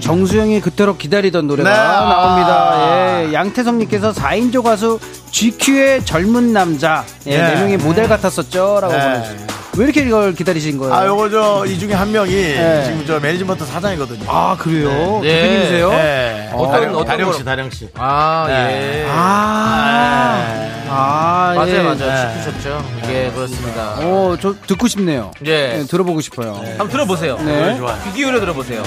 [0.00, 1.76] 정수영이 그토록 기다리던 노래가 네.
[1.76, 2.72] 나옵니다.
[2.72, 3.22] 아.
[3.24, 4.98] 예, 양태성님께서 4인조 가수
[5.30, 7.04] GQ의 젊은 남자.
[7.26, 7.36] 예, 예.
[7.42, 8.78] 네 명의 모델 같았었죠.
[8.80, 9.02] 라고 네.
[9.02, 9.67] 보내주셨어요.
[9.78, 10.92] 왜 이렇게 이걸 기다리신 거예요?
[10.94, 12.82] 아, 요거 저 이 중에 한 명이 네.
[12.84, 14.24] 지금 저 매니지먼트 사장이거든요.
[14.28, 15.20] 아, 그래요?
[15.22, 15.28] 네.
[15.28, 15.92] 대표님이세요?
[15.92, 16.50] 예.
[16.52, 17.44] 어떤- 다령, 어떤 다령 씨?
[17.44, 17.88] 다령 씨.
[17.94, 19.02] 아, 네.
[19.04, 19.06] 예.
[19.08, 21.82] 아, 아, 맞아요, 예.
[21.82, 21.96] 맞아요.
[21.96, 22.42] 네.
[22.42, 22.84] 지키셨죠.
[23.10, 23.94] 예, 그렇습니다.
[23.98, 25.30] 어, 저 듣고 싶네요.
[25.46, 25.78] 예.
[25.80, 26.54] 예, 들어보고 싶어요.
[26.54, 27.36] 한번 들어보세요.
[27.38, 27.76] 네.
[27.76, 27.96] 좋아요.
[28.04, 28.82] 귀 기울여 들어보세요.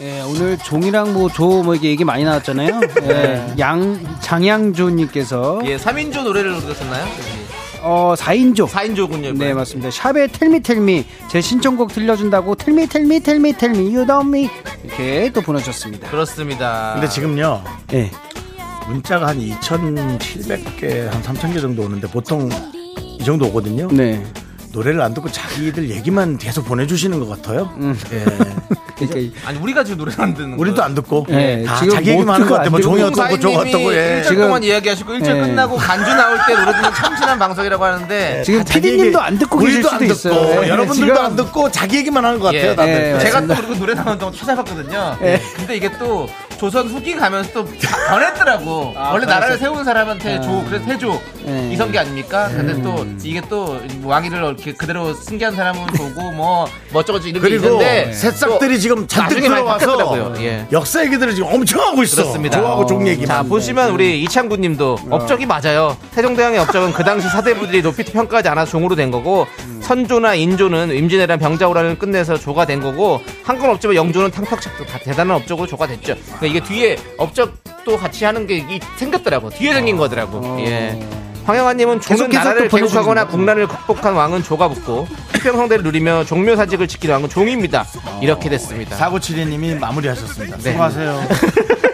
[0.00, 2.80] 예, 오늘 종이랑 뭐조뭐 이게 얘기 많이 나왔잖아요.
[3.04, 7.06] 예, 양 장양조님께서 예, 3인조 노래를 들으셨나요?
[7.82, 9.36] 어 4인조 4인조군요.
[9.36, 9.90] 네 맞습니다.
[9.90, 14.50] 샵에 텔미 텔미 제 신청곡 들려준다고 텔미 텔미 텔미 텔미 you don't me
[14.82, 16.10] 이렇게 또 보내주셨습니다.
[16.10, 16.92] 그렇습니다.
[16.94, 17.62] 근데 지금요.
[17.92, 18.10] 예.
[18.88, 22.50] 문자가 한 2,700개, 한 3,000개 정도 오는데 보통
[23.18, 23.88] 이 정도 오거든요.
[23.90, 24.22] 네.
[24.74, 27.70] 노래를 안 듣고 자기들 얘기만 계속 보내주시는 것 같아요.
[28.12, 28.24] 예.
[28.96, 32.10] 그러니까 이- 아니 우리가 지금 노래 안 듣는 우리도 안 듣고 예, 다 지금 자기
[32.10, 32.66] 뭐 얘기만 하는 것 같아.
[32.66, 34.16] 안뭐 종이 어떻고 저거 어떻고 예.
[34.18, 35.40] 일절 지금- 동안 이야기하시고 일절 예.
[35.40, 39.58] 끝나고 간주 나올 때 노래 듣는 참신한 방송이라고 하는데 지금 다 자기 PD님도 안 듣고
[39.58, 40.62] 계실 우리도 수도 안 듣고 있어요.
[40.64, 42.70] 예, 여러분들도 지금- 안 듣고 자기 얘기만 하는 것 같아요.
[42.70, 42.74] 예.
[42.76, 43.14] 다들.
[43.16, 43.54] 예, 제가 또.
[43.56, 45.16] 그리고 노래 나오는 동안 찾아봤거든요.
[45.22, 45.40] 예.
[45.56, 46.28] 근데 이게 또
[46.58, 47.64] 조선 후기 가면서 또
[48.08, 48.94] 변했더라고.
[48.96, 49.26] 아, 원래.
[49.26, 51.20] 나라를 세운 사람한테 줘, 그래서 해줘.
[51.46, 51.70] 예.
[51.72, 52.48] 이성기 아닙니까?
[52.48, 57.66] 근데 또 이게 또 왕위를 이렇게 그대로 승계한 사람은 보고 뭐 멋쩍어지 이런 게 그리고
[57.66, 60.44] 있는데 새싹들이 또 지금 잔뜩 나중에 많이 들어와서 바뀌었더라고요.
[60.44, 60.66] 예.
[60.72, 62.22] 역사 얘기들을 지금 엄청 하고 있어.
[62.22, 62.58] 그렇습니다.
[62.58, 63.26] 좋아하고 종 얘기만.
[63.26, 65.96] 자, 보시면 우리 이창구 님도 업적이 맞아요.
[66.14, 69.46] 태종대왕의 업적은 그 당시 사대부들이 높이 평가하지 않아 종으로 된 거고,
[69.88, 75.66] 선조나 인조는 임진왜란 병자호란을 끝내서 조가 된 거고, 한건 업적은 영조는 탕탁착도 다 대단한 업적으로
[75.66, 76.16] 조가 됐죠.
[76.38, 79.50] 그러니까 이게 뒤에 업적도 같이 하는 게 이- 생겼더라고.
[79.50, 80.58] 뒤에 생긴 거더라고.
[80.60, 80.98] 예.
[81.44, 83.26] 황영아님은 조는 계속해서 나라를 또 개국하거나.
[83.26, 87.84] 국난을 극복한 왕은 조가 붙고 태평성대를 누리며 종묘사직을 지키는 왕은 종입니다.
[88.22, 88.96] 이렇게 됐습니다.
[88.96, 90.56] 사고칠이님이 마무리하셨습니다.
[90.56, 90.70] 네.
[90.72, 91.28] 수고하세요.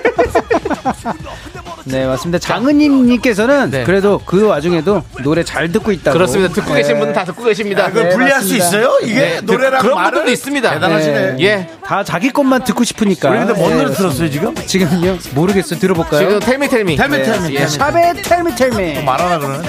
[1.84, 2.38] 네 맞습니다.
[2.38, 3.84] 장은님님께서는 네.
[3.84, 6.12] 그래도 그 와중에도 노래 잘 듣고 있다고.
[6.16, 6.52] 그렇습니다.
[6.54, 6.82] 듣고 네.
[6.82, 7.88] 계신 분은 다 듣고 계십니다.
[7.88, 8.64] 그걸 네, 분리할 맞습니다.
[8.64, 8.98] 수 있어요?
[9.02, 10.70] 이게 네, 노래랑 그런 말을 분들도 있습니다.
[10.74, 11.36] 대단하시네.
[11.40, 11.70] 예.
[11.84, 13.30] 다 자기 것만 듣고 싶으니까.
[13.30, 14.54] 우리 근데 뭔 예, 노래 들었어요 지금?
[14.54, 15.78] 지금요 모르겠어요.
[15.80, 16.20] 들어볼까요?
[16.20, 16.96] 지금 텔미 텔미.
[16.96, 17.22] 텔미 네.
[17.24, 17.58] 텔미 예.
[17.58, 17.70] 텔미.
[17.70, 19.02] 샵에 텔미 텔미.
[19.04, 19.68] 말하라 그러네.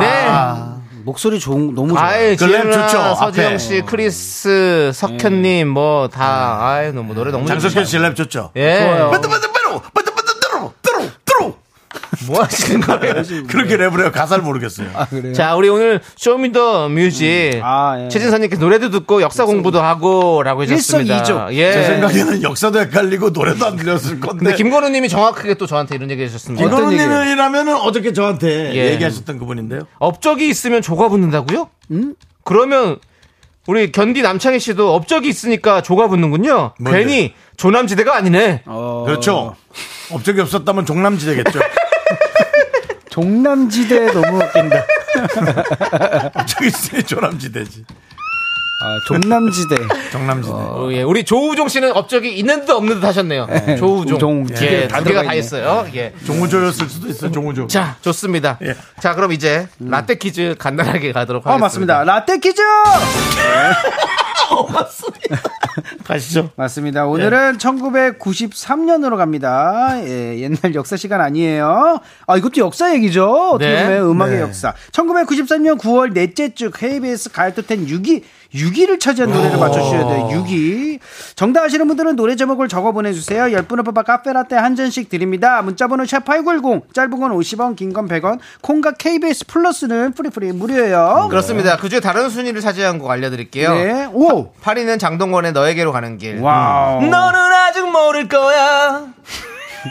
[0.00, 0.77] 네.
[1.08, 2.02] 목소리 좋은 너무 좋아.
[2.04, 3.58] 아예 그랩 좋죠, 서지영 앞에.
[3.58, 7.84] 씨, 크리스, 석현님 뭐 다 아예 너무 노래 너무 장석현.
[7.84, 8.50] 씨랩 좋죠.
[8.56, 8.78] 예.
[8.80, 9.10] 좋아요.
[12.26, 13.14] 뭐 하시는 거예요?
[13.48, 14.12] 그렇게 랩을 해요.
[14.12, 14.88] 가사를 모르겠어요.
[15.10, 15.32] 그래요?
[15.32, 18.08] 자, 우리 오늘 show me the music 아, 예.
[18.08, 21.18] 최진선님께 노래도 듣고 역사 공부도 하고 라고 해주셨습니다.
[21.18, 21.48] 일석이조.
[21.54, 21.72] 예.
[21.72, 24.44] 제 생각에는 역사도 헷갈리고 노래도 안 들렸을 건데.
[24.44, 26.64] 근데 김건우 님이 정확하게 또 저한테 이런 얘기 해주셨습니다.
[26.64, 27.06] 어떤 얘기예요?
[27.10, 28.92] 이건우 님이라면은 어저께 저한테 예.
[28.92, 29.82] 얘기하셨던 그분인데요.
[29.98, 31.68] 업적이 있으면 조가 붙는다고요?
[32.44, 32.98] 그러면
[33.68, 36.72] 우리 견디 남창희 씨도 업적이 있으니까 조가 붙는군요.
[36.80, 36.98] 뭔데?
[37.04, 38.62] 괜히 조남지대가 아니네.
[38.64, 39.56] 어, 그렇죠.
[40.10, 41.60] 업적이 없었다면 종남지대겠죠.
[43.10, 44.86] 종남지대 너무 웃긴다.
[46.34, 47.84] 업적이 있으니 조남지대지.
[48.80, 49.76] 아, 종남지대.
[50.12, 50.54] 정남지대.
[50.54, 51.02] 어, 예.
[51.02, 53.46] 우리 조우종 씨는 업적이 있는 듯 없는 듯 하셨네요.
[53.76, 54.18] 조우종.
[54.18, 55.34] 종, 예, 두 개, 두다 개가 다.
[55.34, 55.86] 있어요.
[55.94, 56.12] 예.
[56.24, 57.32] 종우조였을 수도 있어요.
[57.32, 57.66] 종우조.
[57.66, 58.58] 자, 좋습니다.
[58.62, 58.76] 예.
[59.00, 61.54] 자, 그럼 이제 라떼 퀴즈 간단하게 가도록 하겠습니다.
[61.54, 62.04] 아, 맞습니다.
[62.04, 62.62] 라떼 퀴즈!
[66.04, 66.50] 가시죠.
[66.56, 67.06] 맞습니다.
[67.06, 69.92] 오늘은 1993년으로 갑니다.
[70.04, 72.00] 예, 옛날 역사 시간 아니에요.
[72.26, 73.50] 아, 이것도 역사 얘기죠.
[73.52, 73.84] 어떻게 네.
[74.00, 74.40] 보면 음악의 네.
[74.40, 74.74] 역사.
[74.92, 78.22] 1993년 9월 넷째 주 KBS 가요톱10 6위
[78.54, 80.28] 6위를 차지한 노래를 맞춰주셔야 돼요.
[80.32, 80.98] 6위.
[81.34, 83.44] 정답 아시는 분들은 노래 제목을 적어 보내주세요.
[83.44, 85.60] 10분을 뽑아 카페라떼 한 잔씩 드립니다.
[85.60, 91.26] 문자번호 샵8910 짧은 건 50원 긴 건 100원 콩과 KBS 플러스는 free free 무료예요.
[91.30, 91.76] 그렇습니다.
[91.76, 93.74] 그 중에 다른 순위를 차지한 곡 알려드릴게요.
[93.74, 94.06] 네.
[94.12, 94.52] 오!
[94.62, 96.38] 8위는 장동건의 너에게로 가는 길.
[96.40, 97.02] wow.
[97.02, 99.04] 너는 아직 모를 거야.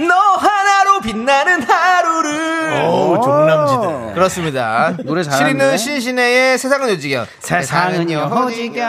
[0.06, 2.86] 너 하나로 빛나는 하루를.
[2.88, 4.14] 오, 종남지대.
[4.14, 4.96] 그렇습니다.
[5.04, 5.76] 노래 잘하는데?
[5.76, 7.26] 7위는 신신애의 세상은 요지경.
[7.40, 8.88] 세상은 요지경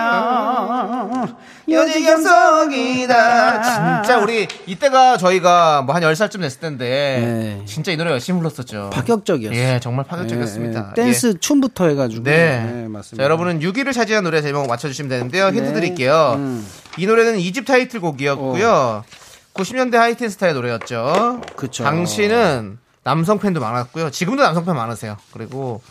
[1.69, 4.03] 요지경 속이다.
[4.03, 7.63] 진짜 우리 이때가 저희가 뭐 한 10살쯤 됐을 텐데 네.
[7.67, 8.91] 진짜 이 노래 열심히 불렀었죠.
[8.93, 9.59] 파격적이었어요.
[9.61, 10.95] 예, 정말 파격적이었습니다.
[10.97, 11.05] 예, 예.
[11.05, 11.39] 댄스 예.
[11.41, 12.23] 춤부터 해 가지고.
[12.23, 12.87] 네.
[12.89, 13.17] 맞습니다.
[13.17, 15.47] 자, 여러분은 6위를 차지한 노래 제목 맞춰 주시면 되는데요.
[15.49, 15.73] 힌트 네.
[15.73, 16.35] 드릴게요.
[16.37, 16.65] 음.
[16.97, 19.03] 이 노래는 2집 타이틀곡이었고요.
[19.59, 20.99] 90년대 하이틴 스타의 노래였죠.
[20.99, 21.41] 어.
[21.57, 21.83] 그쵸.
[21.83, 24.11] 당시는 남성 팬도 많았고요.
[24.11, 25.17] 지금도 남성 팬 많으세요.
[25.33, 25.83] 그리고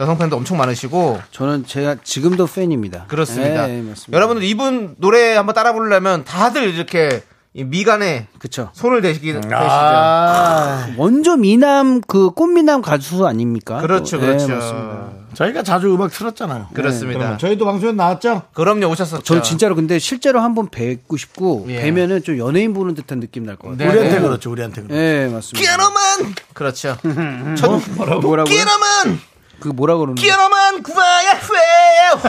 [0.00, 3.06] 여성 팬도 엄청 많으시고 저는 제가 지금도 팬입니다.
[3.08, 3.68] 그렇습니다.
[3.68, 3.94] 예, 예.
[4.12, 7.20] 여러분들 이분 노래 한번 따라 부르려면 다들 이렇게 이
[7.64, 8.70] 미간에 그쵸.
[8.72, 9.54] 손을 대시기 대시죠.
[9.54, 13.78] 아, 원조 미남 그 꽃미남 가수 아닙니까?
[13.80, 14.50] 그렇죠, 또, 그렇죠.
[14.50, 15.06] 예, 맞습니다.
[15.34, 16.68] 저희가 자주 음악 틀었잖아요.
[16.72, 17.18] 그렇습니다.
[17.18, 18.42] 그러면 저희도 방송에 나왔죠?
[18.54, 19.22] 그럼요 오셨었죠.
[19.22, 21.82] 저는 진짜로 근데 실제로 한번 뵙고 싶고 예.
[21.82, 23.88] 뵈면은 좀 연예인 보는 듯한 느낌 날 것 같아요.
[23.88, 24.22] 네, 우리한테 네.
[24.26, 24.50] 그렇죠.
[24.50, 24.96] 우리한테 그렇죠.
[24.98, 25.60] 예, 맞습니다.
[25.60, 26.96] 끼어로만 그렇죠.
[27.56, 28.44] 전 뭐라고요?
[28.44, 29.20] 끼어로만
[29.60, 30.14] 그 뭐라 그러는?
[30.14, 32.20] 끼어로만 구해야 해요.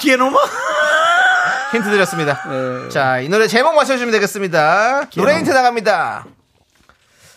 [0.00, 0.38] 기에노마?
[1.72, 2.42] 힌트 드렸습니다.
[2.48, 2.88] 네.
[2.88, 5.08] 자, 이 노래 제목 맞춰주시면 되겠습니다.
[5.16, 6.26] 노래 힌트 나갑니다.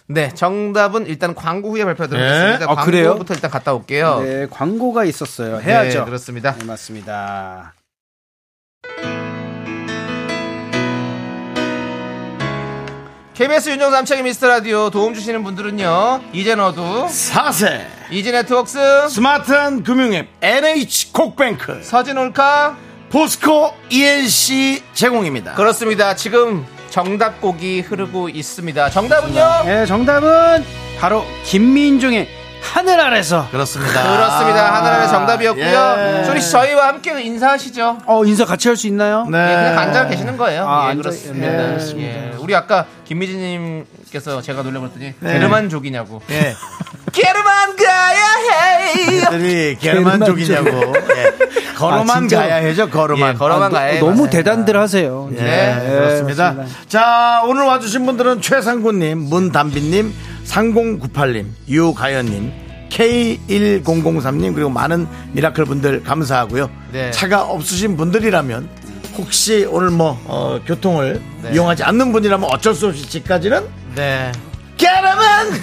[0.07, 2.57] 네, 정답은 일단 광고 후에 발표드리겠습니다.
[2.59, 2.65] 네.
[2.67, 3.09] 아, 그래요?
[3.09, 4.21] 광고부터 일단 갔다 올게요.
[4.21, 5.61] 네, 광고가 있었어요.
[5.61, 5.99] 해야죠.
[5.99, 6.55] 네, 그렇습니다.
[6.55, 7.73] 네, 맞습니다.
[13.33, 16.21] KBS 윤정 남창희 미스터 라디오 도움 주시는 분들은요.
[16.33, 22.77] 이제 너도 4세 이지 네트웍스 스마트한 금융앱 NH콕뱅크 서진 올카
[23.13, 25.53] 포스코 ENC 제공입니다.
[25.53, 26.15] 그렇습니다.
[26.15, 28.89] 지금 정답곡이 흐르고 있습니다.
[28.89, 29.61] 정답은요?
[29.65, 30.65] 네, 정답은
[30.99, 32.27] 바로 김민종의
[32.63, 33.47] 하늘 아래서.
[33.51, 34.01] 그렇습니다.
[34.01, 34.75] 그렇습니다.
[34.77, 35.95] 하나의 정답이었고요.
[36.21, 36.23] 예.
[36.25, 37.99] 조리 씨 저희와 함께 인사하시죠.
[38.07, 39.27] 어, 인사 같이 할 수 있나요?
[39.29, 39.37] 네.
[39.37, 40.67] 예, 그냥 앉아 계시는 거예요.
[40.67, 41.47] 아, 예, 앉아- 그렇습니다.
[41.51, 42.09] 네, 그렇습니다.
[42.09, 42.31] 예.
[42.39, 46.21] 우리 아까 김미진님 께서 제가 놀려봤더니 게르만족이냐고.
[46.29, 46.53] 예.
[47.11, 49.29] 게르만 가야 해.
[49.29, 50.69] 들이 게르만족이냐고.
[50.69, 51.73] 예.
[51.75, 52.27] 걸어만 아?
[52.27, 52.89] 가야 해죠.
[52.91, 53.33] 걸어만.
[53.33, 53.99] 예, 걸어만 가야 해.
[53.99, 54.29] 너무.
[54.29, 55.29] 대단들 하세요.
[55.33, 56.53] 예, 네, 그렇습니다.
[56.53, 56.79] 맞습니다.
[56.87, 60.13] 자, 오늘 와주신 분들은 최상구 님, 문담비 님,
[60.43, 62.51] 3098 님, 유가연 님,
[62.89, 66.69] K1003님, 그리고 많은 미라클 분들 감사하고요.
[66.91, 67.09] 네.
[67.11, 68.69] 차가 없으신 분들이라면,
[69.17, 71.51] 혹시 오늘 뭐, 어, 교통을 네.
[71.53, 74.31] 이용하지 않는 분이라면 어쩔 수 없이 집까지는 네.
[74.77, 75.61] 가야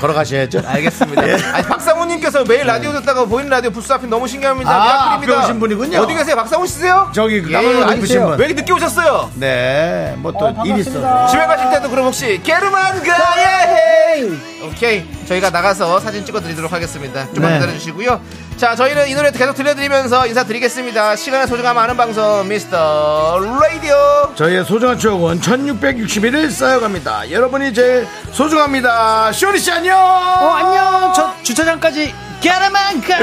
[0.00, 0.62] 걸어가셔야죠.
[0.66, 1.26] 알겠습니다.
[1.28, 1.32] 예.
[1.52, 4.70] 아니, 박상우님께서 매일 라디오 듣다가 보이는 라디오 부스 앞이 너무 신기합니다.
[4.70, 5.14] 아.
[5.14, 5.98] 앞에 오신 분이군요.
[6.00, 6.36] 어디 계세요?
[6.36, 7.10] 박상우 씨세요?
[7.14, 8.38] 저기 그 예, 옷 아니, 입으신 분.
[8.38, 9.30] 왜 이렇게 늦게 오셨어요?
[9.36, 11.26] 네, 뭐 또일 있어.
[11.28, 14.22] 집에 가실 때도 그럼 혹시 게르만 가야 해.
[14.64, 15.04] 오케이.
[15.26, 17.26] 저희가 나가서 사진 찍어드리도록 하겠습니다.
[17.32, 17.58] 좀만 네.
[17.60, 18.20] 기다려주시고요.
[18.62, 21.16] 자, 저희는 이 노래 계속 들려드리면서 인사드리겠습니다.
[21.16, 24.32] 시간의 소중함 아는 방송 미스터 라디오.
[24.36, 27.32] 저희의 소중한 추억은 1661일 쌓여갑니다.
[27.32, 29.32] 여러분이 제일 소중합니다.
[29.32, 29.98] 쇼리 씨 안녕!
[29.98, 31.12] 어, 안녕.
[31.12, 33.16] 저 주차장까지 게르만 가.